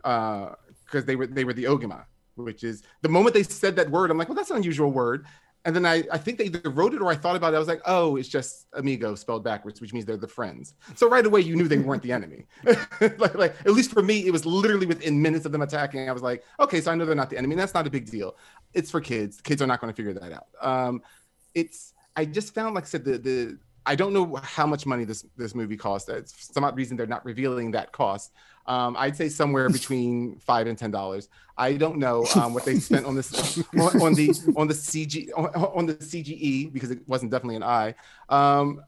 uh 0.04 0.56
because 0.86 1.06
they 1.06 1.16
were 1.16 1.28
they 1.28 1.44
were 1.44 1.54
the 1.54 1.66
Ogima, 1.66 2.06
which 2.36 2.64
is 2.64 2.84
the 3.02 3.10
moment 3.10 3.34
they 3.36 3.44
said 3.44 3.76
that 3.76 3.90
word, 3.92 4.10
I'm 4.10 4.18
like, 4.18 4.28
well, 4.28 4.36
that's 4.36 4.50
an 4.50 4.58
unusual 4.58 4.92
word. 4.92 5.26
And 5.70 5.76
then 5.76 5.86
I, 5.86 6.04
I 6.12 6.18
think 6.18 6.40
they 6.40 6.46
either 6.46 6.68
wrote 6.72 6.96
it 6.96 7.00
or 7.00 7.12
I 7.12 7.16
thought 7.16 7.36
about 7.36 7.54
it. 7.54 7.58
I 7.58 7.60
was 7.60 7.68
like, 7.68 7.82
oh, 7.86 8.16
it's 8.16 8.28
just 8.28 8.66
amigo 8.74 9.14
spelled 9.14 9.44
backwards, 9.44 9.80
which 9.80 9.94
means 9.94 10.04
they're 10.04 10.18
the 10.18 10.28
friends. 10.28 10.74
So 10.96 11.08
right 11.08 11.24
away, 11.24 11.42
you 11.42 11.56
knew 11.56 11.68
they 11.68 11.78
weren't 11.78 12.02
the 12.02 12.12
enemy. 12.12 12.48
like, 13.20 13.36
like, 13.36 13.56
at 13.60 13.72
least 13.74 13.92
for 13.92 14.02
me, 14.02 14.26
it 14.26 14.32
was 14.32 14.48
literally 14.48 14.88
within 14.88 15.22
minutes 15.22 15.46
of 15.46 15.52
them 15.52 15.62
attacking. 15.62 16.10
I 16.10 16.12
was 16.12 16.24
like, 16.24 16.44
okay, 16.60 16.82
so 16.82 16.92
I 16.92 16.96
know 16.96 17.06
they're 17.06 17.14
not 17.14 17.30
the 17.30 17.38
enemy. 17.38 17.54
And 17.54 17.62
that's 17.62 17.76
not 17.76 17.86
a 17.86 17.92
big 17.92 18.10
deal. 18.10 18.36
It's 18.74 18.90
for 18.90 19.00
kids. 19.00 19.42
Kids 19.42 19.62
are 19.62 19.68
not 19.68 19.80
going 19.80 19.94
to 19.94 19.96
figure 19.96 20.14
that 20.14 20.32
out. 20.32 20.48
Um, 20.60 21.04
it's, 21.54 21.94
I 22.16 22.26
just 22.26 22.56
found, 22.56 22.74
like 22.74 22.86
I 22.86 22.88
said, 22.88 23.06
the, 23.06 23.20
the, 23.20 23.60
I 23.86 23.94
don't 23.94 24.12
know 24.12 24.40
how 24.42 24.66
much 24.66 24.88
money 24.88 25.04
this 25.04 25.26
this 25.38 25.56
movie 25.56 25.78
cost. 25.78 26.08
For 26.08 26.24
some 26.26 26.64
odd 26.64 26.76
reason 26.76 26.98
they're 26.98 27.08
not 27.08 27.26
revealing 27.26 27.72
that 27.72 27.92
cost. 27.92 28.34
Um, 28.70 28.96
I'd 29.00 29.18
say 29.18 29.30
somewhere 29.30 29.68
between 29.80 30.38
five 30.38 30.68
and 30.68 30.78
ten 30.78 30.92
dollars. 30.92 31.28
I 31.58 31.74
don't 31.74 31.98
know 31.98 32.26
um, 32.36 32.54
what 32.54 32.64
they 32.64 32.80
spent 32.80 33.06
on 33.06 33.16
this 33.16 33.58
on, 33.78 34.02
on 34.02 34.14
the 34.14 34.30
on 34.56 34.68
the 34.68 34.74
CG 34.74 35.30
on, 35.36 35.48
on 35.56 35.86
the 35.88 35.96
CGE 35.96 36.72
because 36.72 36.92
it 36.92 37.00
wasn't 37.08 37.32
definitely 37.32 37.58
an 37.58 37.64
eye. 37.64 37.96
Um, 38.30 38.82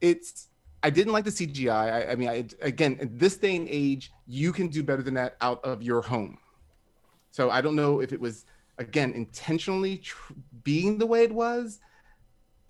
it's 0.00 0.48
I 0.82 0.90
didn't 0.90 1.12
like 1.12 1.24
the 1.24 1.30
CGI. 1.30 1.70
I, 1.70 2.12
I 2.12 2.14
mean, 2.16 2.28
I, 2.28 2.46
again, 2.60 2.98
in 3.00 3.16
this 3.16 3.36
day 3.36 3.56
and 3.56 3.68
age, 3.70 4.12
you 4.26 4.52
can 4.52 4.68
do 4.68 4.82
better 4.82 5.02
than 5.02 5.14
that 5.14 5.36
out 5.40 5.64
of 5.64 5.82
your 5.82 6.02
home. 6.02 6.38
So 7.30 7.50
I 7.50 7.60
don't 7.60 7.76
know 7.76 8.00
if 8.00 8.12
it 8.12 8.20
was 8.20 8.44
again 8.78 9.12
intentionally 9.12 9.98
tr- 9.98 10.32
being 10.62 10.98
the 10.98 11.06
way 11.06 11.24
it 11.24 11.32
was, 11.32 11.78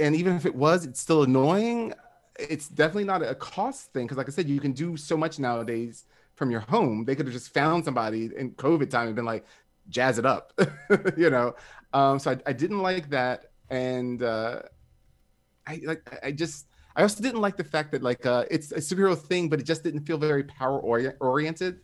and 0.00 0.16
even 0.16 0.34
if 0.34 0.46
it 0.46 0.54
was, 0.54 0.84
it's 0.84 1.00
still 1.00 1.22
annoying. 1.22 1.94
It's 2.36 2.68
definitely 2.68 3.04
not 3.04 3.22
a 3.22 3.36
cost 3.36 3.92
thing 3.92 4.06
because, 4.06 4.16
like 4.16 4.28
I 4.28 4.32
said, 4.32 4.48
you 4.48 4.58
can 4.58 4.72
do 4.72 4.96
so 4.96 5.16
much 5.16 5.38
nowadays 5.38 6.06
from 6.34 6.50
your 6.50 6.60
home. 6.60 7.04
They 7.04 7.14
could 7.14 7.26
have 7.26 7.32
just 7.32 7.52
found 7.54 7.84
somebody 7.84 8.30
in 8.36 8.52
COVID 8.52 8.90
time 8.90 9.06
and 9.08 9.16
been 9.16 9.24
like, 9.24 9.44
"Jazz 9.88 10.18
it 10.18 10.26
up," 10.26 10.52
you 11.16 11.30
know. 11.30 11.54
Um, 11.92 12.18
so 12.18 12.32
I, 12.32 12.38
I 12.46 12.52
didn't 12.52 12.80
like 12.80 13.10
that, 13.10 13.46
and 13.70 14.22
uh, 14.22 14.62
I 15.66 15.80
like 15.84 16.18
I 16.22 16.32
just 16.32 16.66
I 16.96 17.02
also 17.02 17.22
didn't 17.22 17.40
like 17.40 17.56
the 17.56 17.64
fact 17.64 17.92
that 17.92 18.02
like 18.02 18.26
uh, 18.26 18.44
it's 18.50 18.72
a 18.72 18.76
superhero 18.76 19.16
thing, 19.18 19.48
but 19.48 19.60
it 19.60 19.64
just 19.64 19.82
didn't 19.82 20.00
feel 20.06 20.18
very 20.18 20.44
power 20.44 20.78
ori- 20.80 21.12
oriented. 21.20 21.80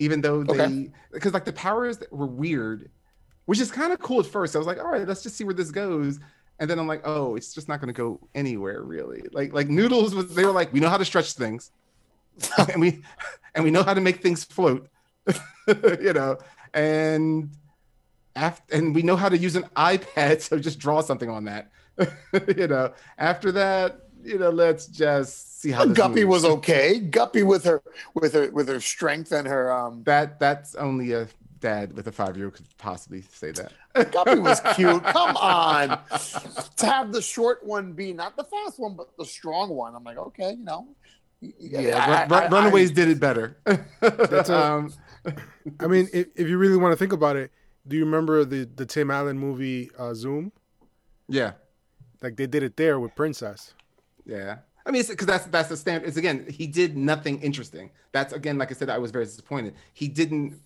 Even 0.00 0.20
though 0.20 0.42
they, 0.42 0.60
Okay. 0.60 0.90
because 1.12 1.32
like 1.34 1.44
the 1.44 1.52
powers 1.52 1.98
were 2.10 2.26
weird, 2.26 2.90
which 3.44 3.60
is 3.60 3.70
kind 3.70 3.92
of 3.92 4.00
cool 4.00 4.18
at 4.18 4.26
first. 4.26 4.56
I 4.56 4.58
was 4.58 4.66
like, 4.66 4.78
all 4.78 4.90
right, 4.90 5.06
let's 5.06 5.22
just 5.22 5.36
see 5.36 5.44
where 5.44 5.54
this 5.54 5.70
goes. 5.70 6.18
And 6.58 6.68
then 6.68 6.80
I'm 6.80 6.88
like, 6.88 7.02
oh, 7.04 7.36
it's 7.36 7.54
just 7.54 7.68
not 7.68 7.80
going 7.80 7.94
to 7.94 7.96
go 7.96 8.18
anywhere 8.34 8.82
really. 8.82 9.22
Like 9.32 9.52
like 9.52 9.68
Noodles 9.68 10.12
was, 10.14 10.34
they 10.34 10.44
were 10.44 10.50
like, 10.52 10.72
we 10.72 10.80
know 10.80 10.88
how 10.88 10.96
to 10.96 11.04
stretch 11.04 11.32
things, 11.34 11.70
and 12.72 12.80
we 12.80 13.02
and 13.54 13.64
we 13.64 13.70
know 13.70 13.82
how 13.82 13.94
to 13.94 14.00
make 14.00 14.22
things 14.22 14.44
float, 14.44 14.88
you 16.00 16.12
know, 16.12 16.38
and 16.72 17.50
after 18.36 18.76
and 18.76 18.94
we 18.94 19.02
know 19.02 19.16
how 19.16 19.28
to 19.28 19.38
use 19.38 19.56
an 19.56 19.64
iPad, 19.76 20.40
so 20.48 20.58
just 20.58 20.78
draw 20.78 21.00
something 21.00 21.30
on 21.30 21.44
that, 21.44 21.70
you 22.56 22.66
know. 22.66 22.92
After 23.18 23.52
that, 23.52 24.00
you 24.22 24.38
know, 24.38 24.50
let's 24.50 24.86
just 24.86 25.60
see 25.60 25.70
how 25.70 25.84
Guppy 25.86 26.24
moves. 26.24 26.42
was 26.42 26.44
okay. 26.56 26.98
Guppy 26.98 27.42
with 27.42 27.64
her 27.64 27.82
with 28.14 28.32
her 28.32 28.50
with 28.50 28.68
her 28.68 28.80
strength 28.80 29.32
and 29.32 29.46
her 29.46 29.72
um 29.72 30.02
that. 30.04 30.40
That's 30.40 30.74
only 30.74 31.12
a 31.12 31.28
dad 31.60 31.96
with 31.96 32.06
a 32.08 32.12
five 32.12 32.36
year 32.36 32.46
old 32.46 32.54
could 32.54 32.66
possibly 32.76 33.22
say 33.22 33.52
that. 33.52 34.12
Guppy 34.12 34.38
was 34.38 34.60
cute. 34.74 35.02
Come 35.04 35.36
on. 35.36 35.98
to 36.76 36.86
have 36.86 37.12
the 37.12 37.22
short 37.22 37.64
one 37.64 37.92
be 37.92 38.12
not 38.12 38.36
the 38.36 38.44
fast 38.44 38.78
one, 38.78 38.94
but 38.94 39.16
the 39.16 39.24
strong 39.24 39.70
one. 39.70 39.94
I'm 39.94 40.04
like, 40.04 40.18
okay, 40.18 40.52
you 40.52 40.64
know. 40.64 40.88
Yeah, 41.58 42.04
I- 42.04 42.26
Run- 42.26 42.32
I- 42.32 42.46
I- 42.46 42.48
Runaways 42.60 42.90
did 42.90 43.08
it 43.08 43.20
better. 43.20 43.56
That's 44.00 44.48
a- 44.50 44.56
um, 44.64 44.92
I 45.80 45.86
mean, 45.86 46.08
if, 46.12 46.26
if 46.36 46.48
you 46.48 46.58
really 46.58 46.76
want 46.76 46.92
to 46.92 46.96
think 46.96 47.12
about 47.12 47.36
it, 47.36 47.50
do 47.88 47.96
you 47.96 48.04
remember 48.04 48.44
the 48.44 48.64
the 48.76 48.86
Tim 48.86 49.10
Allen 49.10 49.38
movie 49.38 49.90
uh, 49.98 50.14
Zoom? 50.14 50.52
yeah, 51.28 51.52
Like 52.22 52.36
they 52.36 52.46
did 52.46 52.62
it 52.62 52.76
there 52.76 52.98
with 53.00 53.14
Princess. 53.14 53.74
yeah. 54.26 54.58
I 54.86 54.90
mean, 54.90 55.02
because 55.08 55.26
that's 55.26 55.46
that's 55.46 55.70
the 55.70 55.78
standard. 55.78 56.06
It's 56.06 56.18
again, 56.18 56.44
he 56.50 56.66
did 56.66 56.94
nothing 56.94 57.40
interesting. 57.40 57.90
That's 58.12 58.34
again, 58.34 58.58
like 58.58 58.70
I 58.70 58.74
said, 58.74 58.90
I 58.90 58.98
was 58.98 59.10
very 59.12 59.24
disappointed. 59.24 59.74
He 59.94 60.08
didn't 60.08 60.60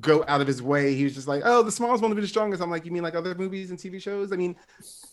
go 0.00 0.24
out 0.28 0.40
of 0.40 0.46
his 0.46 0.62
way. 0.62 0.94
He 0.94 1.04
was 1.04 1.14
just 1.14 1.28
like, 1.28 1.42
"Oh, 1.44 1.62
the 1.62 1.72
smallest 1.72 2.02
one 2.02 2.10
to 2.10 2.14
be 2.14 2.22
the 2.22 2.28
strongest." 2.28 2.62
I'm 2.62 2.70
like, 2.70 2.84
"You 2.84 2.92
mean 2.92 3.02
like 3.02 3.14
other 3.14 3.34
movies 3.34 3.70
and 3.70 3.78
TV 3.78 4.00
shows?" 4.00 4.32
I 4.32 4.36
mean, 4.36 4.56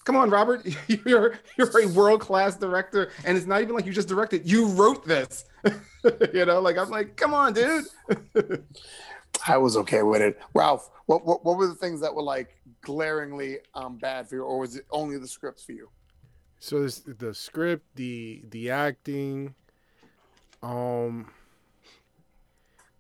come 0.04 0.16
on, 0.16 0.30
Robert, 0.30 0.66
you're 1.06 1.36
you're 1.58 1.80
a 1.82 1.88
world 1.88 2.22
class 2.22 2.56
director, 2.56 3.12
and 3.26 3.38
it's 3.38 3.46
not 3.46 3.62
even 3.62 3.76
like 3.76 3.86
you 3.86 3.94
just 3.94 4.08
directed. 4.08 4.50
You 4.50 4.68
wrote 4.68 5.06
this. 5.06 5.46
you 6.34 6.46
know, 6.46 6.60
like 6.60 6.78
I'm 6.78 6.90
like, 6.90 7.16
come 7.16 7.34
on, 7.34 7.54
dude. 7.54 7.86
I 9.48 9.58
was 9.58 9.76
okay 9.78 10.04
with 10.04 10.22
it. 10.22 10.40
Ralph, 10.54 10.90
what, 11.06 11.26
what 11.26 11.44
what 11.44 11.58
were 11.58 11.68
the 11.68 11.76
things 11.76 12.02
that 12.02 12.14
were 12.14 12.24
like 12.24 12.58
glaringly 12.82 13.60
um 13.74 13.98
bad 13.98 14.28
for 14.28 14.36
you, 14.36 14.44
or 14.44 14.60
was 14.60 14.76
it 14.76 14.86
only 14.92 15.18
the 15.18 15.28
scripts 15.28 15.64
for 15.64 15.74
you? 15.74 15.90
So 16.60 16.82
this, 16.82 17.00
the 17.00 17.34
script, 17.34 17.86
the 17.96 18.44
the 18.50 18.70
acting, 18.70 19.54
um, 20.62 21.30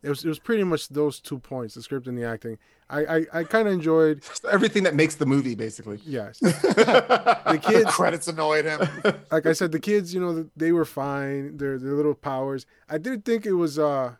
It 0.03 0.09
was 0.09 0.23
it 0.25 0.27
was 0.27 0.37
pretty 0.39 0.63
much 0.65 0.89
those 0.89 1.19
two 1.21 1.39
points, 1.39 1.75
the 1.75 1.81
script 1.81 2.07
and 2.07 2.17
the 2.17 2.25
acting. 2.25 2.57
I 2.89 3.05
I, 3.05 3.25
I 3.33 3.43
kind 3.45 3.67
of 3.67 3.73
enjoyed. 3.73 4.21
Everything 4.51 4.83
that 4.83 4.93
makes 4.95 5.15
the 5.15 5.25
movie, 5.25 5.55
basically. 5.55 5.99
Yes, 6.05 6.39
the 6.39 7.59
kids. 7.63 7.89
Credits 7.91 8.27
annoyed 8.27 8.65
him. 8.65 8.81
Like 9.31 9.45
I 9.45 9.53
said, 9.53 9.71
the 9.71 9.79
kids. 9.79 10.13
You 10.13 10.19
know, 10.21 10.49
they 10.55 10.71
were 10.73 10.85
fine. 10.85 11.57
Their 11.57 11.79
their 11.79 11.93
little 11.93 12.13
powers. 12.13 12.65
I 12.89 12.97
did 12.97 13.23
think 13.25 13.45
it 13.45 13.53
was 13.53 13.79
uh 13.79 14.15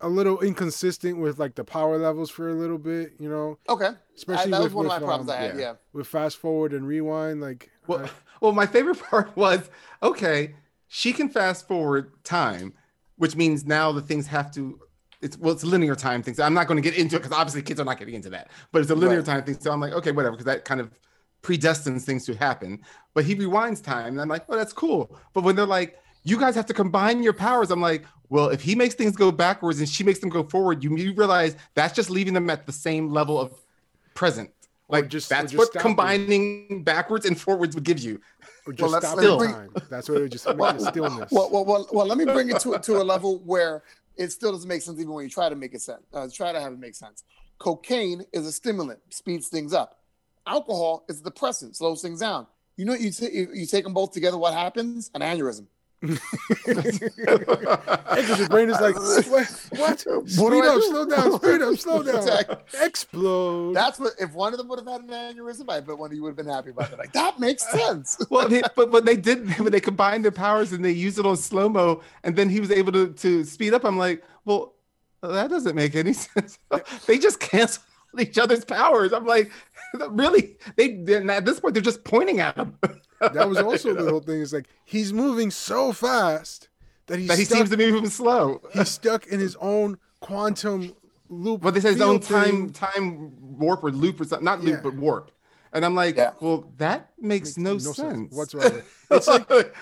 a 0.00 0.08
little 0.08 0.40
inconsistent 0.40 1.18
with 1.18 1.38
like 1.38 1.54
the 1.54 1.64
power 1.64 1.98
levels 1.98 2.30
for 2.30 2.48
a 2.48 2.54
little 2.54 2.78
bit. 2.78 3.12
You 3.18 3.28
know, 3.28 3.58
Okay. 3.68 3.86
I, 3.86 3.94
especially 4.16 4.50
that 4.50 4.62
with, 4.62 4.72
one 4.74 4.86
of 4.86 4.90
my 4.90 4.98
problems 4.98 5.30
um, 5.30 5.36
I 5.36 5.40
had. 5.40 5.54
yeah. 5.54 5.60
Yeah. 5.60 5.74
with 5.92 6.06
fast 6.08 6.36
forward 6.36 6.72
and 6.72 6.86
rewind. 6.86 7.40
Like, 7.40 7.70
Well, 7.86 8.04
I- 8.04 8.10
well, 8.40 8.52
my 8.52 8.66
favorite 8.66 9.00
part 9.00 9.36
was 9.36 9.70
okay, 10.02 10.54
she 10.88 11.12
can 11.12 11.28
fast 11.28 11.66
forward 11.68 12.12
time, 12.24 12.72
which 13.18 13.36
means 13.36 13.64
now 13.66 13.92
the 13.92 14.00
things 14.02 14.26
have 14.26 14.50
to. 14.52 14.80
It's 15.20 15.36
well, 15.36 15.52
it's 15.52 15.64
linear 15.64 15.94
time 15.96 16.22
thing. 16.22 16.34
So 16.34 16.44
I'm 16.44 16.54
not 16.54 16.66
going 16.68 16.80
to 16.80 16.88
get 16.90 16.96
into 16.98 17.16
it 17.16 17.20
because 17.20 17.36
obviously 17.36 17.62
kids 17.62 17.80
are 17.80 17.84
not 17.84 17.98
getting 17.98 18.14
into 18.14 18.30
that. 18.30 18.50
But 18.72 18.82
it's 18.82 18.90
a 18.90 18.94
linear 18.94 19.18
Right. 19.18 19.26
time 19.26 19.42
thing. 19.44 19.58
So 19.60 19.70
I'm 19.72 19.80
like, 19.80 19.92
okay, 19.92 20.12
whatever, 20.12 20.32
because 20.36 20.46
that 20.46 20.64
kind 20.64 20.80
of 20.80 20.90
predestines 21.42 22.02
things 22.02 22.24
to 22.26 22.34
happen. 22.34 22.80
But 23.14 23.24
he 23.24 23.34
rewinds 23.34 23.82
time, 23.82 24.08
and 24.14 24.20
I'm 24.20 24.28
like, 24.28 24.44
oh, 24.48 24.56
that's 24.56 24.72
cool. 24.72 25.16
But 25.34 25.42
when 25.44 25.56
they're 25.56 25.66
like, 25.66 25.98
you 26.24 26.38
guys 26.38 26.54
have 26.54 26.66
to 26.66 26.74
combine 26.74 27.22
your 27.22 27.32
powers, 27.32 27.70
I'm 27.70 27.80
like, 27.80 28.04
well, 28.28 28.48
if 28.50 28.60
he 28.60 28.74
makes 28.74 28.94
things 28.94 29.16
go 29.16 29.32
backwards 29.32 29.78
and 29.80 29.88
she 29.88 30.04
makes 30.04 30.18
them 30.18 30.28
go 30.28 30.42
forward, 30.44 30.84
you, 30.84 30.94
you 30.96 31.14
realize 31.14 31.56
that's 31.74 31.94
just 31.94 32.10
leaving 32.10 32.34
them 32.34 32.50
at 32.50 32.66
the 32.66 32.72
same 32.72 33.10
level 33.10 33.40
of 33.40 33.52
present. 34.14 34.50
Or 34.88 34.98
Like 34.98 35.08
just- 35.08 35.28
that's 35.28 35.52
just 35.52 35.58
what 35.58 35.72
combining 35.82 36.82
backwards 36.84 37.24
and 37.26 37.40
forwards 37.40 37.74
would 37.74 37.84
give 37.84 37.98
you. 37.98 38.20
Or 38.68 38.72
just 38.72 38.92
let's- 38.92 39.06
stop 39.06 39.18
the 39.18 39.36
time. 39.38 39.70
That's 39.90 40.08
what 40.08 40.18
it 40.18 40.22
would 40.22 40.32
just 40.32 40.46
make 40.56 40.56
the 40.58 40.90
stillness. 40.90 41.30
Well, 41.32 41.50
well, 41.50 41.64
well, 41.64 41.88
well, 41.92 42.06
let 42.06 42.18
me 42.18 42.24
bring 42.24 42.50
it 42.50 42.60
to 42.60 42.78
to 42.78 42.96
a 43.00 43.04
level 43.04 43.38
where 43.44 43.82
it 44.16 44.30
still 44.32 44.52
doesn't 44.52 44.68
make 44.68 44.82
sense 44.82 44.98
even 45.00 45.12
when 45.12 45.24
you 45.24 45.30
try 45.30 45.48
to 45.48 45.56
make 45.56 45.74
it 45.74 45.80
sense. 45.82 46.02
Uh, 46.12 46.28
try 46.32 46.52
to 46.52 46.60
have 46.60 46.72
it 46.72 46.78
make 46.78 46.94
sense. 46.94 47.24
Cocaine 47.58 48.24
is 48.32 48.46
a 48.46 48.52
stimulant, 48.52 49.00
speeds 49.10 49.48
things 49.48 49.72
up. 49.72 49.98
Alcohol 50.46 51.04
is 51.08 51.20
a 51.20 51.24
depressant, 51.24 51.76
slows 51.76 52.02
things 52.02 52.20
down. 52.20 52.46
You 52.76 52.84
know, 52.84 52.94
you, 52.94 53.10
you 53.20 53.48
you 53.52 53.66
take 53.66 53.84
them 53.84 53.92
both 53.94 54.12
together. 54.12 54.38
What 54.38 54.54
happens? 54.54 55.10
An 55.14 55.20
aneurysm. 55.20 55.66
Because 56.00 57.00
your 58.38 58.48
brain 58.48 58.70
is 58.70 58.80
like, 58.80 58.94
what? 58.94 59.26
What? 59.26 59.68
What 59.78 60.00
Speed 60.00 60.50
do 60.50 60.64
up, 60.64 60.74
do? 60.76 60.82
slow 60.82 61.06
down, 61.06 61.38
speed 61.40 61.62
up, 61.62 61.76
slow 61.78 62.02
down. 62.04 62.16
Exactly. 62.16 62.56
Explode. 62.82 63.74
That's 63.74 63.98
what. 63.98 64.12
If 64.18 64.32
one 64.32 64.52
of 64.52 64.58
them 64.58 64.68
would 64.68 64.78
have 64.78 64.86
had 64.88 65.00
an 65.02 65.08
aneurysm, 65.08 65.68
I 65.68 65.80
bet 65.80 65.98
one 65.98 66.10
of 66.10 66.16
you 66.16 66.22
would 66.22 66.30
have 66.30 66.36
been 66.36 66.46
happy 66.46 66.70
about 66.70 66.92
it. 66.92 66.98
Like 66.98 67.12
that 67.12 67.40
makes 67.40 67.68
sense. 67.70 68.18
well, 68.30 68.48
they, 68.48 68.62
but 68.76 68.90
but 68.90 69.04
they 69.04 69.16
did 69.16 69.48
when 69.58 69.72
they 69.72 69.80
combined 69.80 70.24
their 70.24 70.32
powers 70.32 70.72
and 70.72 70.84
they 70.84 70.92
used 70.92 71.18
it 71.18 71.26
on 71.26 71.36
slow 71.36 71.68
mo, 71.68 72.02
and 72.22 72.36
then 72.36 72.48
he 72.48 72.60
was 72.60 72.70
able 72.70 72.92
to 72.92 73.12
to 73.12 73.44
speed 73.44 73.74
up. 73.74 73.84
I'm 73.84 73.98
like, 73.98 74.22
well, 74.44 74.74
that 75.22 75.50
doesn't 75.50 75.74
make 75.74 75.96
any 75.96 76.12
sense. 76.12 76.58
they 77.06 77.18
just 77.18 77.40
canceled 77.40 77.84
each 78.18 78.38
other's 78.38 78.64
powers. 78.64 79.12
I'm 79.12 79.26
like, 79.26 79.50
really? 80.10 80.56
They 80.76 80.96
then 80.96 81.28
at 81.30 81.44
this 81.44 81.60
point 81.60 81.74
they're 81.74 81.82
just 81.82 82.04
pointing 82.04 82.40
at 82.40 82.56
him. 82.56 82.78
that 83.20 83.48
was 83.48 83.58
also 83.58 83.94
the 83.94 84.10
whole 84.10 84.20
thing. 84.20 84.40
Is 84.40 84.52
like 84.52 84.68
he's 84.84 85.12
moving 85.12 85.50
so 85.50 85.92
fast 85.92 86.68
that 87.06 87.18
he's 87.18 87.28
that 87.28 87.38
he 87.38 87.44
stuck, 87.44 87.58
seems 87.58 87.70
to 87.70 87.76
be 87.76 87.90
moving 87.90 88.10
slow. 88.10 88.60
he's 88.72 88.88
stuck 88.88 89.26
in 89.26 89.40
his 89.40 89.56
own 89.56 89.98
quantum 90.20 90.94
loop. 91.28 91.62
But 91.62 91.74
they 91.74 91.80
say 91.80 91.92
his 91.92 92.00
own 92.00 92.20
time 92.20 92.68
thing. 92.68 92.72
time 92.72 93.58
warp 93.58 93.82
or 93.84 93.90
loop 93.90 94.20
or 94.20 94.24
something, 94.24 94.44
not 94.44 94.60
loop 94.60 94.74
Yeah. 94.76 94.80
but 94.82 94.94
warp. 94.94 95.30
And 95.72 95.84
I'm 95.84 95.94
like, 95.94 96.16
Yeah. 96.16 96.32
well, 96.40 96.72
that 96.78 97.10
makes, 97.18 97.58
no, 97.58 97.72
no 97.72 97.78
sense. 97.78 97.96
sense 97.96 98.34
whatsoever. 98.34 98.82
It's 99.10 99.26
like 99.28 99.46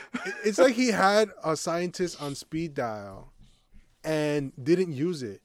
it's 0.45 0.59
like 0.59 0.75
he 0.75 0.89
had 0.91 1.31
a 1.45 1.57
scientist 1.57 2.21
on 2.21 2.35
speed 2.35 2.75
dial 2.75 3.33
and 4.05 4.53
didn't 4.63 4.93
use 4.93 5.23
it, 5.23 5.43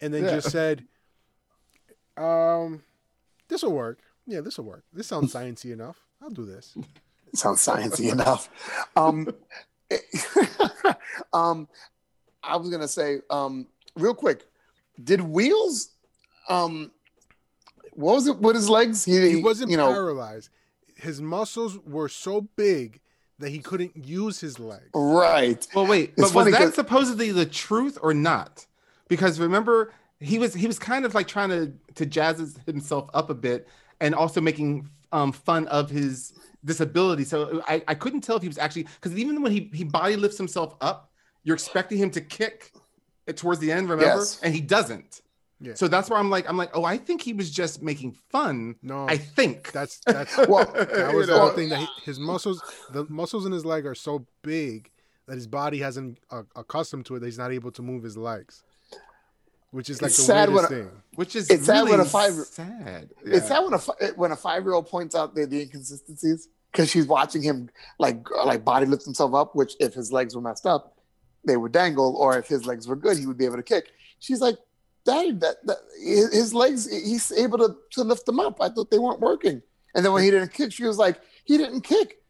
and 0.00 0.12
then 0.12 0.24
Yeah. 0.24 0.30
just 0.36 0.50
said, 0.50 0.84
"Um, 2.16 2.82
this 3.48 3.62
will 3.62 3.72
work. 3.72 3.98
Yeah, 4.26 4.40
this 4.40 4.58
will 4.58 4.64
work. 4.66 4.84
This 4.92 5.06
sounds 5.06 5.32
sciencey 5.34 5.72
enough. 5.72 5.96
I'll 6.22 6.30
do 6.30 6.44
this." 6.46 6.76
It 7.32 7.38
Sounds 7.38 7.60
sciencey 7.66 8.12
enough. 8.12 8.48
Um, 8.96 9.28
um, 11.32 11.68
I 12.42 12.56
was 12.56 12.70
gonna 12.70 12.88
say, 12.88 13.20
um, 13.30 13.66
real 13.96 14.14
quick, 14.14 14.44
did 15.02 15.20
Wheels, 15.20 15.90
um, 16.48 16.90
what 17.92 18.14
was 18.14 18.26
it 18.26 18.38
with 18.38 18.56
his 18.56 18.68
legs? 18.68 19.04
He 19.04 19.36
wasn't 19.42 19.70
you 19.70 19.76
know, 19.76 19.92
paralyzed. 19.92 20.50
His 20.96 21.20
muscles 21.20 21.78
were 21.78 22.08
so 22.08 22.42
big 22.56 23.00
that 23.40 23.48
he 23.50 23.58
couldn't 23.58 23.96
use 23.96 24.40
his 24.40 24.58
legs. 24.60 24.90
right? 24.94 25.66
Well, 25.74 25.86
wait, 25.86 26.10
It's 26.16 26.30
but 26.30 26.34
was 26.34 26.44
that 26.46 26.50
that 26.52 26.60
'cause- 26.60 26.74
supposedly 26.76 27.32
the 27.32 27.46
truth 27.46 27.98
or 28.00 28.14
not? 28.14 28.66
Because 29.08 29.40
remember, 29.40 29.92
he 30.24 30.38
was 30.38 30.54
he 30.54 30.66
was 30.66 30.78
kind 30.78 31.04
of 31.04 31.14
like 31.14 31.28
trying 31.28 31.50
to 31.50 31.72
to 31.94 32.06
jazz 32.06 32.58
himself 32.66 33.08
up 33.14 33.30
a 33.30 33.34
bit, 33.34 33.68
and 34.00 34.14
also 34.14 34.40
making 34.40 34.88
um, 35.12 35.32
fun 35.32 35.68
of 35.68 35.90
his 35.90 36.32
disability. 36.64 37.24
So 37.24 37.62
I, 37.68 37.82
I 37.88 37.94
couldn't 37.94 38.22
tell 38.22 38.36
if 38.36 38.42
he 38.42 38.48
was 38.48 38.58
actually 38.58 38.84
because 38.84 39.16
even 39.16 39.42
when 39.42 39.52
he 39.52 39.70
he 39.72 39.84
body 39.84 40.16
lifts 40.16 40.38
himself 40.38 40.74
up, 40.80 41.10
you're 41.42 41.54
expecting 41.54 41.98
him 41.98 42.10
to 42.10 42.20
kick 42.20 42.72
it 43.26 43.36
towards 43.36 43.60
the 43.60 43.72
end, 43.72 43.88
remember? 43.88 44.16
Yes. 44.16 44.40
And 44.42 44.54
he 44.54 44.60
doesn't. 44.60 45.22
Yeah. 45.60 45.74
So 45.74 45.88
that's 45.88 46.10
where 46.10 46.18
I'm 46.18 46.30
like, 46.30 46.48
I'm 46.48 46.56
like, 46.56 46.70
oh, 46.74 46.84
I 46.84 46.98
think 46.98 47.22
he 47.22 47.32
was 47.32 47.50
just 47.50 47.82
making 47.82 48.16
fun. 48.30 48.76
No. 48.82 49.06
I 49.08 49.16
think. 49.16 49.72
That's 49.72 50.00
that's 50.06 50.36
Well, 50.36 50.70
that 50.72 51.14
was 51.14 51.28
You 51.28 51.34
the 51.34 51.40
whole 51.40 51.50
thing 51.50 51.68
that 51.70 51.78
he, 51.78 51.86
his 52.04 52.18
muscles, 52.18 52.62
the 52.90 53.06
muscles 53.08 53.46
in 53.46 53.52
his 53.52 53.64
leg 53.64 53.86
are 53.86 53.94
so 53.94 54.26
big 54.42 54.90
that 55.26 55.36
his 55.36 55.46
body 55.46 55.78
hasn't 55.78 56.18
uh, 56.30 56.42
accustomed 56.54 57.06
to 57.06 57.16
it. 57.16 57.20
That 57.20 57.26
he's 57.26 57.38
not 57.38 57.52
able 57.52 57.70
to 57.72 57.82
move 57.82 58.02
his 58.02 58.16
legs, 58.16 58.62
which 59.74 59.90
is 59.90 60.00
like 60.00 60.10
It's 60.10 60.18
the 60.18 60.22
sad 60.22 60.48
weirdest 60.50 60.70
when 60.72 60.84
thing. 60.84 60.90
which 61.16 61.36
is 61.36 61.50
It's 61.50 61.66
sad 61.66 61.78
really 61.80 61.90
when 61.92 62.00
a 62.00 62.04
five 62.04 62.32
sad. 62.32 63.10
Yeah. 63.26 63.36
It's 63.36 63.48
sad 63.48 63.60
when 63.64 63.74
a 63.74 63.78
when 64.14 64.30
a 64.32 64.36
five 64.36 64.62
year 64.64 64.74
old 64.74 64.86
points 64.88 65.14
out 65.14 65.34
the, 65.34 65.46
the 65.46 65.62
inconsistencies 65.62 66.48
because 66.70 66.90
she's 66.90 67.06
watching 67.06 67.42
him 67.42 67.68
like 67.98 68.18
like 68.44 68.64
body 68.64 68.86
lift 68.86 69.04
himself 69.04 69.34
up. 69.34 69.54
Which 69.54 69.74
if 69.80 69.94
his 69.94 70.12
legs 70.12 70.34
were 70.36 70.42
messed 70.42 70.66
up, 70.66 70.96
they 71.46 71.56
would 71.56 71.72
dangle, 71.72 72.16
or 72.16 72.38
if 72.38 72.46
his 72.46 72.66
legs 72.66 72.86
were 72.88 72.96
good, 72.96 73.18
he 73.18 73.26
would 73.26 73.38
be 73.38 73.44
able 73.44 73.56
to 73.56 73.62
kick. 73.62 73.90
She's 74.20 74.40
like, 74.40 74.56
Daddy, 75.04 75.32
that, 75.32 75.56
that 75.66 75.78
his 76.02 76.32
his 76.32 76.54
legs, 76.54 76.90
he's 76.90 77.30
able 77.32 77.58
to, 77.58 77.76
to 77.92 78.04
lift 78.04 78.26
them 78.26 78.38
up. 78.40 78.60
I 78.60 78.68
thought 78.68 78.90
they 78.90 78.98
weren't 78.98 79.20
working. 79.20 79.60
And 79.94 80.04
then 80.04 80.12
when 80.12 80.24
he 80.24 80.30
didn't 80.30 80.52
kick, 80.52 80.72
she 80.72 80.84
was 80.84 80.98
like, 80.98 81.20
he 81.44 81.56
didn't 81.58 81.82
kick. 81.82 82.20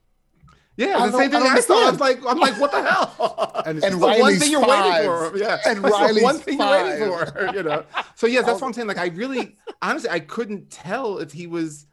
Yeah, 0.77 0.99
I 0.99 1.09
the 1.09 1.19
same 1.19 1.31
thing 1.31 1.43
I 1.43 1.61
saw. 1.61 1.87
I 1.87 1.91
was 1.91 2.01
like, 2.01 2.19
I'm 2.27 2.39
like, 2.39 2.59
what 2.61 2.73
the 2.73 2.83
hell? 2.83 3.63
And 3.65 3.77
And 3.85 3.85
It's 3.85 3.95
the 3.95 3.99
one 3.99 4.37
thing 4.37 4.51
you're 4.51 4.61
five. 4.67 5.07
waiting 5.07 5.31
for. 5.31 5.39
Yeah. 5.39 5.59
And 5.67 5.83
Riley's 5.83 6.23
one 6.23 6.39
thing 6.39 6.59
you're 6.59 6.71
waiting 6.71 7.11
five. 7.11 7.29
for. 7.33 7.45
You 7.55 7.63
know. 7.63 7.85
So 8.17 8.27
yeah, 8.27 8.43
that's 8.43 8.61
what 8.61 8.67
I'm 8.69 8.73
saying. 8.73 8.89
Like 8.89 8.99
I 8.99 9.07
really 9.09 9.57
honestly 9.83 10.11
I 10.11 10.19
couldn't 10.21 10.71
tell 10.71 11.19
if 11.19 11.33
he 11.33 11.47
was 11.47 11.87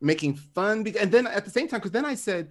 making 0.00 0.36
fun 0.36 0.82
because, 0.82 1.02
and 1.02 1.12
then 1.12 1.26
at 1.26 1.44
the 1.44 1.50
same 1.50 1.68
time, 1.68 1.80
because 1.80 1.92
then 1.92 2.04
I 2.06 2.14
said, 2.14 2.50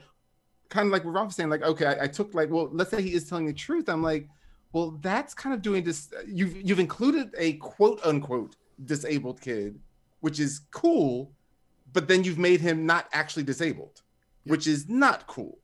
kind 0.70 0.88
of 0.88 0.92
like 0.92 1.06
what 1.06 1.14
Ralph 1.14 1.28
was 1.28 1.36
saying, 1.36 1.50
like, 1.50 1.64
okay, 1.64 1.86
I, 1.86 2.04
I 2.04 2.08
took 2.08 2.34
like, 2.34 2.50
well, 2.50 2.70
let's 2.72 2.92
say 2.92 3.02
he 3.02 3.14
is 3.14 3.28
telling 3.28 3.46
the 3.48 3.54
truth. 3.54 3.90
I'm 3.90 4.04
like, 4.04 4.28
well, 4.74 4.98
that's 5.02 5.34
kind 5.34 5.54
of 5.56 5.62
doing 5.62 5.84
this. 5.84 6.10
You've 6.28 6.56
you've 6.62 6.80
included 6.80 7.34
a 7.38 7.54
quote 7.54 8.00
unquote 8.06 8.56
disabled 8.86 9.42
kid, 9.42 9.80
which 10.20 10.40
is 10.40 10.62
cool, 10.72 11.32
but 11.94 12.08
then 12.08 12.24
you've 12.24 12.40
made 12.40 12.62
him 12.62 12.86
not 12.86 13.08
actually 13.12 13.44
disabled, 13.44 14.02
which 14.46 14.68
is 14.68 14.88
not 14.88 15.26
cool 15.26 15.60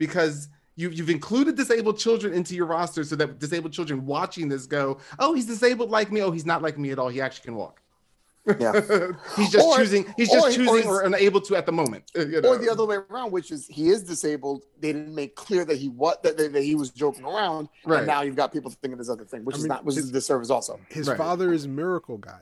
because 0.00 0.48
you, 0.76 0.88
you've 0.90 1.10
included 1.10 1.56
disabled 1.56 1.98
children 1.98 2.32
into 2.32 2.56
your 2.56 2.66
roster 2.66 3.04
so 3.04 3.14
that 3.14 3.38
disabled 3.38 3.72
children 3.72 4.04
watching 4.06 4.48
this 4.48 4.66
go, 4.66 4.98
oh, 5.20 5.34
he's 5.34 5.46
disabled 5.46 5.90
like 5.90 6.10
me. 6.10 6.22
Oh, 6.22 6.30
he's 6.32 6.46
not 6.46 6.62
like 6.62 6.76
me 6.78 6.90
at 6.90 6.98
all. 6.98 7.08
He 7.10 7.20
actually 7.20 7.44
can 7.44 7.54
walk. 7.54 7.80
Yeah. 8.58 8.72
he's 9.36 9.50
just 9.50 9.66
Or- 9.66 9.76
choosing. 9.76 10.06
He's 10.16 10.30
just 10.30 10.42
or- 10.44 10.48
or 10.48 10.52
choosing 10.52 10.74
he's- 10.76 10.86
or, 10.86 11.02
unable 11.02 11.42
to 11.42 11.54
at 11.54 11.66
the 11.66 11.72
moment. 11.72 12.10
uh, 12.16 12.24
you 12.24 12.40
know? 12.40 12.48
Or 12.48 12.56
the 12.58 12.70
other 12.70 12.86
way 12.86 12.96
around, 13.10 13.30
which 13.30 13.50
is 13.52 13.66
he 13.68 13.90
is 13.90 14.02
disabled. 14.02 14.64
They 14.80 14.94
didn't 14.94 15.14
make 15.14 15.36
clear 15.36 15.66
that 15.66 15.76
he 15.76 15.90
what 15.90 16.22
that, 16.22 16.38
that, 16.38 16.54
that 16.54 16.62
he 16.62 16.74
was 16.74 16.90
joking 16.90 17.26
around. 17.26 17.68
Right. 17.84 17.98
And 17.98 18.06
now 18.06 18.22
you've 18.22 18.36
got 18.36 18.50
people 18.50 18.70
thinking 18.70 18.96
this 18.96 19.10
other 19.10 19.24
thing, 19.26 19.44
which 19.44 19.56
I 19.56 19.58
is 19.58 19.64
mean, 19.64 19.68
not 19.68 19.84
which 19.84 19.98
is 19.98 20.10
the 20.10 20.20
service 20.22 20.48
also. 20.48 20.80
His 20.88 21.06
Right. 21.08 21.18
father 21.18 21.52
is 21.52 21.68
miracle 21.68 22.16
guy, 22.16 22.40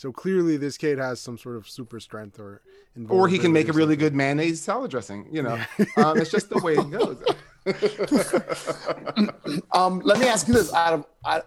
so 0.00 0.10
clearly 0.10 0.56
this 0.56 0.78
kid 0.78 0.98
has 0.98 1.20
some 1.20 1.36
sort 1.36 1.56
of 1.56 1.68
super 1.68 2.00
strength 2.00 2.40
or 2.40 2.62
Or 3.10 3.28
he 3.28 3.38
can 3.38 3.52
make 3.52 3.68
a 3.68 3.72
really 3.74 3.96
good 3.96 4.14
mayonnaise 4.14 4.58
salad 4.58 4.90
dressing. 4.90 5.28
You 5.30 5.42
know, 5.42 5.60
um, 5.98 6.16
it's 6.16 6.30
just 6.30 6.48
the 6.48 6.58
way 6.60 6.72
it 6.72 6.90
goes. 6.90 7.22
Um, 9.72 10.00
let 10.02 10.18
me 10.18 10.26
ask 10.26 10.48
you 10.48 10.54
this: 10.54 10.72
out 10.72 10.94
of 10.94 11.04
out, 11.26 11.44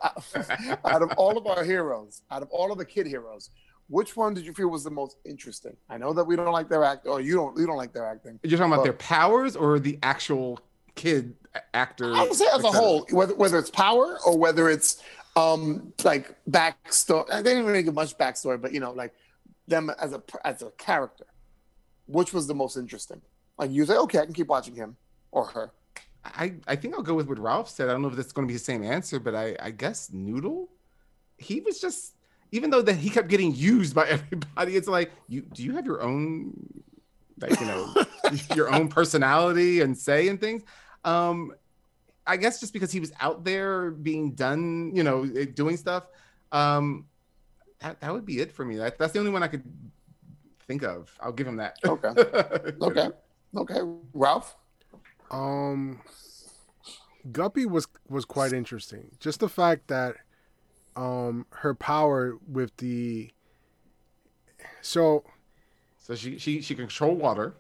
out 0.86 1.02
of 1.02 1.12
all 1.18 1.36
of 1.36 1.48
our 1.48 1.64
heroes, 1.64 2.22
out 2.30 2.44
of 2.44 2.50
all 2.52 2.72
of 2.72 2.78
the 2.78 2.86
kid 2.86 3.08
heroes, 3.08 3.50
which 3.88 4.16
one 4.16 4.36
did 4.36 4.46
you 4.46 4.54
feel 4.54 4.68
was 4.68 4.84
the 4.84 4.92
most 4.92 5.18
interesting? 5.26 5.76
I 5.90 5.98
know 5.98 6.14
that 6.14 6.24
we 6.24 6.36
don't 6.36 6.52
like 6.52 6.70
their 6.70 6.84
act, 6.84 7.08
or 7.08 7.20
you 7.20 7.34
don't 7.34 7.58
you 7.58 7.66
don't 7.66 7.78
like 7.78 7.92
their 7.92 8.06
acting. 8.06 8.40
You're 8.44 8.60
talking 8.60 8.72
about 8.72 8.84
their 8.84 8.94
powers 8.94 9.56
or 9.56 9.80
the 9.80 9.98
actual 10.04 10.60
kid 10.94 11.34
actor? 11.74 12.14
I 12.14 12.24
would 12.24 12.36
say 12.36 12.46
as 12.54 12.64
a 12.64 12.72
whole, 12.72 13.08
whether 13.10 13.36
whether 13.36 13.58
it's 13.58 13.72
power 13.72 14.20
or 14.26 14.38
whether 14.38 14.70
it's 14.70 15.02
um 15.36 15.94
like 16.04 16.36
backstory. 16.50 17.28
They 17.30 17.44
didn't 17.44 17.66
really 17.66 17.84
give 17.84 17.94
much 17.94 18.18
backstory, 18.18 18.62
but 18.62 18.74
you 18.74 18.80
know, 18.80 18.92
like 18.92 19.14
them 19.68 19.92
as 20.00 20.14
a 20.14 20.22
as 20.44 20.62
a 20.62 20.72
character. 20.72 21.26
Which 22.06 22.34
was 22.34 22.48
the 22.48 22.56
most 22.56 22.76
interesting? 22.76 23.22
Like 23.58 23.72
you 23.72 23.86
say, 23.86 23.96
okay, 23.96 24.20
I 24.20 24.26
can 24.26 24.34
keep 24.34 24.48
watching 24.48 24.76
him 24.76 24.98
or 25.32 25.46
her. 25.46 25.72
I, 26.26 26.56
I 26.68 26.76
think 26.76 26.96
I'll 26.96 27.04
go 27.04 27.14
with 27.14 27.28
what 27.28 27.40
Ralph 27.40 27.70
said. 27.70 27.90
I 27.90 27.92
don't 27.92 28.02
know 28.02 28.08
if 28.08 28.16
that's 28.16 28.32
going 28.32 28.48
to 28.48 28.52
be 28.52 28.58
the 28.58 28.64
same 28.64 28.84
answer, 28.84 29.20
but 29.20 29.36
I, 29.36 29.56
I 29.60 29.72
guess 29.72 30.12
Noodle. 30.12 30.70
He 31.38 31.60
was 31.60 31.82
just, 31.82 32.16
even 32.52 32.70
though 32.70 32.82
that 32.82 32.96
he 32.96 33.10
kept 33.10 33.28
getting 33.28 33.54
used 33.54 33.94
by 33.94 34.08
everybody. 34.10 34.76
It's 34.76 34.88
like 34.88 35.12
you 35.28 35.42
do 35.42 35.64
you 35.64 35.76
have 35.76 35.86
your 35.86 36.02
own, 36.02 36.54
like 37.40 37.60
you 37.60 37.66
know, 37.66 37.94
your 38.56 38.74
own 38.74 38.88
personality 38.88 39.82
and 39.82 39.98
say 39.98 40.28
and 40.28 40.40
things. 40.40 40.64
Um, 41.04 41.54
I 42.26 42.38
guess 42.38 42.60
just 42.60 42.74
because 42.74 42.92
he 42.92 43.00
was 43.00 43.12
out 43.20 43.44
there 43.44 43.92
being 43.92 44.32
done, 44.34 44.92
you 44.96 45.04
know, 45.04 45.24
eh, 45.36 45.46
doing 45.54 45.78
stuff. 45.78 46.08
Um, 46.52 47.06
that, 47.80 48.00
that 48.02 48.14
would 48.14 48.26
be 48.26 48.40
it 48.40 48.52
for 48.52 48.64
me. 48.64 48.78
That, 48.78 48.98
that's 48.98 49.12
the 49.14 49.20
only 49.20 49.32
one 49.32 49.44
I 49.44 49.48
could 49.48 49.64
think 50.68 50.84
of. 50.84 51.14
I'll 51.22 51.34
give 51.34 51.48
him 51.48 51.58
that. 51.58 51.78
Okay. 51.86 52.10
Okay. 52.82 53.10
Okay. 53.56 53.80
Ralph? 54.14 54.56
Um, 55.32 56.02
Guppy 57.32 57.66
was 57.66 57.88
was 58.10 58.26
quite 58.26 58.54
interesting. 58.54 59.12
Just 59.20 59.40
the 59.40 59.50
fact 59.50 59.88
that 59.88 60.16
um 60.96 61.46
her 61.52 61.74
power 61.74 62.38
with 62.48 62.76
the 62.78 63.32
so 64.82 65.24
So 65.98 66.16
she 66.16 66.38
she 66.38 66.62
she 66.62 66.76
can 66.76 66.86
control 66.86 67.16
water. 67.16 67.56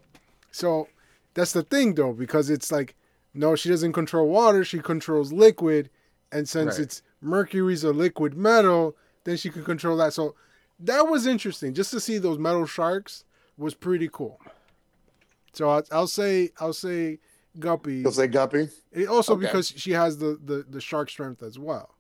so 0.51 0.87
that's 1.33 1.53
the 1.53 1.63
thing 1.63 1.95
though 1.95 2.13
because 2.13 2.49
it's 2.49 2.71
like 2.71 2.95
no 3.33 3.55
she 3.55 3.69
doesn't 3.69 3.93
control 3.93 4.27
water 4.27 4.63
she 4.63 4.79
controls 4.79 5.31
liquid 5.33 5.89
and 6.31 6.47
since 6.47 6.77
Right. 6.77 6.83
it's 6.83 7.01
mercury's 7.21 7.83
a 7.83 7.91
liquid 7.91 8.35
metal 8.35 8.95
then 9.23 9.37
she 9.37 9.49
can 9.49 9.63
control 9.63 9.97
that 9.97 10.13
so 10.13 10.35
that 10.79 11.07
was 11.07 11.25
interesting 11.27 11.73
just 11.73 11.91
to 11.91 11.99
see 11.99 12.17
those 12.17 12.37
metal 12.37 12.65
sharks 12.65 13.23
was 13.57 13.73
pretty 13.73 14.09
cool 14.11 14.39
so 15.53 15.69
I'll, 15.69 15.83
I'll 15.91 16.07
say 16.07 16.49
I'll 16.59 16.73
say 16.73 17.19
Guppy 17.59 17.97
You'll 17.97 18.11
say 18.11 18.27
Guppy? 18.27 18.69
It- 18.91 19.07
also 19.07 19.33
Okay. 19.33 19.45
because 19.45 19.67
she 19.69 19.91
has 19.91 20.17
the, 20.17 20.39
the 20.43 20.65
the 20.69 20.81
shark 20.81 21.09
strength 21.09 21.43
as 21.43 21.57
well 21.59 21.95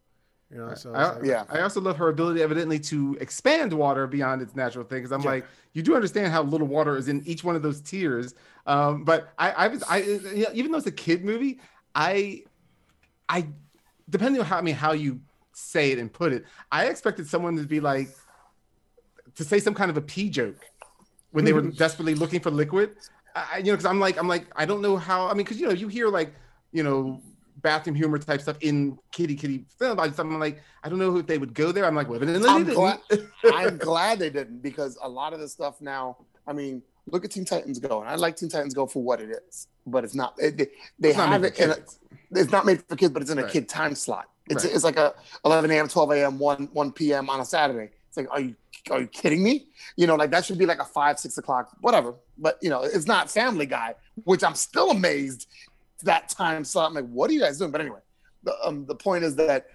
you 0.53 0.59
know 0.59 0.73
so 0.75 0.93
I, 0.93 1.13
like- 1.15 1.25
Yeah. 1.25 1.43
I 1.49 1.61
also 1.61 1.81
love 1.81 1.97
her 1.97 2.09
ability, 2.09 2.41
evidently, 2.41 2.79
to 2.79 3.17
expand 3.19 3.73
water 3.73 4.05
beyond 4.07 4.41
its 4.41 4.55
natural 4.55 4.85
thing. 4.85 4.99
Because 4.99 5.11
I'm 5.11 5.21
Yeah. 5.21 5.29
like, 5.31 5.45
you 5.73 5.81
do 5.81 5.95
understand 5.95 6.31
how 6.31 6.43
little 6.43 6.67
water 6.67 6.95
is 6.97 7.07
in 7.07 7.25
each 7.25 7.43
one 7.43 7.55
of 7.55 7.61
those 7.63 7.81
tiers. 7.81 8.35
Um, 8.67 9.03
but 9.03 9.33
I, 9.37 9.51
I 9.51 9.67
was, 9.67 9.83
I, 9.83 9.97
yeah, 10.33 10.49
even 10.53 10.71
though 10.71 10.77
it's 10.77 10.87
a 10.87 10.91
kid 10.91 11.25
movie, 11.25 11.59
I, 11.95 12.43
I, 13.27 13.47
depending 14.09 14.39
on 14.41 14.45
how 14.47 14.57
I 14.57 14.61
mean 14.61 14.75
how 14.75 14.91
you 14.93 15.19
say 15.53 15.91
it 15.91 15.99
and 15.99 16.11
put 16.11 16.31
it, 16.33 16.45
I 16.71 16.85
expected 16.85 17.27
someone 17.27 17.55
to 17.57 17.63
be 17.63 17.79
like, 17.79 18.09
to 19.35 19.43
say 19.43 19.59
some 19.59 19.73
kind 19.73 19.89
of 19.89 19.97
a 19.97 20.01
pee 20.01 20.29
joke 20.29 20.63
when 21.31 21.43
they 21.45 21.53
were 21.53 21.61
desperately 21.83 22.13
looking 22.15 22.39
for 22.39 22.51
liquid. 22.51 22.91
I- 23.35 23.57
you 23.57 23.65
know, 23.65 23.71
because 23.73 23.85
I'm 23.85 23.99
like, 23.99 24.17
I'm 24.19 24.27
like, 24.27 24.45
I 24.55 24.65
don't 24.65 24.81
know 24.81 24.95
how. 24.97 25.25
I 25.25 25.29
mean, 25.29 25.37
because 25.37 25.59
you 25.59 25.67
know, 25.67 25.73
you 25.73 25.87
hear 25.87 26.09
like, 26.09 26.33
you 26.71 26.83
know, 26.83 27.21
bathroom 27.63 27.95
humor 27.95 28.19
type 28.19 28.41
stuff 28.41 28.57
in 28.61 28.97
kitty 29.11 29.35
kitty 29.35 29.65
film. 29.79 29.99
I 29.99 30.11
I'm 30.17 30.39
like, 30.39 30.61
I 30.83 30.89
don't 30.89 30.99
know 30.99 31.17
if 31.17 31.25
they 31.25 31.37
would 31.37 31.53
go 31.53 31.71
there. 31.71 31.85
I'm 31.85 31.95
like, 31.95 32.07
I'm. 32.09 32.99
I'm 33.51 33.77
glad 33.77 34.19
they 34.19 34.29
didn't 34.29 34.61
because 34.61 34.97
a 35.01 35.09
lot 35.09 35.33
of 35.33 35.39
the 35.39 35.47
stuff 35.49 35.81
now, 35.81 36.17
I 36.47 36.53
mean, 36.53 36.81
look 37.07 37.25
at 37.25 37.31
Teen 37.31 37.45
Titans 37.45 37.79
Go, 37.79 38.01
and 38.01 38.09
I 38.09 38.15
like 38.15 38.35
Teen 38.35 38.49
Titans 38.49 38.73
Go 38.73 38.85
for 38.87 39.01
what 39.03 39.19
it 39.19 39.29
is, 39.29 39.67
but 39.85 40.03
it's 40.03 40.15
not. 40.15 40.35
It, 40.37 40.57
they 40.99 41.09
It's 41.09 41.17
not 41.17 41.29
have 41.29 41.41
made 41.41 41.53
it 41.57 41.59
a, 41.59 41.83
it's 42.31 42.51
not 42.51 42.65
made 42.65 42.83
for 42.87 42.95
kids, 42.95 43.13
but 43.13 43.21
it's 43.21 43.31
in 43.31 43.39
a 43.39 43.43
Right. 43.43 43.51
kid 43.51 43.67
time 43.67 43.95
slot. 43.95 44.25
It's 44.49 44.63
Right. 44.65 44.73
it's 44.75 44.83
like 44.83 44.97
a 44.97 45.13
11 45.45 45.71
a.m., 45.71 45.87
12 45.87 46.11
a.m., 46.11 46.39
1 46.39 46.69
1 46.73 46.91
p.m. 46.91 47.29
on 47.29 47.39
a 47.39 47.45
Saturday. 47.45 47.89
It's 48.07 48.17
like, 48.17 48.27
are 48.31 48.39
you 48.41 48.55
are 48.91 49.01
you 49.01 49.07
kidding 49.07 49.43
me? 49.43 49.67
You 49.95 50.07
know, 50.07 50.15
like 50.15 50.31
that 50.31 50.45
should 50.45 50.57
be 50.57 50.65
like 50.65 50.79
a 50.79 50.85
five 50.85 51.19
six 51.19 51.37
o'clock, 51.37 51.69
whatever. 51.81 52.15
But 52.37 52.57
you 52.61 52.69
know, 52.69 52.83
it's 52.83 53.07
not 53.07 53.29
Family 53.31 53.65
Guy, 53.65 53.95
which 54.23 54.43
I'm 54.43 54.55
still 54.55 54.91
amazed 54.91 55.47
that 56.03 56.29
time 56.29 56.63
slot. 56.63 56.89
I'm 56.89 56.93
like, 56.93 57.07
what 57.07 57.29
are 57.29 57.33
you 57.33 57.39
guys 57.39 57.57
doing? 57.57 57.71
But 57.71 57.81
anyway, 57.81 57.99
the 58.43 58.55
um, 58.63 58.85
the 58.85 58.95
point 58.95 59.23
is 59.23 59.35
that 59.37 59.67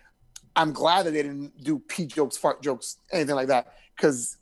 I'm 0.57 0.73
glad 0.73 1.07
that 1.07 1.13
they 1.13 1.23
didn't 1.23 1.63
do 1.63 1.79
pee 1.79 2.07
jokes, 2.07 2.37
fart 2.37 2.63
jokes, 2.63 2.97
anything 3.13 3.35
like 3.35 3.49
that, 3.49 3.75
because 3.97 4.39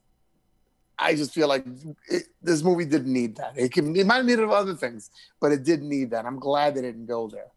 I 0.98 1.14
just 1.14 1.32
feel 1.34 1.48
like 1.48 1.64
it, 2.08 2.24
this 2.42 2.62
movie 2.62 2.84
didn't 2.84 3.12
need 3.12 3.36
that. 3.36 3.52
It, 3.56 3.72
can, 3.72 3.94
it 3.94 4.06
might 4.06 4.16
have 4.16 4.24
needed 4.24 4.48
other 4.48 4.74
things, 4.74 5.10
but 5.40 5.52
it 5.52 5.62
didn't 5.62 5.88
need 5.88 6.10
that. 6.10 6.24
I'm 6.24 6.38
glad 6.38 6.74
they 6.74 6.82
didn't 6.82 7.06
go 7.06 7.28
there. 7.28 7.48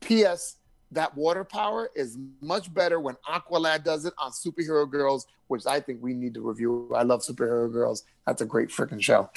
P.S. 0.00 0.56
That 0.92 1.14
water 1.14 1.44
power 1.44 1.90
is 1.94 2.16
much 2.40 2.72
better 2.72 2.98
when 2.98 3.16
Aqualad 3.28 3.84
does 3.84 4.06
it 4.06 4.14
on 4.16 4.30
Superhero 4.30 4.90
Girls, 4.90 5.26
which 5.48 5.66
I 5.66 5.80
think 5.80 6.02
we 6.02 6.14
need 6.14 6.32
to 6.34 6.40
review. 6.40 6.90
I 6.96 7.02
love 7.02 7.20
Superhero 7.20 7.70
Girls. 7.70 8.04
That's 8.26 8.40
a 8.40 8.46
great 8.46 8.70
freaking 8.70 9.02
show. 9.02 9.28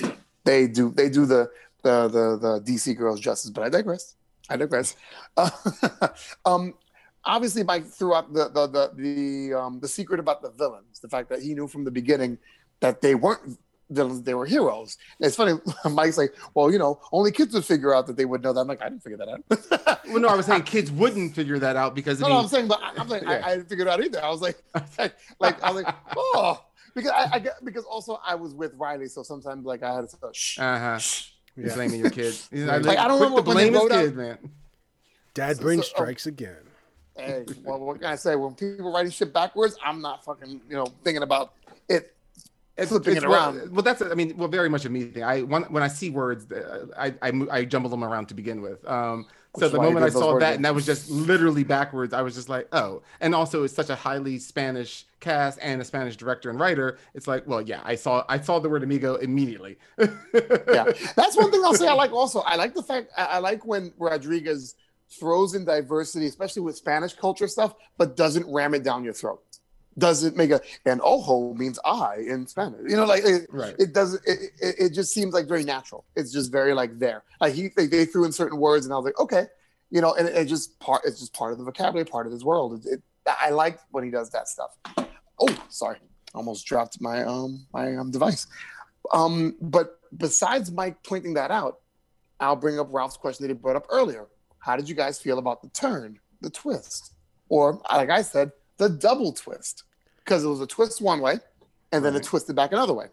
They 0.45 0.67
do 0.67 0.91
they 0.91 1.09
do 1.09 1.25
the 1.25 1.51
the 1.83 2.07
the, 2.07 2.37
the 2.37 2.61
DC 2.61 2.97
girls 2.97 3.19
justice, 3.19 3.51
but 3.51 3.63
I 3.63 3.69
digress. 3.69 4.15
I 4.49 4.57
digress. 4.57 4.95
Uh, 5.37 5.49
um, 6.45 6.73
obviously, 7.23 7.63
Mike 7.63 7.85
threw 7.85 8.13
out 8.13 8.33
the 8.33 8.49
the 8.49 8.67
the 8.67 8.91
the, 8.95 9.59
um, 9.59 9.79
the 9.79 9.87
secret 9.87 10.19
about 10.19 10.41
the 10.41 10.51
villains, 10.51 10.99
the 10.99 11.09
fact 11.09 11.29
that 11.29 11.41
he 11.41 11.53
knew 11.53 11.67
from 11.67 11.83
the 11.83 11.91
beginning 11.91 12.37
that 12.79 13.01
they 13.01 13.15
weren't 13.15 13.57
villains, 13.91 14.23
they 14.23 14.33
were 14.33 14.45
heroes. 14.45 14.97
And 15.19 15.27
it's 15.27 15.35
funny, 15.35 15.59
Mike's 15.89 16.17
like, 16.17 16.33
well, 16.53 16.71
you 16.71 16.79
know, 16.79 16.99
only 17.11 17.31
kids 17.31 17.53
would 17.53 17.65
figure 17.65 17.93
out 17.93 18.07
that 18.07 18.17
they 18.17 18.25
would 18.25 18.41
know 18.41 18.53
that. 18.53 18.61
I'm 18.61 18.67
like, 18.67 18.81
I 18.81 18.89
didn't 18.89 19.03
figure 19.03 19.17
that 19.17 19.29
out. 19.29 19.97
Well, 20.11 20.19
no, 20.19 20.27
I 20.27 20.35
was 20.35 20.45
saying 20.45 20.63
kids 20.63 20.91
wouldn't 20.91 21.35
figure 21.35 21.57
that 21.59 21.77
out 21.77 21.95
because 21.95 22.21
I 22.21 22.27
no, 22.27 22.27
mean, 22.27 22.35
no, 22.35 22.43
I'm 22.43 22.47
saying, 22.49 22.67
but 22.67 22.81
I- 22.83 22.93
I'm 22.97 23.07
like, 23.07 23.21
Yeah. 23.21 23.29
I, 23.29 23.51
I 23.51 23.55
didn't 23.55 23.69
figure 23.69 23.85
it 23.85 23.89
out 23.89 24.03
either. 24.03 24.21
I 24.21 24.29
was 24.29 24.41
like, 24.41 24.61
like, 25.39 25.63
I 25.63 25.71
was 25.71 25.83
like, 25.83 25.95
oh, 26.17 26.61
because 26.93 27.11
I, 27.11 27.29
I 27.35 27.45
because 27.63 27.85
also 27.85 28.19
I 28.25 28.35
was 28.35 28.53
with 28.53 28.73
Riley, 28.75 29.07
so 29.07 29.23
sometimes 29.23 29.65
like 29.65 29.83
I 29.83 29.95
had 29.95 30.09
to 30.09 30.17
shh, 30.33 30.59
uh-huh. 30.59 30.97
shh. 30.97 31.30
You're 31.55 31.67
Yeah. 31.67 31.75
blaming 31.75 31.99
your 31.99 32.09
kid. 32.09 32.35
Like, 32.51 32.97
I 32.97 33.07
don't 33.07 33.17
quick 33.17 33.29
remember 33.29 33.41
to 33.41 33.47
when 33.47 33.57
they 33.57 33.69
blame 33.69 33.73
his 33.73 33.81
wrote 33.81 33.91
out- 33.91 34.05
kid, 34.05 34.15
man. 34.15 34.37
dad 35.33 35.57
So- 35.57 35.61
brain 35.63 35.77
so- 35.79 35.83
oh. 35.83 35.95
strikes 35.95 36.25
again 36.27 36.55
Hey, 37.17 37.45
well, 37.63 37.79
what 37.79 37.97
can 37.99 38.05
I 38.09 38.15
say? 38.15 38.35
When 38.35 38.55
people 38.55 38.91
writing 38.91 39.11
shit 39.11 39.33
backwards, 39.33 39.75
I'm 39.83 40.01
not 40.01 40.23
fucking, 40.23 40.61
you 40.69 40.75
know, 40.77 40.87
thinking 41.03 41.23
about 41.23 41.53
it. 41.89 42.13
Flipping 42.87 43.17
it 43.17 43.27
well- 43.27 43.33
around. 43.33 43.71
Well, 43.71 43.83
that's 43.83 44.01
I 44.01 44.13
mean, 44.15 44.35
well, 44.37 44.47
very 44.47 44.69
much 44.69 44.85
a 44.85 44.89
me 44.89 45.03
thing. 45.03 45.23
I 45.23 45.41
when, 45.41 45.63
when 45.63 45.83
I 45.83 45.87
see 45.89 46.09
words, 46.09 46.49
uh, 46.51 46.87
I, 46.97 47.13
I 47.21 47.31
mo- 47.31 47.49
I 47.51 47.65
jumble 47.65 47.89
them 47.91 48.03
around 48.03 48.27
to 48.29 48.33
begin 48.33 48.61
with. 48.61 48.83
Um, 48.87 49.27
so 49.57 49.69
the 49.69 49.77
moment 49.81 50.05
I 50.05 50.09
saw 50.09 50.39
that 50.39 50.55
and 50.55 50.63
that 50.63 50.73
was 50.73 50.85
just 50.85 51.09
literally 51.09 51.63
backwards, 51.63 52.13
I 52.13 52.21
was 52.21 52.35
just 52.35 52.47
like, 52.47 52.67
oh. 52.71 53.01
And 53.19 53.35
also, 53.35 53.63
it's 53.63 53.73
such 53.73 53.89
a 53.89 53.95
highly 53.95 54.37
Spanish 54.39 55.05
cast 55.19 55.59
and 55.61 55.81
a 55.81 55.85
Spanish 55.85 56.15
director 56.15 56.49
and 56.49 56.59
writer. 56.59 56.97
It's 57.13 57.27
like, 57.27 57.45
well, 57.45 57.61
yeah, 57.61 57.81
I 57.83 57.95
saw 57.95 58.23
I 58.29 58.39
saw 58.39 58.59
the 58.59 58.69
word 58.69 58.83
amigo 58.83 59.15
immediately. 59.15 59.77
yeah, 59.97 60.85
that's 61.15 61.35
one 61.35 61.51
thing 61.51 61.61
I'll 61.63 61.73
say. 61.73 61.87
I 61.87 61.93
like 61.93 62.13
also. 62.13 62.39
I 62.41 62.55
like 62.55 62.73
the 62.73 62.83
fact. 62.83 63.11
I, 63.17 63.25
I 63.25 63.37
like 63.39 63.65
when 63.65 63.93
Rodriguez 63.97 64.75
throws 65.09 65.53
in 65.53 65.65
diversity, 65.65 66.27
especially 66.27 66.61
with 66.61 66.77
Spanish 66.77 67.13
culture 67.13 67.47
stuff, 67.47 67.75
but 67.97 68.15
doesn't 68.15 68.49
ram 68.51 68.73
it 68.73 68.83
down 68.83 69.03
your 69.03 69.13
throat. 69.13 69.43
Doesn't 69.97 70.37
make 70.37 70.51
a 70.51 70.61
and 70.85 71.01
ojo 71.03 71.53
means 71.53 71.77
eye 71.83 72.23
in 72.25 72.47
Spanish. 72.47 72.79
You 72.89 72.95
know, 72.95 73.05
like 73.05 73.23
it, 73.25 73.47
Right. 73.51 73.75
it 73.77 73.93
doesn't. 73.93 74.21
It, 74.25 74.39
it, 74.61 74.75
it 74.79 74.89
just 74.93 75.13
seems 75.13 75.33
like 75.33 75.47
very 75.47 75.65
natural. 75.65 76.05
It's 76.15 76.31
just 76.31 76.49
very 76.51 76.73
like 76.73 76.97
there. 76.97 77.23
Like 77.41 77.53
he 77.53 77.69
they, 77.75 77.87
they 77.87 78.05
threw 78.05 78.23
in 78.23 78.31
certain 78.31 78.57
words, 78.57 78.85
and 78.85 78.93
I 78.93 78.97
was 78.97 79.03
like, 79.05 79.19
okay, 79.19 79.47
you 79.89 79.99
know, 79.99 80.13
and 80.13 80.29
it, 80.29 80.35
it 80.35 80.45
just 80.45 80.79
part. 80.79 81.01
It's 81.05 81.19
just 81.19 81.33
part 81.33 81.51
of 81.51 81.57
the 81.57 81.65
vocabulary, 81.65 82.05
part 82.05 82.25
of 82.25 82.31
his 82.31 82.45
world. 82.45 82.85
It, 82.85 82.93
it, 82.93 83.01
I 83.27 83.49
like 83.49 83.79
when 83.91 84.03
he 84.05 84.09
does 84.11 84.29
that 84.31 84.47
stuff. 84.47 84.71
Oh, 85.39 85.65
sorry, 85.69 85.97
almost 86.33 86.65
dropped 86.65 87.01
my 87.01 87.23
um 87.23 87.65
my 87.73 87.95
um 87.97 88.11
device. 88.11 88.47
Um, 89.13 89.55
but 89.59 89.99
besides 90.15 90.71
Mike 90.71 91.03
pointing 91.03 91.33
that 91.33 91.51
out, 91.51 91.79
I'll 92.39 92.55
bring 92.55 92.79
up 92.79 92.87
Ralph's 92.91 93.17
question 93.17 93.43
that 93.45 93.49
he 93.53 93.59
brought 93.59 93.75
up 93.75 93.87
earlier. 93.89 94.27
How 94.59 94.77
did 94.77 94.87
you 94.87 94.95
guys 94.95 95.19
feel 95.19 95.37
about 95.37 95.61
the 95.61 95.69
turn, 95.69 96.17
the 96.39 96.49
twist, 96.49 97.13
or 97.49 97.81
like 97.91 98.09
I 98.09 98.21
said, 98.21 98.51
the 98.81 98.89
double 98.89 99.31
twist? 99.31 99.83
Because 100.17 100.43
it 100.43 100.47
was 100.47 100.59
a 100.59 100.65
twist 100.65 101.01
one 101.01 101.21
way, 101.21 101.37
and 101.91 102.03
then 102.03 102.15
it 102.15 102.23
twisted 102.23 102.55
back 102.55 102.71
another 102.71 102.93
way. 102.93 103.07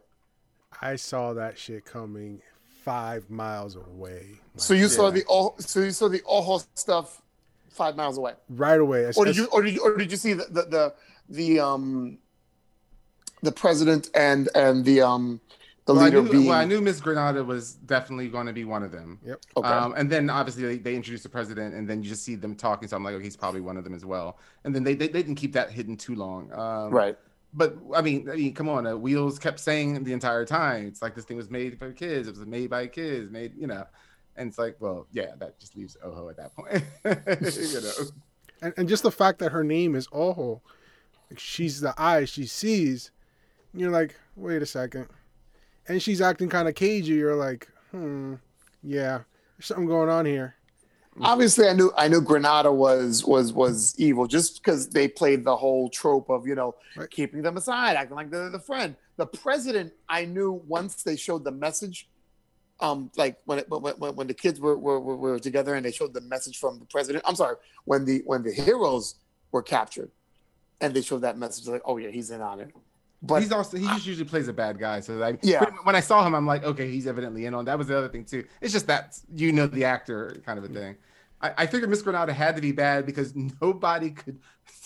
i 0.80 0.96
saw 0.96 1.34
that 1.34 1.58
shit 1.58 1.84
coming 1.84 2.40
five 2.84 3.28
miles 3.28 3.76
away 3.76 4.24
So 4.56 4.72
you 4.72 4.88
saw 4.88 5.10
the 5.10 5.24
oh, 5.28 5.54
so 5.58 5.80
you 5.80 5.90
saw 5.90 6.08
the 6.08 6.22
Ojo 6.26 6.62
stuff 6.74 7.20
five 7.68 7.96
miles 7.96 8.16
away, 8.18 8.32
right 8.48 8.80
away 8.80 9.10
or 9.16 9.24
did 9.26 9.36
you, 9.36 9.46
or 9.52 9.62
did 9.62 9.74
you, 9.74 9.82
or 9.84 9.96
did 9.96 10.10
you 10.10 10.16
see 10.16 10.32
the 10.32 10.44
the 10.44 10.62
the, 10.76 10.94
the 11.28 11.60
um 11.60 12.18
the 13.42 13.52
president 13.52 14.08
and 14.14 14.48
and 14.54 14.84
the 14.84 15.00
um 15.02 15.40
the 15.88 15.94
well, 15.94 16.04
I 16.04 16.10
knew, 16.10 16.30
being 16.30 16.46
well, 16.46 16.58
I 16.58 16.66
knew 16.66 16.82
Miss 16.82 17.00
Granada 17.00 17.42
was 17.42 17.74
definitely 17.74 18.28
going 18.28 18.46
to 18.46 18.52
be 18.52 18.66
one 18.66 18.82
of 18.82 18.92
them. 18.92 19.18
Yep. 19.24 19.40
okay. 19.56 19.68
Um, 19.68 19.94
and 19.96 20.10
then 20.10 20.28
obviously 20.28 20.62
they, 20.64 20.76
they 20.76 20.94
introduced 20.94 21.22
the 21.22 21.30
president, 21.30 21.74
and 21.74 21.88
then 21.88 22.02
you 22.02 22.10
just 22.10 22.22
see 22.22 22.34
them 22.34 22.54
talking. 22.54 22.88
So 22.88 22.96
I'm 22.96 23.02
like, 23.02 23.14
okay, 23.14 23.24
he's 23.24 23.38
probably 23.38 23.62
one 23.62 23.78
of 23.78 23.84
them 23.84 23.94
as 23.94 24.04
well. 24.04 24.38
And 24.64 24.74
then 24.74 24.84
they 24.84 24.94
they, 24.94 25.08
they 25.08 25.22
didn't 25.22 25.36
keep 25.36 25.54
that 25.54 25.70
hidden 25.70 25.96
too 25.96 26.14
long. 26.14 26.52
Um, 26.52 26.90
right. 26.90 27.16
But 27.54 27.78
I 27.94 28.02
mean, 28.02 28.28
I 28.28 28.36
mean, 28.36 28.54
come 28.54 28.68
on. 28.68 28.86
Uh, 28.86 28.96
Wheels 28.96 29.38
kept 29.38 29.60
saying 29.60 30.04
the 30.04 30.12
entire 30.12 30.44
time, 30.44 30.86
it's 30.86 31.00
like 31.00 31.14
this 31.14 31.24
thing 31.24 31.38
was 31.38 31.50
made 31.50 31.78
for 31.78 31.90
kids. 31.90 32.28
It 32.28 32.36
was 32.36 32.44
made 32.44 32.68
by 32.68 32.86
kids. 32.86 33.30
Made, 33.30 33.54
you 33.56 33.66
know. 33.66 33.86
And 34.36 34.50
it's 34.50 34.58
like, 34.58 34.76
well, 34.80 35.06
yeah, 35.10 35.32
that 35.38 35.58
just 35.58 35.74
leaves 35.74 35.96
Ojo 36.04 36.28
at 36.28 36.36
that 36.36 36.54
point. 36.54 36.84
you 37.04 37.80
know. 37.80 38.10
and, 38.60 38.74
and 38.76 38.88
just 38.90 39.02
the 39.02 39.10
fact 39.10 39.38
that 39.38 39.52
her 39.52 39.64
name 39.64 39.94
is 39.94 40.06
Ojo, 40.12 40.60
like 41.30 41.38
she's 41.38 41.80
the 41.80 41.94
eye 41.96 42.26
she 42.26 42.44
sees. 42.44 43.10
You're 43.72 43.90
like, 43.90 44.16
wait 44.36 44.60
a 44.60 44.66
second, 44.66 45.08
and 45.88 46.02
she's 46.02 46.20
acting 46.20 46.48
kind 46.48 46.68
of 46.68 46.74
cagey. 46.74 47.14
You're 47.14 47.36
like, 47.36 47.68
hmm, 47.90 48.34
yeah, 48.82 49.20
there's 49.56 49.66
something 49.66 49.86
going 49.86 50.08
on 50.08 50.26
here. 50.26 50.54
obviously 51.20 51.66
I 51.68 51.72
knew 51.72 51.92
I 51.96 52.06
knew 52.08 52.20
Granada 52.20 52.70
was 52.72 53.24
was 53.24 53.52
was 53.52 53.94
evil 53.98 54.26
just 54.28 54.62
because 54.62 54.88
they 54.88 55.08
played 55.08 55.44
the 55.44 55.56
whole 55.56 55.88
trope 55.90 56.30
of 56.30 56.46
you 56.46 56.54
know 56.54 56.74
Right. 56.96 57.10
keeping 57.10 57.42
them 57.42 57.56
aside, 57.56 57.96
acting 57.96 58.16
like 58.16 58.30
they're 58.30 58.50
the 58.50 58.60
friend. 58.60 58.94
The 59.16 59.26
president, 59.26 59.92
I 60.08 60.24
knew 60.26 60.62
once 60.68 61.02
they 61.02 61.16
showed 61.16 61.42
the 61.44 61.50
message, 61.50 62.08
um, 62.78 63.10
like 63.16 63.36
when 63.46 63.58
it, 63.60 63.68
when, 63.68 63.82
when, 63.82 64.14
when 64.14 64.26
the 64.28 64.34
kids 64.34 64.60
were, 64.60 64.78
were 64.78 65.00
were 65.00 65.16
were 65.16 65.38
together 65.40 65.74
and 65.74 65.84
they 65.84 65.90
showed 65.90 66.14
the 66.14 66.20
message 66.20 66.58
from 66.58 66.78
the 66.78 66.84
president. 66.86 67.24
I'm 67.26 67.34
sorry, 67.34 67.56
when 67.84 68.04
the 68.04 68.22
when 68.26 68.42
the 68.44 68.52
heroes 68.52 69.16
were 69.50 69.62
captured, 69.62 70.10
and 70.80 70.94
they 70.94 71.02
showed 71.02 71.22
that 71.22 71.36
message, 71.36 71.66
like 71.66 71.82
oh 71.84 71.96
yeah, 71.96 72.10
he's 72.10 72.30
in 72.30 72.40
on 72.40 72.60
it. 72.60 72.70
But 73.20 73.42
he's 73.42 73.50
also 73.50 73.76
he 73.76 73.86
just 73.86 74.06
usually 74.06 74.28
plays 74.28 74.46
a 74.48 74.52
bad 74.52 74.78
guy. 74.78 75.00
So 75.00 75.14
like 75.14 75.40
Yeah. 75.42 75.64
when- 75.64 75.72
when 75.84 75.96
I 75.96 76.00
saw 76.00 76.24
him, 76.24 76.34
I'm 76.34 76.46
like, 76.46 76.62
okay, 76.64 76.88
he's 76.90 77.06
evidently 77.06 77.46
in 77.46 77.54
on. 77.54 77.64
That 77.64 77.76
was 77.78 77.88
the 77.88 77.98
other 77.98 78.08
thing 78.08 78.24
too. 78.24 78.44
It's 78.60 78.72
just 78.72 78.86
that 78.86 79.18
you 79.34 79.50
know 79.52 79.66
the 79.66 79.84
actor 79.84 80.40
kind 80.46 80.58
of 80.58 80.64
a 80.64 80.68
mm. 80.68 80.74
thing. 80.74 80.96
I, 81.40 81.52
I 81.58 81.66
figured 81.66 81.90
Miss 81.90 82.02
Granada 82.02 82.32
had 82.32 82.54
to 82.56 82.62
be 82.62 82.72
bad 82.72 83.06
because 83.06 83.34
nobody 83.60 84.10
could 84.10 84.38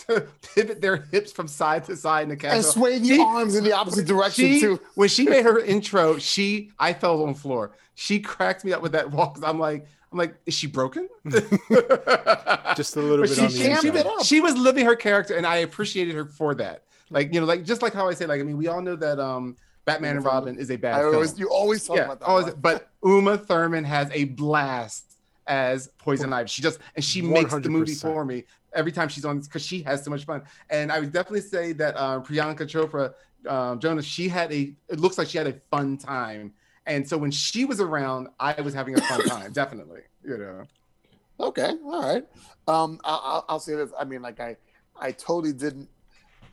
pivot 0.54 0.80
their 0.80 0.96
hips 0.96 1.30
from 1.32 1.46
side 1.48 1.84
to 1.84 1.96
side 1.96 2.22
in 2.22 2.28
the 2.28 2.32
and 2.34 2.40
castle. 2.40 2.72
sway 2.72 2.98
the 2.98 3.08
She- 3.08 3.20
arms 3.20 3.54
in 3.54 3.64
the 3.64 3.72
opposite 3.72 4.06
direction 4.06 4.46
She, 4.46 4.60
too. 4.60 4.80
when 4.94 5.08
she 5.08 5.24
made 5.26 5.44
her 5.44 5.58
intro, 5.58 6.16
she 6.18 6.70
I 6.78 6.92
fell 6.94 7.22
on 7.22 7.34
the 7.34 7.38
floor. 7.38 7.72
She 7.94 8.18
cracked 8.20 8.64
me 8.64 8.72
up 8.72 8.80
with 8.80 8.92
that 8.92 9.10
walk. 9.10 9.34
'cause 9.34 9.44
I'm 9.44 9.58
like, 9.58 9.86
I'm 10.10 10.18
like, 10.18 10.34
is 10.46 10.54
she 10.54 10.66
broken? 10.66 11.08
Hmm. 11.24 11.30
Just 12.76 12.96
a 12.96 13.00
little 13.00 13.18
But 13.24 13.28
bit 13.28 13.36
she, 13.36 13.40
on 13.42 13.82
the 13.92 14.18
she, 14.18 14.18
she, 14.20 14.24
she 14.36 14.40
was 14.40 14.56
living 14.56 14.86
her 14.86 14.96
character, 14.96 15.34
and 15.36 15.46
I 15.46 15.56
appreciated 15.56 16.14
her 16.14 16.24
for 16.24 16.54
that. 16.56 16.84
Like 17.12 17.32
you 17.32 17.40
know, 17.40 17.46
like 17.46 17.64
just 17.64 17.82
like 17.82 17.92
how 17.94 18.08
I 18.08 18.14
say, 18.14 18.26
like 18.26 18.40
I 18.40 18.44
mean, 18.44 18.56
we 18.56 18.68
all 18.68 18.80
know 18.80 18.96
that 18.96 19.18
um, 19.18 19.56
Batman 19.84 20.16
and 20.16 20.24
Robin 20.24 20.58
is 20.58 20.70
a 20.70 20.76
bad 20.76 20.94
I 20.94 21.00
film. 21.00 21.14
always 21.14 21.38
you 21.38 21.48
always 21.48 21.86
talk 21.86 21.96
yeah, 21.96 22.04
about 22.04 22.20
that. 22.20 22.26
always, 22.26 22.46
one. 22.46 22.60
but 22.60 22.90
Uma 23.04 23.38
Thurman 23.38 23.84
has 23.84 24.08
a 24.12 24.24
blast 24.24 25.16
as 25.46 25.88
Poison 25.98 26.32
Ivy. 26.32 26.48
She 26.48 26.62
just 26.62 26.78
and 26.94 27.04
she 27.04 27.22
makes 27.22 27.52
the 27.52 27.68
movie 27.68 27.94
for 27.94 28.24
me 28.24 28.44
every 28.74 28.92
time 28.92 29.08
she's 29.08 29.24
on 29.24 29.40
because 29.40 29.64
she 29.64 29.82
has 29.82 30.04
so 30.04 30.10
much 30.10 30.24
fun. 30.24 30.42
And 30.70 30.90
I 30.90 31.00
would 31.00 31.12
definitely 31.12 31.42
say 31.42 31.72
that 31.74 31.96
um, 31.96 32.22
Priyanka 32.22 32.60
Chopra, 32.60 33.14
um, 33.50 33.78
Jonas, 33.78 34.04
she 34.04 34.28
had 34.28 34.52
a. 34.52 34.72
It 34.88 35.00
looks 35.00 35.18
like 35.18 35.28
she 35.28 35.38
had 35.38 35.46
a 35.46 35.54
fun 35.70 35.98
time. 35.98 36.52
And 36.86 37.08
so 37.08 37.16
when 37.16 37.30
she 37.30 37.64
was 37.64 37.80
around, 37.80 38.28
I 38.40 38.60
was 38.60 38.74
having 38.74 38.98
a 38.98 39.00
fun 39.02 39.22
time. 39.28 39.52
definitely, 39.52 40.00
you 40.24 40.36
know. 40.38 40.64
Okay, 41.40 41.72
all 41.84 42.02
right. 42.02 42.24
Um, 42.68 43.00
I'll, 43.04 43.44
I'll 43.48 43.60
say 43.60 43.74
this. 43.74 43.90
I 43.98 44.04
mean, 44.04 44.22
like 44.22 44.40
I, 44.40 44.56
I 45.00 45.12
totally 45.12 45.52
didn't. 45.52 45.88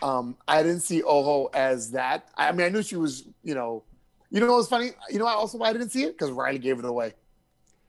Um, 0.01 0.37
I 0.47 0.63
didn't 0.63 0.81
see 0.81 1.03
Ojo 1.03 1.49
as 1.53 1.91
that. 1.91 2.29
I 2.37 2.51
mean, 2.51 2.65
I 2.65 2.69
knew 2.69 2.83
she 2.83 2.95
was. 2.95 3.25
You 3.43 3.55
know, 3.55 3.83
you 4.29 4.39
know 4.39 4.47
what 4.47 4.57
was 4.57 4.69
funny? 4.69 4.91
You 5.09 5.19
know, 5.19 5.25
I 5.25 5.33
also 5.33 5.57
why 5.57 5.69
I 5.69 5.73
didn't 5.73 5.89
see 5.89 6.03
it 6.03 6.17
because 6.17 6.31
Riley 6.31 6.59
gave 6.59 6.79
it 6.79 6.85
away. 6.85 7.13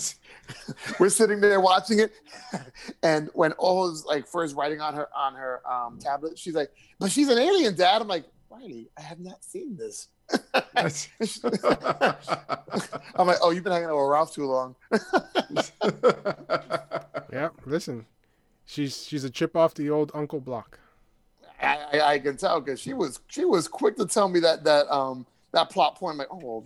We're 0.99 1.09
sitting 1.09 1.39
there 1.39 1.61
watching 1.61 1.99
it, 1.99 2.11
and 3.03 3.29
when 3.33 3.53
Ojo's 3.53 4.05
like 4.05 4.27
first 4.27 4.55
writing 4.55 4.81
on 4.81 4.93
her 4.95 5.07
on 5.15 5.33
her 5.35 5.61
um, 5.69 5.99
tablet, 5.99 6.37
she's 6.37 6.55
like, 6.55 6.71
"But 6.99 7.11
she's 7.11 7.29
an 7.29 7.37
alien, 7.37 7.75
Dad." 7.75 8.01
I'm 8.01 8.07
like, 8.07 8.25
Riley, 8.49 8.89
I 8.97 9.01
have 9.01 9.19
not 9.19 9.43
seen 9.43 9.77
this. 9.77 10.09
I'm 10.75 10.91
like, 13.27 13.37
"Oh, 13.41 13.51
you've 13.51 13.63
been 13.63 13.71
hanging 13.71 13.89
out 13.89 13.97
with 13.97 14.09
Ralph 14.09 14.33
too 14.33 14.45
long." 14.45 14.75
Yeah, 17.31 17.49
listen, 17.65 18.07
she's 18.65 19.05
she's 19.05 19.23
a 19.23 19.29
chip 19.29 19.55
off 19.55 19.73
the 19.75 19.89
old 19.89 20.11
Uncle 20.13 20.41
Block. 20.41 20.79
I, 21.61 21.77
I, 21.93 22.01
I 22.13 22.19
can 22.19 22.37
tell 22.37 22.61
because 22.61 22.79
she 22.79 22.93
was 22.93 23.19
she 23.27 23.45
was 23.45 23.67
quick 23.67 23.95
to 23.97 24.05
tell 24.05 24.29
me 24.29 24.39
that 24.41 24.63
that 24.63 24.87
um 24.93 25.25
that 25.51 25.69
plot 25.69 25.95
point. 25.97 26.13
I'm 26.13 26.17
like, 26.19 26.27
oh, 26.31 26.39
well, 26.41 26.65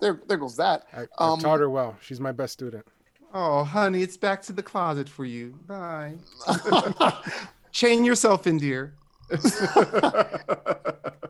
there 0.00 0.20
there 0.26 0.38
goes 0.38 0.56
that. 0.56 0.84
I, 0.92 1.02
Um, 1.18 1.38
I 1.38 1.42
taught 1.42 1.60
her 1.60 1.70
well. 1.70 1.96
She's 2.00 2.20
my 2.20 2.32
best 2.32 2.52
student. 2.52 2.86
oh, 3.32 3.64
honey, 3.64 4.02
it's 4.02 4.16
back 4.16 4.42
to 4.42 4.52
the 4.52 4.62
closet 4.62 5.08
for 5.08 5.24
you. 5.24 5.58
Bye. 5.66 6.14
Chain 7.72 8.04
yourself 8.04 8.46
in, 8.46 8.58
dear. 8.58 8.94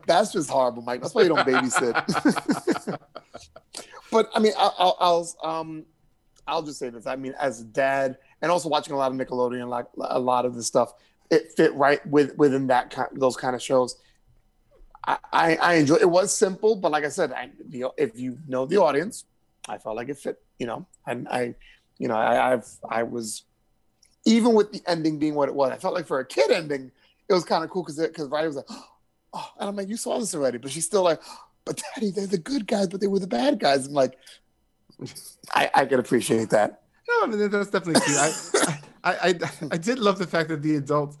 That's 0.07 0.31
just 0.31 0.49
horrible, 0.49 0.83
Mike. 0.83 1.01
That's 1.01 1.15
why 1.15 1.23
you 1.23 1.29
don't 1.29 1.47
babysit. 1.47 2.99
but 4.11 4.29
I 4.35 4.39
mean, 4.39 4.53
I'll, 4.57 4.75
I'll, 4.77 4.97
I'll 5.43 5.49
um 5.51 5.85
I'll 6.47 6.61
just 6.61 6.77
say 6.79 6.89
this. 6.89 7.07
I 7.07 7.15
mean, 7.15 7.33
as 7.39 7.61
a 7.61 7.63
dad 7.63 8.17
and 8.41 8.51
also 8.51 8.69
watching 8.69 8.93
a 8.93 8.97
lot 8.97 9.11
of 9.11 9.17
Nickelodeon, 9.17 9.67
like 9.69 9.87
a 9.99 10.19
lot 10.19 10.45
of 10.45 10.53
the 10.55 10.61
stuff, 10.63 10.93
it 11.29 11.51
fit 11.53 11.73
right 11.73 12.05
with 12.05 12.37
within 12.37 12.67
that 12.67 12.91
kind, 12.91 13.09
those 13.13 13.35
kind 13.35 13.55
of 13.55 13.61
shows. 13.61 13.97
I, 15.05 15.17
I, 15.31 15.55
I 15.55 15.73
enjoy. 15.75 15.95
It 15.95 16.09
was 16.09 16.35
simple, 16.35 16.75
but 16.75 16.91
like 16.91 17.05
I 17.05 17.09
said, 17.09 17.31
I, 17.31 17.51
the, 17.67 17.85
if 17.97 18.19
you 18.19 18.37
know 18.47 18.65
the 18.65 18.77
audience, 18.77 19.25
I 19.67 19.77
felt 19.77 19.95
like 19.95 20.09
it 20.09 20.17
fit. 20.17 20.41
You 20.59 20.67
know, 20.67 20.87
and 21.05 21.27
I, 21.27 21.55
you 21.97 22.07
know, 22.07 22.15
I, 22.15 22.53
I've 22.53 22.67
I 22.89 23.03
was 23.03 23.43
even 24.25 24.53
with 24.53 24.71
the 24.71 24.81
ending 24.87 25.19
being 25.19 25.35
what 25.35 25.49
it 25.49 25.55
was. 25.55 25.71
I 25.71 25.77
felt 25.77 25.93
like 25.93 26.07
for 26.07 26.19
a 26.19 26.25
kid 26.25 26.51
ending, 26.51 26.91
it 27.29 27.33
was 27.33 27.43
kind 27.43 27.63
of 27.63 27.69
cool 27.69 27.83
because 27.83 27.99
because 27.99 28.29
Riley 28.29 28.47
was 28.47 28.55
like, 28.55 28.69
oh, 29.33 29.49
and 29.59 29.69
I'm 29.69 29.75
like, 29.75 29.89
you 29.89 29.97
saw 29.97 30.19
this 30.19 30.33
already, 30.33 30.57
but 30.57 30.71
she's 30.71 30.85
still 30.85 31.03
like, 31.03 31.21
but 31.65 31.81
Daddy, 31.95 32.11
they're 32.11 32.27
the 32.27 32.37
good 32.37 32.67
guys, 32.67 32.87
but 32.87 33.01
they 33.01 33.07
were 33.07 33.19
the 33.19 33.27
bad 33.27 33.59
guys. 33.59 33.87
I'm 33.87 33.93
like, 33.93 34.17
I, 35.53 35.69
I 35.73 35.85
can 35.85 35.99
appreciate 35.99 36.49
that. 36.51 36.81
No, 37.07 37.23
I 37.23 37.27
mean 37.27 37.49
that's 37.49 37.69
definitely 37.69 38.01
cute. 38.01 38.17
I, 38.17 38.79
I, 39.05 39.29
I, 39.29 39.33
I 39.71 39.77
did 39.77 39.99
love 39.99 40.17
the 40.17 40.27
fact 40.27 40.49
that 40.49 40.61
the 40.61 40.75
adults 40.75 41.17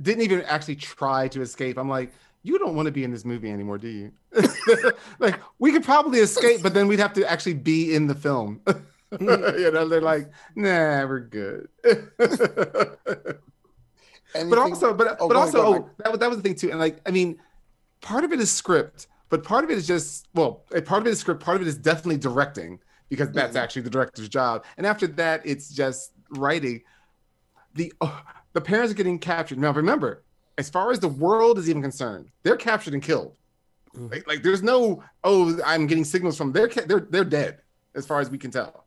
didn't 0.00 0.22
even 0.22 0.42
actually 0.42 0.76
try 0.76 1.28
to 1.28 1.42
escape. 1.42 1.76
I'm 1.76 1.88
like, 1.88 2.12
you 2.42 2.58
don't 2.58 2.76
want 2.76 2.86
to 2.86 2.92
be 2.92 3.04
in 3.04 3.10
this 3.10 3.24
movie 3.24 3.50
anymore, 3.50 3.78
do 3.78 3.88
you? 3.88 4.12
like, 5.18 5.38
we 5.58 5.72
could 5.72 5.84
probably 5.84 6.20
escape, 6.20 6.62
but 6.62 6.72
then 6.72 6.86
we'd 6.86 7.00
have 7.00 7.12
to 7.14 7.28
actually 7.30 7.54
be 7.54 7.94
in 7.94 8.06
the 8.06 8.14
film. 8.14 8.60
you 9.20 9.70
know, 9.72 9.88
they're 9.88 10.00
like, 10.00 10.30
nah, 10.54 11.04
we're 11.04 11.20
good. 11.20 11.68
but 11.82 13.38
also, 14.58 14.94
but 14.94 15.16
Oh, 15.20 15.28
but 15.28 15.36
also, 15.36 15.66
oh, 15.66 15.90
that 15.98 16.10
was 16.10 16.20
that 16.20 16.28
was 16.28 16.36
the 16.36 16.42
thing 16.42 16.54
too. 16.54 16.70
And 16.70 16.78
like, 16.78 17.00
I 17.06 17.10
mean, 17.10 17.38
part 18.00 18.24
of 18.24 18.32
it 18.32 18.40
is 18.40 18.50
script, 18.50 19.06
but 19.30 19.42
part 19.42 19.64
of 19.64 19.70
it 19.70 19.78
is 19.78 19.86
just 19.86 20.28
well, 20.34 20.64
part 20.84 21.02
of 21.02 21.06
it 21.06 21.10
is 21.10 21.18
script, 21.18 21.42
part 21.42 21.56
of 21.56 21.62
it 21.62 21.68
is 21.68 21.76
definitely 21.76 22.18
directing 22.18 22.78
because 23.08 23.30
that's 23.32 23.56
Mhm. 23.56 23.60
actually 23.60 23.82
the 23.82 23.90
director's 23.90 24.28
job. 24.28 24.64
And 24.76 24.86
after 24.86 25.06
that, 25.08 25.42
it's 25.44 25.70
just 25.70 26.12
writing. 26.30 26.82
The 27.74 27.92
oh, 28.00 28.22
the 28.52 28.60
parents 28.60 28.92
are 28.92 28.96
getting 28.96 29.18
captured. 29.18 29.58
Now 29.58 29.72
remember, 29.72 30.24
as 30.56 30.68
far 30.68 30.90
as 30.90 31.00
the 31.00 31.08
world 31.08 31.58
is 31.58 31.68
even 31.68 31.82
concerned, 31.82 32.30
they're 32.42 32.56
captured 32.56 32.94
and 32.94 33.02
killed. 33.02 33.36
Mhm. 33.94 34.10
Like, 34.10 34.26
like 34.26 34.42
there's 34.42 34.62
no 34.62 35.02
oh, 35.24 35.58
I'm 35.64 35.86
getting 35.86 36.04
signals 36.04 36.36
from 36.36 36.52
they're 36.52 36.68
ca- 36.68 36.86
they're 36.86 37.06
they're 37.10 37.24
dead 37.24 37.62
as 37.94 38.06
far 38.06 38.20
as 38.20 38.30
we 38.30 38.38
can 38.38 38.50
tell. 38.50 38.86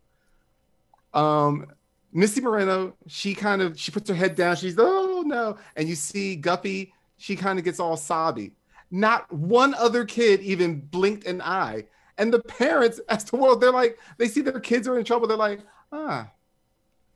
Um, 1.13 1.67
Missy 2.13 2.41
Moreno, 2.41 2.95
she 3.07 3.33
kind 3.33 3.61
of 3.61 3.79
she 3.79 3.91
puts 3.91 4.09
her 4.09 4.15
head 4.15 4.35
down. 4.35 4.55
She's 4.55 4.75
oh 4.77 5.23
no, 5.25 5.57
and 5.75 5.87
you 5.87 5.95
see 5.95 6.35
Guppy. 6.35 6.93
She 7.17 7.35
kind 7.35 7.59
of 7.59 7.65
gets 7.65 7.79
all 7.79 7.97
sobby. 7.97 8.53
Not 8.89 9.31
one 9.31 9.73
other 9.75 10.05
kid 10.05 10.41
even 10.41 10.81
blinked 10.81 11.25
an 11.25 11.41
eye. 11.41 11.85
And 12.17 12.33
the 12.33 12.39
parents, 12.39 12.99
as 13.09 13.23
the 13.25 13.37
world, 13.37 13.61
they're 13.61 13.71
like, 13.71 13.97
they 14.17 14.27
see 14.27 14.41
their 14.41 14.59
kids 14.59 14.87
are 14.87 14.97
in 14.97 15.05
trouble. 15.05 15.27
They're 15.27 15.37
like, 15.37 15.61
ah. 15.91 16.29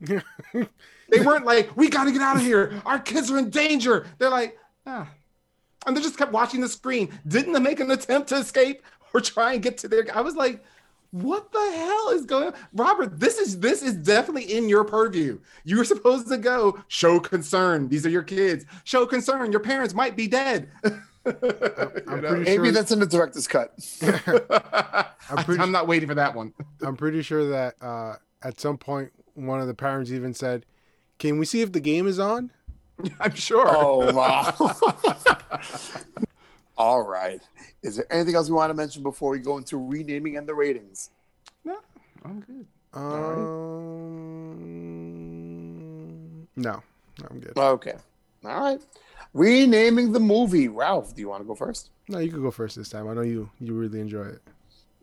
they 0.00 1.20
weren't 1.24 1.44
like, 1.44 1.76
we 1.76 1.88
got 1.88 2.04
to 2.04 2.12
get 2.12 2.22
out 2.22 2.36
of 2.36 2.42
here. 2.42 2.80
Our 2.84 2.98
kids 2.98 3.30
are 3.30 3.38
in 3.38 3.50
danger. 3.50 4.06
They're 4.18 4.30
like, 4.30 4.58
ah. 4.86 5.08
And 5.86 5.96
they 5.96 6.00
just 6.00 6.18
kept 6.18 6.32
watching 6.32 6.60
the 6.60 6.68
screen. 6.68 7.10
Didn't 7.26 7.52
they 7.52 7.60
make 7.60 7.80
an 7.80 7.90
attempt 7.90 8.28
to 8.30 8.36
escape 8.36 8.82
or 9.14 9.20
try 9.20 9.52
and 9.54 9.62
get 9.62 9.78
to 9.78 9.88
their? 9.88 10.04
I 10.14 10.20
was 10.20 10.34
like, 10.34 10.64
what 11.12 11.50
the 11.52 11.72
hell 11.76 12.10
is 12.10 12.26
going 12.26 12.48
on 12.48 12.54
robert 12.74 13.18
this 13.18 13.38
is 13.38 13.60
this 13.60 13.80
is 13.80 13.94
definitely 13.94 14.42
in 14.54 14.68
your 14.68 14.84
purview 14.84 15.38
you're 15.64 15.84
supposed 15.84 16.28
to 16.28 16.36
go 16.36 16.76
show 16.88 17.18
concern 17.20 17.88
these 17.88 18.04
are 18.04 18.10
your 18.10 18.24
kids 18.24 18.66
show 18.84 19.06
concern 19.06 19.50
your 19.52 19.60
parents 19.60 19.94
might 19.94 20.16
be 20.16 20.26
dead 20.26 20.68
I'm 20.84 21.32
You 21.32 21.32
pretty 21.32 22.44
Maybe 22.44 22.54
sure- 22.64 22.72
that's 22.72 22.90
in 22.92 22.98
the 23.00 23.06
director's 23.06 23.48
cut. 23.48 23.72
I'm, 25.30 25.44
pretty- 25.44 25.66
not 25.70 25.86
waiting 25.86 26.08
for 26.08 26.16
that 26.16 26.34
one 26.34 26.52
I'm 26.82 26.96
pretty 26.96 27.22
sure 27.22 27.48
that 27.50 27.76
uh, 27.80 28.16
at 28.42 28.60
some 28.60 28.76
point 28.76 29.10
one 29.36 29.60
of 29.60 29.66
the 29.68 29.74
parents 29.74 30.10
even 30.10 30.34
said, 30.34 30.66
"Can 31.18 31.38
we 31.38 31.44
see 31.46 31.60
if 31.62 31.70
the 31.72 31.80
game 31.80 32.06
is 32.08 32.18
on?" 32.18 32.50
i'm 33.20 33.34
sure 33.34 33.66
Oh 33.68 34.12
wow! 34.14 34.54
All 36.78 37.02
right. 37.02 37.40
Is 37.82 37.96
there 37.96 38.06
anything 38.10 38.34
else 38.34 38.48
we 38.48 38.54
want 38.56 38.70
to 38.70 38.74
mention 38.74 39.02
before 39.02 39.30
we 39.30 39.38
go 39.38 39.56
into 39.58 39.76
renaming 39.78 40.36
and 40.36 40.46
the 40.48 40.54
ratings? 40.54 41.10
no 41.64 41.76
i'm 42.24 42.40
good 42.40 42.66
Um, 45.96 46.48
no, 46.56 46.82
I'm 47.30 47.40
good. 47.40 47.52
Okay. 47.56 47.94
All 48.44 48.60
right. 48.60 48.80
Renaming 49.34 50.12
the 50.12 50.20
movie. 50.20 50.68
Ralph, 50.68 51.14
do 51.14 51.20
you 51.20 51.28
want 51.28 51.42
to 51.42 51.46
go 51.46 51.54
first? 51.54 51.90
No, 52.08 52.18
you 52.18 52.30
could 52.30 52.40
go 52.42 52.50
first 52.50 52.76
this 52.76 52.88
time. 52.88 53.08
I 53.08 53.14
know 53.14 53.20
you 53.22 53.50
you 53.60 53.74
really 53.74 54.00
enjoy 54.00 54.24
it. 54.24 54.40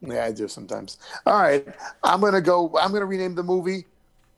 Yeah, 0.01 0.25
I 0.25 0.31
do 0.31 0.47
sometimes. 0.47 0.97
All 1.25 1.39
right. 1.39 1.67
I'm 2.03 2.19
gonna 2.21 2.41
go. 2.41 2.75
I'm 2.79 2.91
gonna 2.91 3.05
rename 3.05 3.35
the 3.35 3.43
movie 3.43 3.85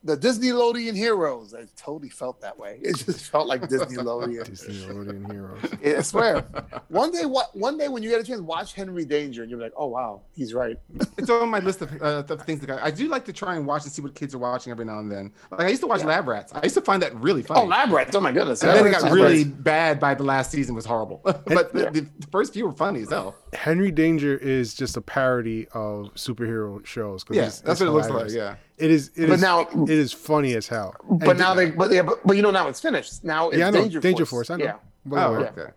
the 0.06 0.16
Disney 0.16 0.50
Lodian 0.50 0.96
heroes. 0.96 1.56
I 1.56 1.66
totally 1.76 2.10
felt 2.10 2.40
that 2.42 2.58
way. 2.58 2.80
It 2.82 2.96
just 2.98 3.32
felt 3.32 3.48
like 3.48 3.68
Disney 3.68 3.98
Lodian. 3.98 4.46
Disney 4.50 4.76
Nickelodeon 4.76 5.32
heroes. 5.32 5.98
I 5.98 6.02
swear. 6.04 6.42
One 6.90 7.12
day, 7.12 7.26
what? 7.26 7.56
One 7.56 7.76
day 7.78 7.88
when 7.88 8.04
you 8.04 8.10
get 8.12 8.22
a 8.22 8.24
chance, 8.24 8.40
watch 8.40 8.74
Henry 8.76 9.04
Danger, 9.04 9.42
and 9.42 9.50
you're 9.50 9.60
like, 9.60 9.74
"Oh 9.76 9.88
wow, 9.88 10.22
he's 10.34 10.54
right." 10.54 10.78
It's 11.18 11.30
on 11.30 11.50
my 11.50 11.60
list 11.60 11.82
of, 11.82 11.92
uh, 12.02 12.24
of 12.30 12.42
things 12.44 12.60
that 12.60 12.70
I, 12.70 12.88
I 12.88 12.92
do 12.92 13.08
like 13.08 13.26
to 13.26 13.34
try 13.34 13.56
and 13.56 13.66
watch 13.66 13.84
and 13.84 13.92
see 13.92 14.02
what 14.02 14.14
kids 14.14 14.36
are 14.36 14.38
watching 14.38 14.70
every 14.72 14.86
now 14.86 15.00
and 15.00 15.12
then. 15.12 15.32
Like 15.50 15.62
I 15.62 15.70
used 15.70 15.82
to 15.82 15.88
watch 15.88 16.04
Lab 16.04 16.28
Rats. 16.28 16.54
I 16.54 16.62
used 16.62 16.76
to 16.76 16.82
find 16.82 17.02
that 17.02 17.16
really 17.16 17.42
funny. 17.42 17.62
Oh, 17.62 17.66
Lab 17.66 17.90
Rats! 17.92 18.16
Oh 18.16 18.20
my 18.20 18.32
goodness! 18.32 18.62
and 18.62 18.72
then 18.72 18.86
it 18.86 18.92
got 18.92 19.12
really 19.12 19.44
bad 19.44 20.00
by 20.00 20.14
the 20.14 20.24
last 20.24 20.52
season. 20.52 20.76
Was 20.76 20.86
horrible, 20.86 21.22
but 21.24 21.74
the, 21.74 21.84
Yeah. 21.84 21.90
the 21.90 22.08
first 22.32 22.54
few 22.54 22.66
were 22.68 22.74
funny 22.74 23.02
as 23.02 23.10
hell. 23.10 23.34
Henry 23.56 23.92
Danger 23.92 24.38
is 24.38 24.74
just 24.74 24.96
a 24.98 25.02
parody 25.02 25.68
of 25.74 26.14
superhero 26.16 26.86
shows. 26.86 27.26
Yeah, 27.30 27.38
it's- 27.44 27.62
that's 27.62 27.82
it's 27.82 27.82
what 27.82 27.88
it 27.88 27.92
looks 27.92 28.10
like. 28.10 28.32
Yeah. 28.32 28.56
It 28.78 28.92
is. 28.92 29.10
It 29.16 29.28
But 29.28 29.36
is- 29.36 29.42
now- 29.42 29.62
it 29.62 29.90
is 29.90 30.12
funny 30.14 30.54
as 30.56 30.68
hell. 30.68 30.96
But 31.10 31.30
And- 31.32 31.40
now 31.40 31.54
they, 31.54 31.72
but 31.72 31.92
yeah, 31.92 32.02
but, 32.04 32.26
but 32.26 32.36
you 32.36 32.42
know 32.44 32.52
now 32.52 32.68
it's 32.68 32.82
finished. 32.82 33.24
Now 33.24 33.50
it's 33.50 33.58
yeah, 33.58 33.72
Danger, 33.72 34.00
Danger 34.00 34.26
Force. 34.26 34.48
Force. 34.48 34.50
I 34.52 34.58
know. 34.58 34.66
Yeah, 34.66 34.76
Well 35.06 35.34
Oh, 35.36 35.38
okay. 35.38 35.72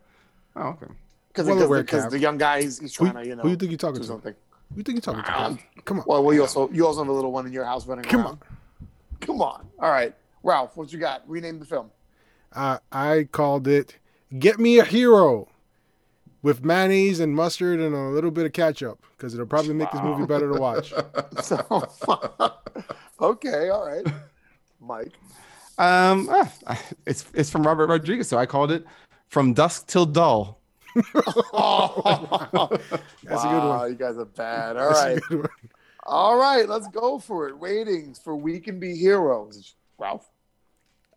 Oh, 0.57 0.63
okay. 0.71 0.87
because 1.29 1.47
Well 1.47 1.85
Cap. 1.85 2.11
the 2.11 2.19
young 2.19 2.39
guy 2.39 2.63
he's, 2.63 2.79
he's 2.81 2.97
Who, 2.97 3.09
trying 3.11 3.23
to 3.25 3.29
you 3.31 3.37
know 3.37 3.43
who 3.43 3.51
you 3.51 3.57
think 3.57 3.71
you're 3.71 3.79
talking 3.79 4.01
to? 4.01 4.07
something. 4.07 4.35
Who 4.71 4.77
you 4.79 4.83
think 4.83 4.97
you're 4.97 5.15
talking 5.15 5.23
to? 5.25 5.41
Um, 5.43 5.59
Come 5.85 6.01
on. 6.01 6.05
Well, 6.07 6.25
well, 6.25 6.35
you 6.35 6.43
also 6.43 6.69
you 6.71 6.87
also 6.87 7.01
have 7.01 7.09
a 7.09 7.13
little 7.13 7.33
one 7.33 7.47
in 7.47 7.53
your 7.53 7.65
house 7.65 7.87
running 7.87 8.05
Come 8.05 8.23
around. 8.23 8.39
Come 9.21 9.41
on. 9.41 9.67
All 9.79 9.91
right, 9.91 10.15
Ralph, 10.43 10.77
what 10.77 10.93
you 10.93 10.99
got? 10.99 11.23
Rename 11.29 11.59
the 11.59 11.65
film. 11.65 11.91
Uh, 12.53 12.79
I 12.93 13.29
called 13.31 13.67
it 13.69 13.97
"Get 14.39 14.59
Me 14.59 14.79
a 14.79 14.85
Hero" 14.85 15.49
with 16.43 16.65
mayonnaise 16.65 17.21
and 17.21 17.35
mustard 17.35 17.81
and 17.81 17.95
a 17.95 18.09
little 18.09 18.31
bit 18.31 18.47
of 18.47 18.53
ketchup 18.53 19.05
because 19.17 19.35
it'll 19.35 19.47
probably 19.47 19.75
make 19.75 19.91
this 19.91 20.03
movie 20.03 20.27
better 20.27 20.53
to 20.53 20.61
watch. 20.61 20.93
So, 21.43 21.57
okay, 23.21 23.69
all 23.69 23.87
right, 23.87 24.05
Mike. 24.81 25.13
Um, 25.79 26.29
ah, 26.31 26.83
it's 27.07 27.25
it's 27.33 27.49
from 27.49 27.63
Robert 27.65 27.89
Rodriguez, 27.89 28.29
so 28.29 28.39
I 28.39 28.47
called 28.47 28.73
it 28.73 28.85
"From 29.29 29.55
Dusk 29.55 29.87
Till 29.87 30.05
Dull." 30.05 30.59
Oh, 31.53 32.01
That's 33.23 33.45
a 33.45 33.49
good 33.49 33.59
wow, 33.59 33.79
one. 33.79 33.91
You 33.91 33.97
guys 33.97 34.19
are 34.19 34.25
bad. 34.25 34.77
All 34.77 34.89
That's 34.89 35.01
a 35.01 35.07
right, 35.15 35.23
good 35.29 35.39
one. 35.39 35.49
all 36.07 36.37
right. 36.37 36.69
Let's 36.69 36.89
go 36.89 37.19
for 37.19 37.49
it. 37.49 37.55
Ratings 37.61 38.19
for 38.19 38.35
We 38.35 38.59
Can 38.59 38.81
Be 38.81 38.97
Heroes. 38.97 39.75
Ralph. 39.99 40.29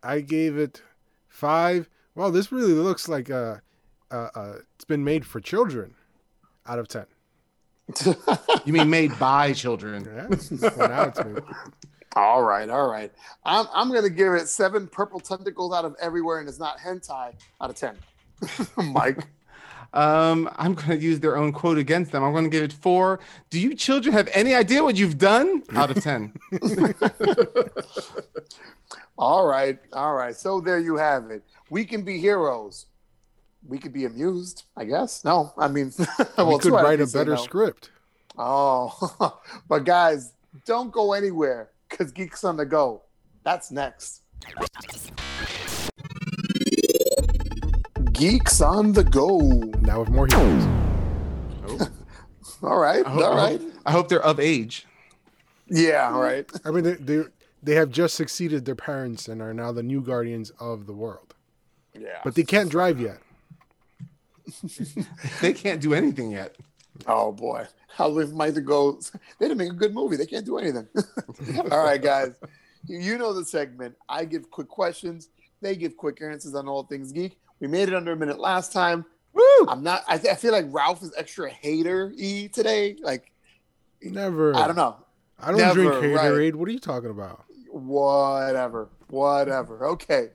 I 0.02 0.20
gave 0.20 0.56
it 0.56 0.82
five. 1.28 1.88
Well, 2.14 2.30
this 2.30 2.52
really 2.52 2.74
looks 2.74 3.08
like 3.08 3.30
uh, 3.30 3.56
uh, 4.12 4.28
uh, 4.34 4.54
it's 4.74 4.84
been 4.84 5.02
made 5.04 5.24
for 5.26 5.40
children. 5.40 5.94
Out 6.66 6.78
of 6.78 6.88
ten. 6.88 7.06
You 8.64 8.72
mean 8.72 8.88
made 8.90 9.18
by 9.18 9.52
children? 9.52 10.04
Yeah. 10.04 10.70
Well, 10.76 10.88
now 10.88 11.02
it's 11.04 11.18
made. 11.24 11.42
All 12.14 12.42
right, 12.42 12.68
all 12.70 12.86
right. 12.88 13.10
I'm 13.44 13.66
I'm 13.74 13.92
gonna 13.92 14.10
give 14.10 14.34
it 14.34 14.48
seven 14.48 14.86
purple 14.86 15.18
tentacles 15.18 15.74
out 15.74 15.84
of 15.84 15.96
everywhere, 16.00 16.38
and 16.38 16.48
it's 16.48 16.60
not 16.60 16.78
hentai 16.78 17.34
out 17.60 17.70
of 17.70 17.74
ten. 17.76 17.96
Mike. 18.76 19.18
Um, 19.94 20.48
I'm 20.56 20.72
going 20.72 20.88
to 20.88 20.96
use 20.96 21.20
their 21.20 21.36
own 21.36 21.52
quote 21.52 21.76
against 21.76 22.12
them. 22.12 22.24
I'm 22.24 22.32
going 22.32 22.44
to 22.44 22.50
give 22.50 22.62
it 22.62 22.72
four. 22.72 23.20
Do 23.50 23.60
you 23.60 23.74
children 23.74 24.14
have 24.14 24.26
any 24.32 24.54
idea 24.54 24.82
what 24.82 24.96
you've 24.96 25.18
done? 25.18 25.62
Out 25.74 25.90
of 25.90 26.02
ten. 26.02 26.32
All 29.18 29.46
right, 29.46 29.78
all 29.92 30.14
right. 30.14 30.34
So 30.34 30.62
there 30.62 30.78
you 30.78 30.96
have 30.96 31.30
it. 31.30 31.42
We 31.68 31.84
can 31.84 32.04
be 32.04 32.18
heroes. 32.18 32.86
We 33.66 33.78
could 33.78 33.92
be 33.92 34.04
amused, 34.04 34.64
I 34.76 34.84
guess. 34.84 35.24
No, 35.24 35.52
I 35.56 35.68
mean, 35.68 35.92
well, 36.36 36.48
we 36.48 36.54
could 36.58 36.62
two 36.62 36.76
out 36.76 36.80
of 36.80 36.84
write 36.84 37.00
a 37.00 37.06
better 37.06 37.34
no. 37.34 37.42
script. 37.42 37.90
Oh, 38.36 39.40
but 39.68 39.84
guys, 39.84 40.32
don't 40.66 40.90
go 40.90 41.12
anywhere 41.12 41.70
because 41.88 42.12
Geeks 42.12 42.44
on 42.44 42.56
the 42.56 42.66
Go. 42.66 43.02
That's 43.44 43.70
next. 43.70 44.22
Geeks 48.12 48.60
on 48.60 48.92
the 48.92 49.04
Go. 49.04 49.38
Now 49.80 50.00
with 50.00 50.10
more 50.10 50.26
heroes. 50.26 50.66
All 52.62 52.78
right, 52.78 53.04
I 53.04 53.10
hope, 53.10 53.24
all 53.24 53.38
I 53.38 53.50
hope- 53.50 53.62
I 53.86 53.90
hope 53.90 54.08
they're 54.08 54.22
of 54.22 54.38
age. 54.38 54.86
Yeah, 55.68 56.10
all 56.12 56.20
right. 56.20 56.48
I 56.64 56.70
mean, 56.70 56.84
they, 56.84 56.94
they 56.94 57.24
they 57.62 57.74
have 57.74 57.90
just 57.90 58.14
succeeded 58.14 58.64
their 58.64 58.74
parents 58.76 59.26
and 59.26 59.40
are 59.40 59.54
now 59.54 59.72
the 59.72 59.82
new 59.82 60.00
guardians 60.00 60.50
of 60.60 60.86
the 60.86 60.92
world. 60.92 61.34
Yeah. 61.98 62.20
But 62.24 62.34
they 62.34 62.42
can't 62.42 62.70
drive 62.70 63.00
yet. 63.00 63.18
They 65.40 65.52
can't 65.52 65.80
do 65.80 65.94
anything 65.94 66.32
yet. 66.32 66.56
Oh 67.06 67.32
boy, 67.32 67.66
how 67.88 68.08
live 68.08 68.32
might 68.32 68.54
go? 68.64 69.00
They 69.38 69.48
didn't 69.48 69.58
make 69.58 69.70
a 69.70 69.74
good 69.74 69.94
movie. 69.94 70.16
They 70.16 70.26
can't 70.26 70.46
do 70.46 70.58
anything. 70.58 70.86
all 71.70 71.84
right, 71.84 72.00
guys, 72.00 72.34
you 72.86 73.18
know 73.18 73.32
the 73.32 73.44
segment. 73.44 73.96
I 74.08 74.24
give 74.24 74.50
quick 74.50 74.68
questions. 74.68 75.28
They 75.60 75.76
give 75.76 75.96
quick 75.96 76.20
answers 76.22 76.54
on 76.54 76.68
all 76.68 76.82
things 76.84 77.12
geek. 77.12 77.38
We 77.60 77.68
made 77.68 77.88
it 77.88 77.94
under 77.94 78.12
a 78.12 78.16
minute 78.16 78.38
last 78.38 78.72
time. 78.72 79.04
Woo! 79.32 79.66
I'm 79.68 79.82
not. 79.82 80.04
I, 80.06 80.14
I 80.14 80.34
feel 80.34 80.52
like 80.52 80.66
Ralph 80.68 81.02
is 81.02 81.12
extra 81.16 81.48
hater 81.48 82.12
y 82.16 82.50
today. 82.52 82.96
Like 83.00 83.32
Never. 84.02 84.56
I 84.56 84.66
don't 84.66 84.76
know. 84.76 84.96
I 85.38 85.48
don't 85.48 85.58
Never, 85.58 86.00
drink 86.00 86.16
right. 86.16 86.30
Haterade. 86.30 86.54
What 86.54 86.68
are 86.68 86.72
you 86.72 86.78
talking 86.78 87.10
about? 87.10 87.44
Whatever. 87.70 88.88
Whatever. 89.08 89.86
Okay. 89.88 90.30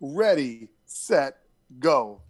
Ready, 0.00 0.68
set, 0.86 1.38
go. 1.78 2.20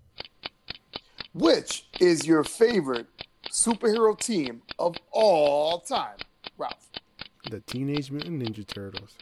Which 1.34 1.86
is 1.98 2.26
your 2.26 2.44
favorite 2.44 3.06
superhero 3.50 4.18
team 4.18 4.62
of 4.78 4.96
all 5.10 5.80
time? 5.80 6.16
Ralph. 6.58 6.90
The 7.50 7.60
Teenage 7.60 8.10
Mutant 8.10 8.42
Ninja 8.42 8.66
Turtles. 8.66 9.16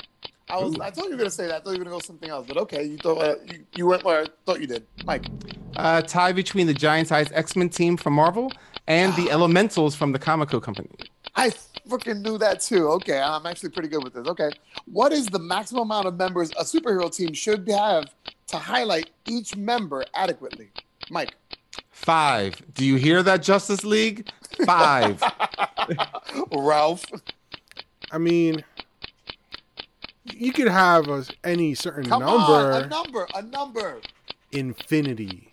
I 0.49 0.59
was 0.59 0.77
I 0.81 0.91
thought 0.91 1.05
you 1.05 1.13
were 1.13 1.17
gonna 1.17 1.31
say 1.31 1.47
that. 1.47 1.57
I 1.57 1.61
thought 1.61 1.71
you 1.71 1.79
were 1.79 1.85
gonna 1.85 1.97
go 1.97 2.01
something 2.01 2.29
else, 2.29 2.47
but 2.49 2.57
okay, 2.57 2.83
you 2.83 2.97
thought 2.97 3.19
uh, 3.19 3.37
you, 3.47 3.65
you 3.77 3.87
went 3.87 4.03
where 4.03 4.23
I 4.23 4.27
thought 4.45 4.61
you 4.61 4.67
did. 4.67 4.85
Mike. 5.05 5.27
Uh, 5.77 6.03
tie 6.03 6.33
between 6.33 6.67
the 6.67 6.75
giant-sized 6.75 7.33
X-Men 7.33 7.69
team 7.69 7.97
from 7.97 8.15
Marvel 8.15 8.53
and 8.89 9.15
the 9.15 9.31
Elementals 9.31 9.95
from 9.95 10.11
the 10.11 10.19
Comico 10.19 10.61
Company. 10.61 10.91
I 11.37 11.53
freaking 11.89 12.23
knew 12.23 12.39
that 12.39 12.61
too. 12.61 12.89
Okay, 12.89 13.21
I'm 13.21 13.47
actually 13.47 13.71
pretty 13.71 13.89
good 13.89 14.03
with 14.03 14.15
this. 14.15 14.27
Okay. 14.27 14.51
What 14.87 15.13
is 15.13 15.27
the 15.27 15.39
maximum 15.39 15.83
amount 15.83 16.07
of 16.07 16.17
members 16.17 16.51
a 16.59 16.65
superhero 16.65 17.15
team 17.15 17.33
should 17.33 17.69
have 17.69 18.13
to 18.49 18.57
highlight 18.57 19.11
each 19.29 19.57
member 19.57 20.05
adequately? 20.15 20.71
Mike. 21.09 21.37
Five. 22.01 22.63
Do 22.73 22.85
you 22.85 22.97
hear 22.97 23.23
that, 23.23 23.43
Justice 23.43 23.85
League? 23.85 24.27
Five. 24.65 25.23
Ralph. 26.53 27.05
I 28.11 28.17
mean, 28.17 28.65
you 30.25 30.53
could 30.53 30.69
have 30.69 31.09
a, 31.09 31.25
any 31.45 31.75
certain 31.75 32.05
Come 32.05 32.21
number. 32.21 32.35
on, 32.73 32.83
a 32.85 32.87
number, 32.87 33.27
a 33.35 33.43
number. 33.43 34.01
Infinity. 34.53 35.51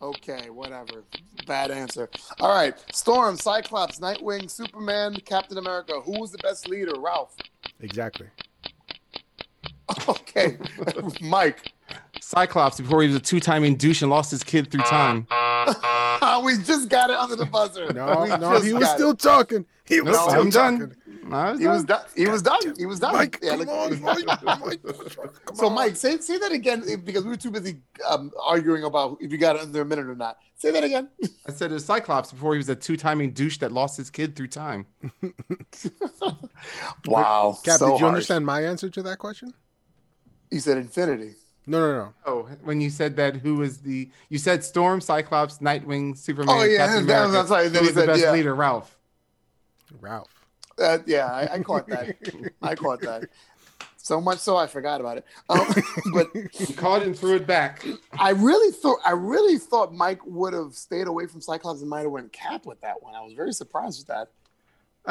Okay, 0.00 0.48
whatever. 0.48 1.04
Bad 1.46 1.70
answer. 1.70 2.08
All 2.40 2.48
right, 2.48 2.74
Storm, 2.94 3.36
Cyclops, 3.36 4.00
Nightwing, 4.00 4.50
Superman, 4.50 5.16
Captain 5.26 5.58
America. 5.58 6.00
Who 6.00 6.18
was 6.18 6.32
the 6.32 6.38
best 6.38 6.66
leader? 6.66 6.98
Ralph. 6.98 7.36
Exactly. 7.80 8.26
Okay, 10.08 10.56
Mike. 11.20 11.72
Cyclops, 12.20 12.80
before 12.80 13.02
he 13.02 13.08
was 13.08 13.16
a 13.16 13.20
two-timing 13.20 13.76
douche 13.76 14.00
and 14.02 14.10
lost 14.10 14.30
his 14.30 14.42
kid 14.42 14.70
through 14.70 14.80
time. 14.82 15.26
we 16.44 16.56
just 16.58 16.88
got 16.88 17.10
it 17.10 17.16
under 17.16 17.36
the 17.36 17.46
buzzer. 17.50 17.92
No, 17.92 18.22
We 18.22 18.28
no, 18.36 18.60
he 18.60 18.72
was 18.72 18.88
still 18.90 19.10
it. 19.10 19.18
talking. 19.18 19.66
He 19.84 20.00
was 20.00 20.16
Nope, 20.16 20.30
still 20.30 20.50
talking. 20.50 20.78
done. 20.78 20.96
I 21.32 21.50
was 21.52 21.60
He 21.60 21.66
was 21.68 21.84
done. 21.84 21.98
done. 22.00 22.06
He 22.16 22.26
was 22.26 22.42
done. 22.42 22.74
He 22.78 22.86
was 22.86 23.00
done. 23.00 23.12
Mike, 23.14 23.38
Yeah, 23.42 23.50
come 23.50 23.58
look- 23.60 23.68
on, 23.68 24.00
Mike, 24.02 24.26
Mike, 24.42 24.82
come 25.44 25.56
So, 25.56 25.66
on. 25.68 25.74
Mike, 25.74 25.96
say 25.96 26.18
say 26.18 26.38
that 26.38 26.52
again 26.52 26.82
eh, 26.88 26.96
because 26.96 27.24
we 27.24 27.30
were 27.30 27.36
too 27.36 27.50
busy 27.50 27.80
um, 28.08 28.30
arguing 28.42 28.84
about 28.84 29.18
if 29.20 29.30
you 29.32 29.38
got 29.38 29.56
it 29.56 29.62
under 29.62 29.82
a 29.82 29.84
minute 29.84 30.06
or 30.06 30.14
not. 30.16 30.38
Say 30.56 30.70
that 30.70 30.84
again. 30.84 31.08
I 31.46 31.52
said 31.52 31.70
it 31.70 31.74
was 31.74 31.84
Cyclops 31.84 32.32
before 32.32 32.54
he 32.54 32.58
was 32.58 32.68
a 32.70 32.74
two-timing 32.76 33.32
douche 33.32 33.58
that 33.58 33.70
lost 33.72 33.96
his 33.98 34.08
kid 34.10 34.34
through 34.36 34.48
time. 34.48 34.86
Wow. 37.06 37.58
Cap, 37.64 37.78
so 37.78 37.86
did 37.86 37.92
you 37.94 37.98
harsh. 37.98 38.02
understand 38.02 38.46
my 38.46 38.62
answer 38.62 38.88
to 38.90 39.02
that 39.02 39.18
question? 39.18 39.52
You 40.54 40.60
said 40.60 40.78
infinity. 40.78 41.34
No, 41.66 41.80
no, 41.80 41.92
no. 42.04 42.14
Oh, 42.26 42.42
when 42.62 42.80
you 42.80 42.88
said 42.90 43.16
that, 43.16 43.36
who 43.36 43.56
was 43.56 43.78
the? 43.78 44.08
You 44.28 44.38
said 44.38 44.62
Storm, 44.62 45.00
Cyclops, 45.00 45.58
Nightwing, 45.58 46.16
Superman, 46.16 46.56
Oh, 46.60 46.62
yeah, 46.62 46.86
Captain 46.86 47.06
that- 47.08 47.12
America. 47.26 47.32
that's 47.32 47.50
right. 47.50 47.62
Then 47.64 47.72
Who 47.72 47.78
he 47.80 47.86
was 47.86 47.94
the 47.94 48.06
best 48.06 48.22
yeah. 48.22 48.30
leader? 48.32 48.54
Ralph. 48.54 48.96
Ralph. 50.00 50.28
Uh, 50.78 50.98
yeah, 51.06 51.26
I, 51.26 51.54
I 51.54 51.58
caught 51.60 51.88
that. 51.88 52.16
I 52.62 52.74
caught 52.76 53.00
that. 53.00 53.24
So 53.96 54.20
much 54.20 54.38
so 54.38 54.56
I 54.56 54.66
forgot 54.68 55.00
about 55.00 55.16
it. 55.18 55.24
Um, 55.48 55.66
but 56.14 56.28
You 56.34 56.74
caught 56.76 57.02
and 57.02 57.18
threw 57.18 57.34
it 57.36 57.46
back. 57.48 57.84
I 58.18 58.30
really 58.30 58.70
thought 58.70 58.98
I 59.04 59.12
really 59.12 59.58
thought 59.58 59.92
Mike 59.94 60.20
would 60.26 60.52
have 60.52 60.74
stayed 60.74 61.06
away 61.08 61.26
from 61.26 61.40
Cyclops 61.40 61.80
and 61.80 61.88
might 61.90 62.02
have 62.02 62.10
went 62.12 62.32
Cap 62.32 62.66
with 62.66 62.80
that 62.82 63.02
one. 63.02 63.14
I 63.16 63.22
was 63.22 63.32
very 63.32 63.52
surprised 63.52 63.98
with 64.00 64.08
that. 64.08 64.28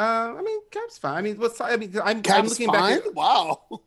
Uh, 0.00 0.34
I 0.38 0.42
mean, 0.42 0.60
Cap's 0.70 0.96
fine. 0.96 1.16
I 1.18 1.20
mean, 1.22 1.36
what's? 1.38 1.60
I 1.60 1.76
mean, 1.76 1.92
I'm, 1.96 2.16
I'm 2.18 2.22
Cap's 2.22 2.50
looking 2.50 2.68
fine. 2.68 2.96
back. 2.98 3.06
At, 3.06 3.14
wow. 3.14 3.60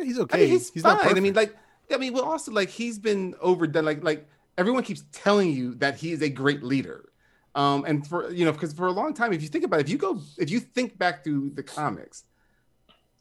Yeah, 0.00 0.06
he's 0.06 0.18
I 0.18 0.22
okay. 0.22 0.38
mean, 0.40 0.48
he's, 0.48 0.70
he's 0.70 0.82
fine. 0.82 0.96
not 0.96 1.16
I 1.16 1.20
mean, 1.20 1.34
like, 1.34 1.54
I 1.92 1.96
mean, 1.96 2.12
well, 2.12 2.24
also 2.24 2.52
like 2.52 2.68
he's 2.68 2.98
been 2.98 3.34
overdone. 3.40 3.84
Like, 3.84 4.02
like 4.02 4.28
everyone 4.58 4.82
keeps 4.82 5.04
telling 5.12 5.52
you 5.52 5.74
that 5.76 5.96
he 5.96 6.12
is 6.12 6.22
a 6.22 6.28
great 6.28 6.62
leader. 6.62 7.10
Um, 7.54 7.84
and 7.86 8.06
for 8.06 8.30
you 8.30 8.44
know, 8.44 8.52
because 8.52 8.72
for 8.72 8.86
a 8.86 8.92
long 8.92 9.12
time, 9.14 9.32
if 9.32 9.42
you 9.42 9.48
think 9.48 9.64
about 9.64 9.80
it, 9.80 9.86
if 9.86 9.90
you 9.90 9.98
go, 9.98 10.20
if 10.38 10.50
you 10.50 10.60
think 10.60 10.98
back 10.98 11.24
through 11.24 11.50
the 11.50 11.62
comics, 11.62 12.24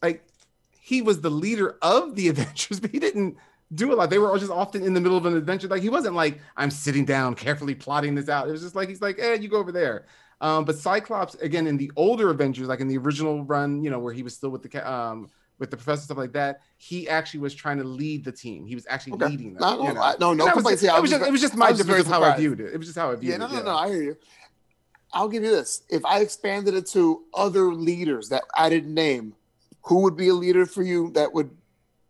like 0.01 0.23
he 0.79 1.01
was 1.01 1.21
the 1.21 1.31
leader 1.31 1.77
of 1.81 2.15
the 2.15 2.27
Avengers, 2.33 2.79
but 2.79 2.91
he 2.91 2.99
didn't 2.99 3.37
do 3.73 3.93
a 3.93 3.95
lot. 3.95 4.09
They 4.09 4.17
were 4.19 4.29
all 4.29 4.37
just 4.37 4.51
often 4.51 4.83
in 4.83 4.93
the 4.93 5.01
middle 5.01 5.17
of 5.17 5.25
an 5.25 5.35
adventure. 5.35 5.67
Like 5.67 5.81
he 5.81 5.89
wasn't 5.89 6.15
like 6.15 6.39
I'm 6.57 6.71
sitting 6.71 7.05
down 7.05 7.35
carefully 7.35 7.75
plotting 7.75 8.15
this 8.15 8.29
out. 8.29 8.47
It 8.47 8.51
was 8.51 8.61
just 8.61 8.75
like 8.75 8.89
he's 8.89 9.01
like, 9.01 9.17
eh, 9.19 9.33
you 9.35 9.49
go 9.49 9.57
over 9.57 9.71
there. 9.71 10.05
Um, 10.41 10.63
but 10.63 10.77
Cyclops 10.77 11.35
again 11.35 11.67
in 11.67 11.77
the 11.77 11.91
older 11.95 12.29
Avengers, 12.29 12.67
like 12.67 12.79
in 12.79 12.87
the 12.87 12.97
original 12.97 13.43
run, 13.43 13.83
you 13.83 13.89
know, 13.89 13.99
where 13.99 14.13
he 14.13 14.23
was 14.23 14.35
still 14.35 14.49
with 14.49 14.61
the 14.63 14.91
um 14.91 15.29
with 15.59 15.69
the 15.69 15.77
professor 15.77 16.03
stuff 16.03 16.17
like 16.17 16.31
that, 16.33 16.61
he 16.77 17.07
actually 17.09 17.41
was 17.41 17.53
trying 17.53 17.77
to 17.77 17.83
lead 17.83 18.23
the 18.23 18.31
team. 18.31 18.65
He 18.65 18.75
was 18.75 18.87
actually 18.89 19.13
Okay. 19.13 19.27
leading 19.27 19.53
them. 19.53 19.61
No, 19.61 19.75
no, 19.77 19.87
you 19.89 19.93
know? 19.93 20.01
I- 20.01 20.15
no, 20.19 20.27
no 20.27 20.29
And 20.31 20.39
was 20.39 20.53
complaints. 20.53 20.83
Yeah, 20.83 20.97
it 20.97 21.01
was 21.01 21.11
just 21.11 21.25
it 21.25 21.31
was 21.31 21.41
just 21.41 21.55
my 21.55 21.71
difference 21.73 22.07
how 22.07 22.23
I 22.23 22.35
viewed 22.37 22.59
it. 22.61 22.73
It 22.73 22.77
was 22.77 22.87
just 22.87 22.97
how 22.97 23.11
I 23.11 23.15
viewed 23.15 23.29
it. 23.35 23.39
Yeah, 23.39 23.45
no, 23.45 23.45
it. 23.47 23.51
no, 23.51 23.63
no. 23.63 23.77
I 23.77 23.89
hear 23.89 24.01
you. 24.01 24.17
I'll 25.11 25.27
give 25.27 25.43
you 25.43 25.51
this. 25.51 25.81
If 25.89 26.05
I 26.05 26.19
expanded 26.19 26.75
it 26.75 26.85
to 26.87 27.23
other 27.33 27.73
leaders 27.73 28.29
that 28.29 28.43
I 28.55 28.69
didn't 28.69 28.93
name, 28.93 29.35
who 29.83 30.01
would 30.01 30.15
be 30.15 30.29
a 30.29 30.33
leader 30.33 30.65
for 30.65 30.83
you 30.83 31.11
that 31.11 31.33
would 31.33 31.49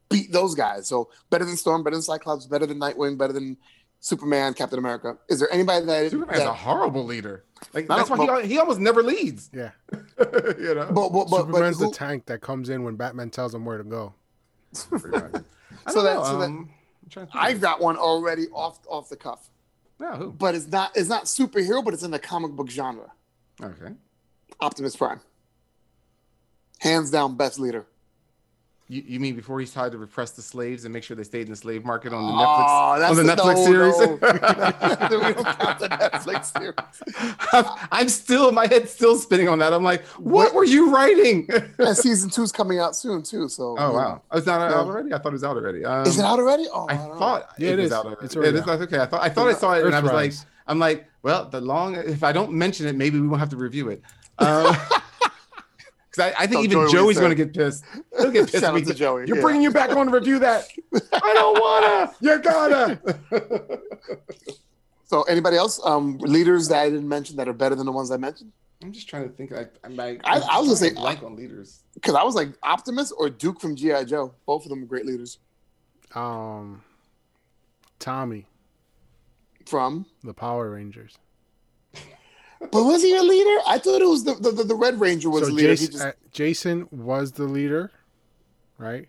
beat 0.10 0.32
those 0.32 0.54
guys? 0.54 0.88
So 0.88 1.10
better 1.30 1.46
than 1.46 1.56
Storm, 1.58 1.82
better 1.84 1.96
than 1.96 2.04
Cyclops, 2.04 2.46
better 2.46 2.66
than 2.66 2.78
Nightwing, 2.80 3.18
better 3.18 3.34
than 3.34 3.58
Superman, 4.02 4.54
Captain 4.54 4.80
America. 4.80 5.18
Is 5.28 5.40
there 5.40 5.52
anybody 5.52 5.86
that 5.86 6.12
Superman's 6.12 6.42
a 6.44 6.54
horrible 6.54 7.04
leader. 7.06 7.44
Like 7.74 7.88
that's 7.88 8.10
why 8.10 8.18
he, 8.18 8.26
but- 8.26 8.34
al- 8.44 8.48
he 8.48 8.58
almost 8.58 8.80
never 8.80 9.04
leads. 9.04 9.50
Yeah. 9.54 9.72
you 9.92 10.74
know. 10.76 10.90
but, 10.94 11.10
but, 11.10 11.12
but, 11.12 11.30
but 11.30 11.38
Superman's 11.48 11.80
who- 11.80 11.90
the 11.90 11.96
tank 11.96 12.26
that 12.28 12.40
comes 12.42 12.70
in 12.70 12.84
when 12.84 12.96
Batman 12.96 13.30
tells 13.30 13.54
him 13.54 13.66
where 13.66 13.78
to 13.78 13.84
go. 13.84 14.14
Pretty 14.90 15.08
much. 15.10 15.44
I 15.86 15.92
So 15.92 16.04
don't 16.04 16.06
that- 16.06 16.26
so 16.26 16.42
um, 16.42 16.42
I'm 16.42 16.70
trying 17.10 17.26
to 17.28 17.32
think. 17.34 17.44
I've 17.44 17.60
got 17.62 17.82
one 17.82 17.98
already 17.98 18.48
off 18.54 18.80
off 18.88 19.10
the 19.10 19.16
cuff, 19.18 19.50
No, 20.00 20.12
who? 20.14 20.32
but 20.32 20.56
it's 20.56 20.68
not 20.68 20.96
it's 20.96 21.10
not 21.10 21.26
superhero, 21.26 21.84
but 21.84 21.94
it's 21.94 22.04
in 22.04 22.12
the 22.12 22.20
comic 22.20 22.52
book 22.52 22.70
genre. 22.70 23.12
Okay. 23.62 23.94
Optimus 24.62 24.96
Prime, 24.96 25.20
hands 26.80 27.12
down 27.12 27.36
best 27.36 27.60
leader. 27.60 27.86
You, 28.92 29.04
you 29.06 29.20
mean 29.20 29.36
before 29.36 29.60
he's 29.60 29.72
tried 29.72 29.92
to 29.92 30.00
repress 30.00 30.32
the 30.32 30.42
slaves 30.42 30.84
and 30.84 30.92
make 30.92 31.04
sure 31.04 31.16
they 31.16 31.24
stayed 31.24 31.44
in 31.44 31.52
the 31.52 31.56
slave 31.56 31.86
market 31.86 32.12
on 32.12 32.24
the 32.26 32.32
Oh, 32.32 32.98
Netflix 32.98 33.10
on 33.10 33.16
the 33.18 33.24
the- 33.24 33.36
Netflix 33.36 33.56
no, 33.56 33.66
series? 33.66 33.98
no. 34.00 34.08
we 35.28 35.34
don't 35.34 35.46
count 35.46 35.80
the 35.80 35.88
Netflix 35.90 36.58
series. 36.58 37.38
I'm, 37.54 37.66
I'm 37.92 38.10
still 38.10 38.52
my 38.52 38.66
head's 38.66 38.92
still 38.92 39.16
spinning 39.16 39.48
on 39.48 39.60
that. 39.60 39.74
I'm 39.74 39.84
like, 39.84 40.04
what 40.18 40.56
were 40.56 40.64
you 40.64 40.92
writing? 40.94 41.48
And 41.78 41.96
season 41.96 42.30
two's 42.32 42.52
coming 42.52 42.80
out 42.80 42.96
soon 42.96 43.22
too. 43.22 43.48
So 43.48 43.76
oh 43.78 43.94
wow, 43.94 44.00
know. 44.16 44.22
oh, 44.32 44.38
it's 44.40 44.48
not 44.48 44.60
Yeah. 44.72 44.78
out 44.80 44.88
already. 44.88 45.14
I 45.14 45.20
thought 45.20 45.30
it 45.30 45.34
was 45.34 45.44
out 45.44 45.56
already. 45.56 45.86
Um, 45.86 46.06
is 46.08 46.18
it 46.18 46.26
out 46.26 46.40
already? 46.40 46.66
Oh, 46.74 46.88
I 46.90 46.96
don't 46.98 47.18
thought 47.20 47.50
Yeah, 47.60 47.70
it, 47.70 47.80
it 47.80 47.84
was 47.84 47.92
out 47.92 48.06
already. 48.06 48.26
It's 48.26 48.36
already 48.36 48.58
It 48.58 48.62
is- 48.62 48.68
out. 48.68 48.82
okay. 48.82 49.00
I 49.00 49.06
thought 49.06 49.22
I 49.22 49.30
thought 49.30 49.48
I 49.50 49.54
saw 49.54 49.74
it, 49.74 49.86
and 49.86 49.96
I 49.96 50.00
was 50.00 50.12
like, 50.12 50.34
I'm 50.68 50.80
like, 50.80 51.06
well, 51.22 51.46
the 51.48 51.62
long 51.62 51.96
if 51.96 52.24
I 52.24 52.32
don't 52.32 52.54
mention 52.54 52.88
it, 52.88 52.96
maybe 52.96 53.20
we 53.20 53.28
won't 53.28 53.40
have 53.40 53.50
to 53.50 53.58
review 53.58 53.90
it. 53.90 54.02
Um, 54.40 54.64
Because 54.74 54.99
I, 56.20 56.34
I 56.40 56.48
think 56.48 56.64
even 56.64 56.80
Joey 56.80 56.92
Joey's 56.92 57.18
going 57.20 57.30
to 57.30 57.36
get 57.36 57.54
pissed. 57.54 57.84
He'll 58.18 58.32
get 58.32 58.46
pissed. 58.52 58.64
Shout 58.64 58.76
at 58.76 58.82
out 58.82 58.88
to 58.88 58.94
Joey, 58.94 59.26
You're 59.28 59.38
yeah. 59.38 59.42
bringing 59.42 59.62
you 59.62 59.72
back 59.72 59.90
on 59.92 60.06
to 60.08 60.12
review 60.12 60.40
that. 60.40 60.68
I 61.14 61.34
don't 61.34 61.60
wanna. 61.60 62.14
You 62.22 62.40
gotta. 62.40 63.80
So 65.06 65.24
anybody 65.24 65.58
else? 65.58 65.82
Um, 65.84 66.20
leaders 66.20 66.68
that 66.68 66.82
I 66.84 66.90
didn't 66.92 67.10
mention 67.10 67.36
that 67.38 67.48
are 67.48 67.54
better 67.54 67.74
than 67.74 67.88
the 67.88 67.92
ones 67.92 68.12
I 68.12 68.18
mentioned? 68.18 68.52
I'm 68.84 68.92
just 68.92 69.10
trying 69.10 69.24
to 69.24 69.30
think. 69.36 69.52
I, 69.52 69.66
I'm 69.84 69.96
like, 69.96 70.22
I- 70.24 70.40
I 70.40 70.60
was 70.60 70.68
gonna 70.68 70.76
say- 70.76 70.92
like 70.92 71.24
on 71.24 71.36
leaders. 71.36 71.80
Because 71.96 72.14
I 72.14 72.22
was 72.22 72.36
like 72.36 72.50
Optimus 72.62 73.12
or 73.12 73.28
Duke 73.28 73.60
from 73.60 73.76
GI 73.76 74.06
Joe. 74.06 74.36
Both 74.46 74.66
of 74.66 74.70
them 74.70 74.84
are 74.84 74.86
great 74.86 75.08
leaders. 75.08 75.40
Um, 76.14 76.84
Tommy, 77.98 78.46
From, 79.66 80.06
the 80.24 80.34
Power 80.34 80.70
Rangers. 80.70 81.18
But 82.60 82.84
was 82.84 83.02
he 83.02 83.16
a 83.16 83.24
leader? 83.24 83.62
I 83.68 83.80
thought 83.80 84.02
it 84.02 84.08
was 84.08 84.24
the 84.24 84.36
the, 84.36 84.64
the, 84.64 84.76
Red 84.76 85.00
Ranger 85.00 85.30
was 85.30 85.48
so 85.48 85.54
leader. 85.54 85.70
Jason, 85.70 85.92
just 85.92 86.04
uh, 86.04 86.12
Jason 86.32 86.88
was 86.92 87.32
the 87.34 87.46
leader, 87.46 87.92
right? 88.78 89.08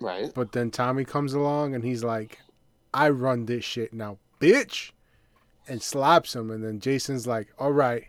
right. 0.00 0.32
But 0.34 0.52
then 0.52 0.70
Tommy 0.70 1.04
comes 1.04 1.34
along 1.34 1.74
and 1.74 1.84
he's 1.84 2.02
like, 2.02 2.38
"I 2.94 3.10
run 3.10 3.46
this 3.46 3.64
shit 3.64 3.92
now, 3.92 4.18
bitch," 4.40 4.92
and 5.68 5.82
slaps 5.82 6.34
him. 6.34 6.50
And 6.50 6.64
then 6.64 6.80
Jason's 6.80 7.26
like, 7.26 7.48
"All 7.58 7.72
right, 7.72 8.06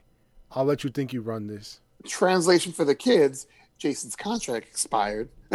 I'll 0.52 0.66
let 0.66 0.84
you 0.84 0.90
think 0.90 1.12
you 1.14 1.22
run 1.22 1.48
this." 1.48 1.82
Translation 2.06 2.72
for 2.72 2.86
the 2.86 2.96
kids: 2.96 3.48
Jason's 3.78 4.16
contract 4.16 4.68
expired, 4.68 5.30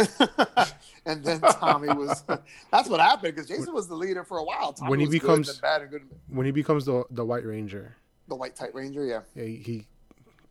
and 1.05 1.23
then 1.23 1.41
Tommy 1.41 1.87
was. 1.87 2.23
that's 2.71 2.89
what 2.89 2.99
happened 2.99 3.33
because 3.35 3.47
Jason 3.47 3.73
was 3.73 3.87
the 3.87 3.95
leader 3.95 4.23
for 4.23 4.37
a 4.37 4.43
while. 4.43 4.73
Tommy 4.73 4.91
When 4.91 4.99
he 4.99 5.07
was 5.07 5.13
becomes- 5.13 5.59
bad 5.59 5.81
and 5.81 5.89
good. 5.89 6.03
When 6.29 6.45
he 6.45 6.51
becomes 6.51 6.85
the 6.85 7.05
the 7.09 7.25
White 7.25 7.45
Ranger, 7.45 7.95
The 8.27 8.35
White 8.35 8.55
Tight 8.55 8.73
Ranger, 8.73 9.05
yeah, 9.05 9.21
yeah, 9.35 9.43
he, 9.43 9.55
he 9.57 9.85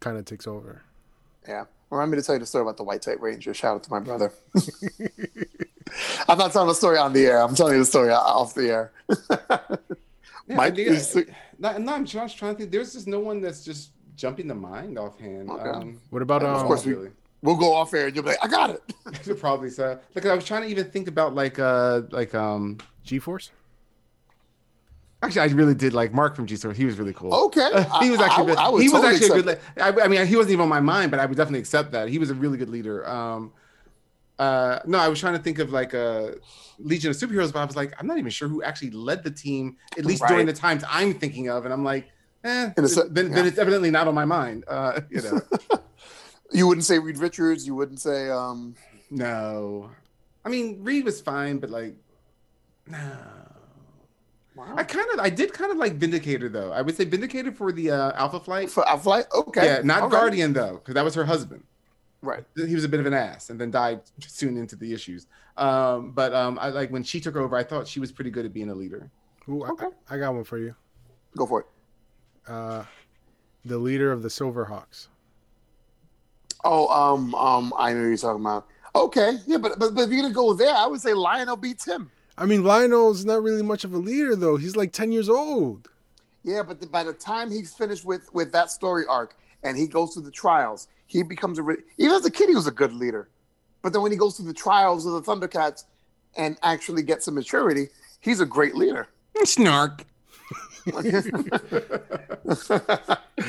kind 0.01 0.17
of 0.17 0.25
takes 0.25 0.47
over. 0.47 0.83
yeah. 1.49 1.65
Remind 1.91 2.11
me 2.11 2.17
to 2.17 2.23
tell 2.25 2.35
you 2.35 2.39
the 2.41 2.47
story 2.47 2.63
about 2.63 2.77
the 2.77 2.83
White 2.83 3.03
Tight 3.03 3.21
Ranger. 3.21 3.55
Shout 3.55 3.77
out 3.77 3.83
to 3.85 3.91
my 3.91 4.01
brother. 4.01 4.33
I'm 6.29 6.39
not 6.39 6.53
telling 6.53 6.69
the 6.69 6.75
story 6.75 6.99
on 6.99 7.13
the 7.13 7.27
air. 7.27 7.41
I'm 7.41 7.55
telling 7.55 7.75
you 7.75 7.79
the 7.81 7.85
story 7.85 8.11
off 8.11 8.55
the 8.55 8.69
air. 8.71 8.93
Yeah, 10.47 10.57
Mike, 10.57 10.75
I 10.75 10.77
think 10.77 10.89
is- 10.89 11.17
I- 11.17 11.25
no, 11.59 11.79
no, 11.79 11.95
I'm 11.95 12.05
just 12.05 12.37
trying 12.37 12.53
to 12.55 12.59
think. 12.59 12.71
There's 12.71 12.93
just 12.93 13.07
no 13.07 13.19
one 13.19 13.41
that's 13.41 13.65
just 13.65 13.93
jumping 14.15 14.47
to 14.49 14.55
mind 14.55 14.99
offhand. 14.99 15.49
Okay. 15.49 15.71
Um, 15.71 15.99
What 16.11 16.21
about 16.21 16.43
Of 16.43 16.55
um? 16.61 16.67
course 16.67 16.85
we- 16.85 16.93
really. 16.93 17.11
We'll 17.41 17.57
go 17.57 17.73
off 17.73 17.95
air 17.95 18.09
and 18.09 18.15
you'll 18.15 18.25
be 18.25 18.31
like, 18.31 18.45
I 18.45 18.49
got 18.49 18.69
it. 18.69 18.83
You're 19.25 19.37
probably 19.47 19.71
so. 19.71 19.99
Like 20.15 20.27
I 20.27 20.35
was 20.35 20.45
trying 20.45 20.61
to 20.63 20.69
even 20.69 20.91
think 20.91 21.09
about 21.09 21.35
like 21.35 21.59
uh 21.59 22.03
like 22.11 22.35
um. 22.35 22.77
G 23.05 23.19
Force? 23.19 23.53
Actually, 25.25 25.51
I 25.51 25.55
really 25.55 25.75
did 25.75 25.93
like 25.95 26.13
Mark 26.13 26.37
from 26.37 26.47
G 26.47 26.57
Force. 26.57 26.77
He 26.77 26.85
was 26.85 26.99
really 26.99 27.13
cool. 27.13 27.33
Okay. 27.47 27.69
he 28.01 28.11
was 28.11 28.21
actually 28.21 28.45
I- 28.45 28.47
good. 28.47 28.59
I 28.59 28.69
would 28.69 28.83
he 28.83 28.89
was 28.89 29.01
totally 29.01 29.15
actually 29.15 29.41
a 29.41 29.43
good. 29.43 29.61
I, 29.81 30.05
I 30.05 30.09
mean, 30.09 30.27
he 30.27 30.37
wasn't 30.37 30.53
even 30.53 30.63
on 30.63 30.69
my 30.69 30.81
mind, 30.81 31.11
but 31.11 31.21
I 31.21 31.27
would 31.27 31.37
definitely 31.37 31.61
accept 31.61 31.93
that. 31.93 32.09
He 32.09 32.19
was 32.19 32.31
a 32.31 32.35
really 32.35 32.59
good 32.59 32.69
leader. 32.69 33.09
Um, 33.09 33.53
uh, 34.39 34.81
no, 34.87 34.99
I 34.99 35.09
was 35.09 35.21
trying 35.21 35.35
to 35.35 35.43
think 35.43 35.59
of 35.59 35.73
like 35.73 35.95
a 35.95 36.35
Legion 36.79 37.11
of 37.11 37.17
Superheroes, 37.17 37.53
but 37.53 37.61
I 37.61 37.65
was 37.65 37.77
like, 37.77 37.95
I'm 37.99 38.07
not 38.07 38.19
even 38.19 38.31
sure 38.31 38.49
who 38.49 38.63
actually 38.63 38.91
led 38.91 39.23
the 39.23 39.31
team, 39.31 39.77
at 39.97 40.05
least 40.05 40.25
during 40.27 40.47
the 40.47 40.53
times 40.53 40.83
I'm 40.89 41.15
thinking 41.15 41.49
of, 41.49 41.65
and 41.65 41.73
I'm 41.73 41.85
like, 41.85 42.09
eh, 42.43 42.71
se- 42.85 43.03
then, 43.11 43.29
yeah. 43.29 43.35
then 43.35 43.47
it's 43.47 43.59
evidently 43.59 43.91
not 43.91 44.09
on 44.09 44.15
my 44.15 44.25
mind. 44.25 44.65
Uh, 44.67 45.01
you 45.11 45.23
know, 45.23 45.41
You 46.55 46.69
wouldn't 46.69 46.85
say 46.85 46.99
Reed 47.01 47.19
Richards. 47.19 47.67
You 47.67 47.75
wouldn't 47.75 48.01
say, 48.01 48.31
um, 48.31 48.77
no. 49.11 49.91
I 50.45 50.49
mean, 50.49 50.85
Reed 50.85 51.05
was 51.05 51.21
fine, 51.21 51.59
but 51.59 51.69
like, 51.71 51.97
no. 52.87 53.19
Wow. 54.55 54.75
I 54.77 54.85
kind 54.85 55.07
of, 55.13 55.19
I 55.21 55.31
did 55.31 55.53
kind 55.53 55.73
of 55.73 55.79
like 55.79 55.95
Vindicator 55.95 56.49
though. 56.49 56.73
I 56.73 56.81
would 56.83 56.97
say 56.97 57.05
Vindicator 57.05 57.51
for 57.51 57.73
the 57.73 57.91
uh, 57.91 58.13
Alpha 58.13 58.39
Flight. 58.39 58.71
For 58.71 58.85
a 58.87 58.97
flight? 58.97 59.27
Okay. 59.35 59.65
Yeah, 59.65 59.81
not 59.83 60.03
All 60.03 60.09
right. 60.09 60.13
Guardian 60.13 60.53
though, 60.53 60.75
because 60.75 60.95
that 60.95 61.05
was 61.05 61.15
her 61.15 61.25
husband. 61.25 61.65
Right. 62.23 62.45
he 62.57 62.75
was 62.75 62.85
a 62.85 62.89
bit 62.89 63.01
of 63.01 63.07
an 63.07 63.13
ass 63.13 63.51
and 63.51 63.61
then 63.61 63.71
died 63.71 64.01
soon 64.21 64.57
into 64.57 64.77
the 64.77 64.95
issues. 64.95 65.27
Um, 65.57 66.13
but 66.13 66.33
um, 66.35 66.59
I 66.61 66.69
like 66.71 66.91
when 66.91 67.03
she 67.03 67.21
took 67.21 67.37
over, 67.37 67.57
I 67.57 67.63
thought 67.63 67.87
she 67.87 68.01
was 68.01 68.13
pretty 68.13 68.31
good 68.31 68.47
at 68.47 68.53
being 68.53 68.71
a 68.71 68.75
leader. 68.75 69.11
Ooh, 69.49 69.63
I- 69.65 69.71
Okay. 69.71 69.87
I, 70.09 70.19
got 70.19 70.35
one 70.35 70.45
for 70.45 70.59
you. 70.59 70.75
Go 71.37 71.47
for 71.47 71.61
it. 71.61 71.67
Uh, 72.47 72.85
the 73.65 73.77
leader 73.79 74.11
of 74.13 74.23
the 74.23 74.29
Silverhawks. 74.29 75.09
Oh, 76.65 76.89
um, 76.89 77.35
um, 77.35 77.75
I 77.77 77.93
know 77.93 78.01
you're 78.03 78.17
talking 78.17 78.41
about. 78.41 78.67
Okay. 78.95 79.37
Yeah, 79.47 79.59
but, 79.59 79.79
but, 79.79 79.95
but 79.95 80.03
if 80.03 80.11
you're 80.11 80.21
going 80.21 80.31
to 80.31 80.35
go 80.35 80.55
there, 80.55 80.75
I 80.75 80.87
would 80.87 81.01
say 81.01 81.13
Lion-O 81.13 81.57
beats 81.57 81.85
him. 81.85 82.11
I 82.37 82.47
mean, 82.47 82.65
Lion-O's 82.65 83.25
not 83.25 83.43
really 83.43 83.63
much 83.63 83.85
of 83.85 83.93
a 83.95 83.99
leader 83.99 84.35
though. 84.37 84.57
He's 84.57 84.77
like 84.77 84.93
ten 84.93 85.13
years 85.13 85.29
old. 85.29 85.89
Yeah, 86.43 86.63
but 86.63 86.81
the, 86.81 86.87
by 86.87 87.05
the 87.05 87.13
time 87.13 87.51
he's 87.51 87.73
finished 87.73 88.05
with 88.05 88.33
with 88.35 88.53
that 88.53 88.71
story 88.71 89.05
arc 89.09 89.37
and 89.63 89.77
he 89.77 89.87
goes 89.87 90.15
through 90.15 90.25
the 90.25 90.31
trials, 90.31 90.89
he 91.07 91.23
becomes 91.23 91.59
a 91.59 91.63
re- 91.63 91.77
even 91.99 92.15
as 92.17 92.25
a 92.27 92.31
kid 92.31 92.49
he 92.49 92.55
was 92.55 92.67
a 92.67 92.73
good 92.73 92.93
leader. 92.93 93.29
But 93.83 93.93
then 93.93 94.03
when 94.03 94.13
he 94.13 94.19
goes 94.19 94.37
through 94.37 94.47
the 94.47 94.55
trials 94.55 95.07
of 95.07 95.13
the 95.13 95.23
Thundercats 95.23 95.85
and 96.37 96.59
actually 96.63 97.03
gets 97.03 97.27
some 97.27 97.35
maturity, 97.35 97.89
he's 98.21 98.41
a 98.41 98.47
great 98.47 98.75
leader. 98.75 99.09
Snark. 99.45 100.05
You 100.87 100.93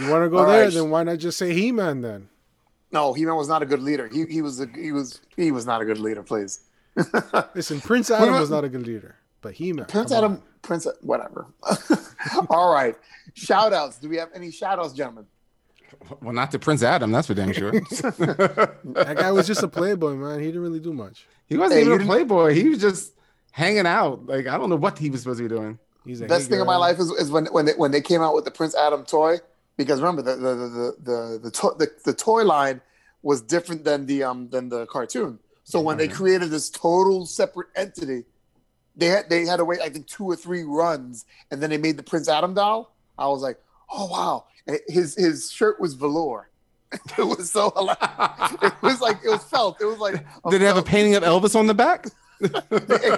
want 0.10 0.24
to 0.24 0.30
go 0.30 0.38
All 0.40 0.46
there? 0.46 0.64
right. 0.66 0.74
Then 0.74 0.90
why 0.90 1.04
not 1.04 1.18
just 1.20 1.38
say 1.38 1.54
He 1.54 1.72
Man 1.72 2.02
then? 2.02 2.30
no, 2.92 3.14
He-Man 3.14 3.36
was 3.36 3.48
not 3.50 3.62
a 3.62 3.66
good 3.66 3.82
leader. 3.82 4.08
He 4.08 4.26
he 4.26 4.42
was 4.42 4.62
a, 4.62 4.68
he 4.68 4.92
was 4.94 5.20
he 5.36 5.52
was 5.52 5.66
not 5.66 5.82
a 5.82 5.86
good 5.86 5.98
leader. 6.00 6.24
Please, 6.24 6.62
Listen, 7.56 7.82
Prince 7.82 8.10
Adam 8.12 8.34
was 8.34 8.50
not 8.50 8.64
a 8.64 8.70
good 8.70 8.86
leader, 8.86 9.16
but 9.41 9.54
He 9.54 9.74
Man. 9.74 9.86
Prince 9.86 10.12
Adam, 10.12 10.41
Prince, 10.62 10.88
whatever. 11.02 11.48
All 12.50 12.74
right, 12.74 12.96
shout 13.34 13.74
outs. 13.74 13.98
Do 13.98 14.10
we 14.10 14.18
have 14.18 14.30
any 14.34 14.52
shout 14.52 14.80
outs, 14.80 14.93
gentlemen? 14.93 15.26
Well, 16.22 16.34
not 16.34 16.52
to 16.52 16.60
Prince 16.60 16.84
Adam, 16.84 17.12
that's 17.12 17.28
for 17.28 17.34
damn 17.34 17.54
sure. 17.54 17.72
That 18.12 19.16
guy 19.18 19.32
was 19.32 19.48
just 19.48 19.64
a 19.64 19.68
playboy, 19.68 20.16
man. 20.16 20.39
He 20.39 20.48
didn't 20.48 20.62
really 20.62 20.80
do 20.80 20.93
much. 20.93 21.28
he 21.48 21.58
wasn't 21.58 21.76
Hey, 21.80 21.82
even 21.82 21.93
a 21.93 21.98
didn't- 22.00 22.08
playboy. 22.08 22.54
He 22.54 22.70
was 22.70 22.80
just 22.80 23.14
hanging 23.52 23.86
out. 23.86 24.26
Like 24.26 24.48
I 24.48 24.58
don't 24.58 24.70
know 24.70 24.76
what 24.76 24.98
he 24.98 25.10
was 25.10 25.22
supposed 25.22 25.39
to 25.39 25.48
be 25.48 25.56
doing. 25.56 25.80
He's 26.06 26.22
a 26.22 26.26
Best 26.28 26.46
hey 26.46 26.52
thing 26.52 26.62
of 26.62 26.68
my 26.68 26.76
life 26.76 27.00
is, 27.00 27.10
is 27.12 27.32
when 27.32 27.46
when 27.48 27.66
they, 27.66 27.74
when 27.74 27.91
they 27.91 28.02
came 28.02 28.22
out 28.22 28.36
with 28.36 28.46
the 28.46 28.52
Prince 28.52 28.76
Adam 28.76 29.06
toy 29.06 29.38
because 29.78 30.00
remember 30.02 30.22
the 30.22 30.36
the 30.36 30.56
the 30.56 30.96
the 31.04 31.39
the, 31.43 31.52
to, 31.52 31.76
the, 31.80 31.91
the 32.06 32.14
toy 32.14 32.43
line 32.43 32.82
was 33.24 33.41
different 33.41 33.84
than 33.86 34.06
the 34.06 34.24
um 34.24 34.50
than 34.50 34.70
the 34.70 34.86
cartoon. 34.88 35.39
So 35.66 35.82
when 35.82 35.97
they 35.97 36.07
mm-hmm. 36.07 36.16
created 36.16 36.51
this 36.51 36.70
total 36.70 37.26
separate 37.26 37.68
entity, 37.76 38.24
they 38.95 39.07
had 39.07 39.30
they 39.30 39.45
had 39.45 39.57
to 39.57 39.66
wait 39.66 39.82
I 39.82 39.89
think 39.89 40.07
two 40.07 40.26
or 40.26 40.36
three 40.36 40.63
runs, 40.63 41.26
and 41.51 41.61
then 41.61 41.70
they 41.70 41.78
made 41.78 41.97
the 41.97 42.03
Prince 42.03 42.30
Adam 42.30 42.53
doll. 42.53 42.95
I 43.18 43.28
was 43.28 43.41
like, 43.41 43.59
oh 43.91 44.07
wow! 44.07 44.45
And 44.68 44.80
His 44.88 45.16
his 45.16 45.51
shirt 45.51 45.82
was 45.82 45.95
velour. 45.95 46.49
It 47.18 47.24
was 47.24 47.51
so 47.51 47.72
hilarious. 47.72 48.53
It 48.61 48.74
was 48.82 49.01
like 49.01 49.18
it 49.26 49.30
was 49.30 49.43
felt. 49.43 49.82
It 49.82 49.86
was 49.86 49.97
like 49.97 50.24
Did 50.49 50.61
it 50.61 50.66
have 50.66 50.78
a 50.78 50.84
painting 50.84 51.16
of 51.16 51.24
Elvis 51.24 51.55
on 51.55 51.68
the 51.68 51.74
back? 51.74 52.05
It 52.41 52.51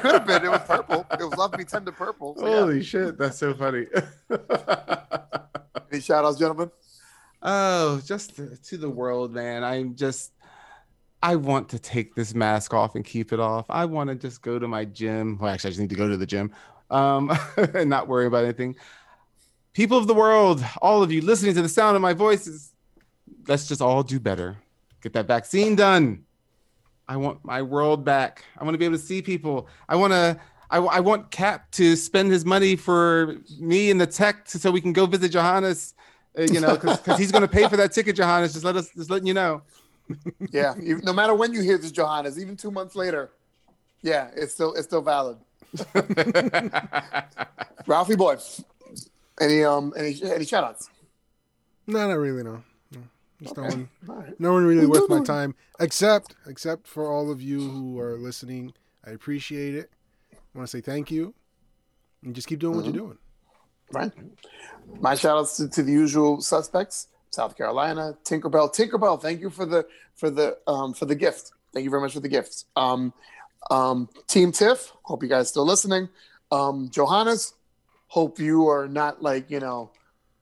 could 0.02 0.12
have 0.12 0.28
been. 0.28 0.46
It 0.46 0.50
was 0.50 0.62
purple. 0.66 1.06
It 1.12 1.24
was 1.24 1.36
Love 1.38 1.58
Me 1.58 1.64
Tender 1.64 1.92
purple. 1.92 2.36
So, 2.38 2.48
yeah. 2.48 2.60
Holy 2.60 2.84
shit, 2.84 3.18
that's 3.18 3.40
so 3.40 3.54
funny. 3.54 3.88
Any 5.92 6.02
shout 6.02 6.24
outs, 6.24 6.38
gentlemen? 6.38 6.72
oh, 7.42 8.02
just 8.06 8.36
to, 8.36 8.56
to 8.56 8.78
the 8.78 8.90
world, 8.90 9.34
man. 9.34 9.64
I'm 9.64 9.96
just 9.96 10.32
I 11.22 11.36
want 11.36 11.70
to 11.70 11.80
take 11.80 12.16
this 12.16 12.36
mask 12.36 12.74
off 12.74 12.96
and 12.96 13.04
keep 13.04 13.34
it 13.34 13.40
off. 13.40 13.66
I 13.70 13.86
want 13.86 14.10
to 14.10 14.16
just 14.16 14.42
go 14.42 14.60
to 14.60 14.68
my 14.68 14.86
gym. 14.86 15.38
Well, 15.40 15.52
actually, 15.52 15.70
I 15.70 15.72
just 15.72 15.80
need 15.80 15.90
to 15.90 15.96
go 15.96 16.08
to 16.08 16.18
the 16.18 16.26
gym 16.26 16.54
um, 16.90 17.36
and 17.58 17.90
not 17.90 18.08
worry 18.08 18.28
about 18.28 18.44
anything. 18.44 18.76
People 19.74 19.98
of 19.98 20.08
the 20.08 20.14
world, 20.14 20.64
all 20.82 21.04
of 21.04 21.12
you 21.12 21.22
listening 21.22 21.54
to 21.56 21.62
the 21.62 21.70
sound 21.70 21.96
of 21.96 22.02
my 22.02 22.14
voices, 22.14 22.72
let's 23.48 23.68
just 23.68 23.82
all 23.82 24.04
do 24.04 24.20
better. 24.20 24.58
Get 25.02 25.14
that 25.14 25.28
vaccine 25.28 25.76
done. 25.76 26.24
I 27.08 27.18
want 27.18 27.44
my 27.46 27.62
world 27.62 28.04
back. 28.04 28.44
I 28.58 28.64
want 28.64 28.74
to 28.74 28.78
be 28.78 28.86
able 28.86 28.98
to 28.98 29.04
see 29.04 29.22
people. 29.22 29.68
I 29.88 29.96
want 29.96 30.14
to. 30.14 30.40
I, 30.70 30.80
I 30.80 31.00
want 31.00 31.32
Cap 31.32 31.72
to 31.72 31.96
spend 31.96 32.30
his 32.30 32.44
money 32.44 32.76
for 32.76 33.38
me 33.58 33.90
and 33.90 34.02
the 34.02 34.06
tech 34.06 34.44
to, 34.48 34.60
so 34.60 34.70
we 34.70 34.82
can 34.82 34.92
go 34.92 35.06
visit 35.06 35.30
Johannes. 35.32 35.94
uh, 36.38 36.42
you 36.42 36.60
know, 36.60 36.74
because 36.76 37.18
he's 37.18 37.32
going 37.32 37.42
to 37.42 37.48
pay 37.48 37.70
for 37.70 37.78
that 37.78 37.94
ticket, 37.94 38.18
Johannes. 38.18 38.52
Just 38.52 38.66
let 38.66 38.76
us, 38.76 38.90
just 38.94 39.10
letting 39.10 39.28
you 39.28 39.34
know. 39.34 39.62
Yeah. 40.52 40.76
You, 40.80 41.00
no 41.04 41.14
matter 41.14 41.34
when 41.34 41.54
you 41.54 41.62
hear 41.62 41.78
this, 41.78 41.92
Johannes, 41.92 42.40
even 42.40 42.56
two 42.56 42.72
months 42.72 42.96
later, 42.96 43.32
yeah, 44.02 44.30
it's 44.36 44.54
still 44.54 44.74
it's 44.74 44.86
still 44.86 45.02
valid. 45.02 45.38
Ralphie 47.88 48.16
boy, 48.16 48.38
any 49.40 49.64
um 49.64 49.94
any 49.98 50.20
any 50.24 50.46
shout 50.46 50.64
outs? 50.64 50.90
No, 51.88 52.08
not 52.08 52.18
really. 52.18 52.44
No, 52.44 52.64
no. 52.92 53.02
Just 53.42 53.58
no 53.58 53.64
one. 53.64 53.90
All 54.10 54.16
right. 54.16 54.40
No 54.40 54.54
one 54.54 54.66
really 54.66 54.86
worth 54.86 55.10
my 55.10 55.24
time, 55.24 55.56
except 55.80 56.36
except 56.48 56.88
for 56.88 57.12
all 57.12 57.32
of 57.32 57.42
you 57.42 57.60
who 57.60 58.00
are 58.00 58.18
listening. 58.18 58.74
I 59.06 59.12
appreciate 59.12 59.76
it. 59.76 59.90
I 60.34 60.38
want 60.58 60.70
to 60.70 60.78
say 60.78 60.82
thank 60.82 61.12
you, 61.12 61.34
and 62.24 62.36
just 62.36 62.48
keep 62.48 62.60
doing 62.60 62.76
what 62.76 62.86
you're 62.86 62.94
doing. 62.94 63.18
Right. 63.92 64.12
My 65.00 65.16
shout 65.16 65.38
outs 65.38 65.58
to, 65.58 65.70
to 65.70 65.84
the 65.84 65.92
usual 65.92 66.42
suspects, 66.42 67.08
South 67.38 67.56
Carolina, 67.56 68.18
Tinkerbell. 68.24 68.68
Tinkerbell, 68.76 69.22
thank 69.22 69.40
you 69.42 69.52
for 69.52 69.66
the 69.66 69.86
for 70.16 70.30
the 70.32 70.58
um 70.66 70.94
for 70.94 71.06
the 71.06 71.14
gift. 71.16 71.52
Thank 71.72 71.84
you 71.84 71.92
very 71.92 72.02
much 72.02 72.14
for 72.14 72.20
the 72.20 72.28
gifts. 72.38 72.66
Um 72.76 73.14
um 73.70 74.10
Team 74.28 74.52
Tiff, 74.52 74.92
hope 75.04 75.22
you 75.22 75.30
guys 75.30 75.48
still 75.50 75.66
listening. 75.66 76.10
Um 76.52 76.90
Johannes, 76.90 77.54
hope 78.08 78.40
you 78.40 78.68
are 78.68 78.88
not 78.88 79.22
like, 79.22 79.52
you 79.52 79.60
know, 79.60 79.92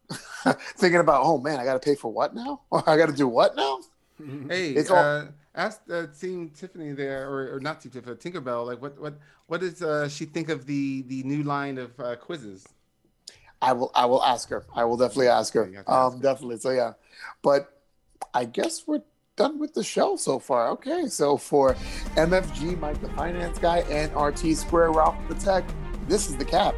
thinking 0.78 1.02
about, 1.02 1.22
oh 1.26 1.38
man, 1.38 1.60
I 1.60 1.66
gotta 1.66 1.80
pay 1.80 1.96
for 1.96 2.12
what 2.14 2.34
now? 2.34 2.62
Or 2.70 2.82
I 2.90 2.96
gotta 2.98 3.14
do 3.24 3.28
what 3.28 3.56
now? 3.58 3.80
Hey, 4.48 4.70
It's 4.72 4.90
all- 4.90 4.98
uh, 4.98 5.26
ask 5.56 5.82
uh, 5.92 6.08
Team 6.18 6.50
Tiffany 6.52 6.94
there, 6.94 7.30
or, 7.30 7.56
or 7.56 7.60
not 7.60 7.82
Team 7.82 7.92
Tiffany, 7.92 8.16
Tinkerbell. 8.16 8.66
Like, 8.66 8.82
what 8.82 8.98
what 9.04 9.16
what 9.48 9.60
does 9.60 9.82
uh, 9.82 10.08
she 10.08 10.24
think 10.24 10.48
of 10.48 10.66
the 10.66 11.02
the 11.12 11.24
new 11.24 11.44
line 11.44 11.78
of 11.78 12.00
uh, 12.00 12.16
quizzes? 12.16 12.66
I 13.62 13.74
will 13.74 13.92
I 13.96 14.06
will 14.06 14.24
ask 14.24 14.50
her. 14.50 14.66
I 14.76 14.84
will 14.86 14.98
definitely 14.98 15.28
ask 15.28 15.54
her. 15.54 15.70
Yeah, 15.72 15.84
to 15.84 15.92
ask 15.92 16.16
Um 16.16 16.22
definitely. 16.22 16.58
So 16.60 16.72
yeah. 16.72 16.94
But 17.42 17.82
I 18.34 18.46
guess 18.46 18.84
we're 18.86 19.02
done 19.36 19.60
with 19.60 19.74
the 19.74 19.84
show 19.84 20.16
so 20.16 20.40
far. 20.40 20.70
Okay. 20.70 21.08
So 21.08 21.38
for 21.38 21.76
MFG, 22.16 22.80
Mike 22.80 23.02
the 23.02 23.10
Finance 23.10 23.60
Guy, 23.60 23.80
and 23.90 24.14
RT 24.16 24.56
Square 24.58 24.92
Ralph 24.92 25.16
the 25.28 25.36
Tech, 25.36 25.64
this 26.08 26.30
is 26.30 26.38
the 26.38 26.46
cap 26.46 26.76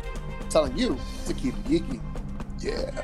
telling 0.49 0.77
you 0.77 0.97
to 1.25 1.33
keep 1.33 1.53
it 1.53 1.63
geeky. 1.65 2.01
Yeah. 2.59 3.03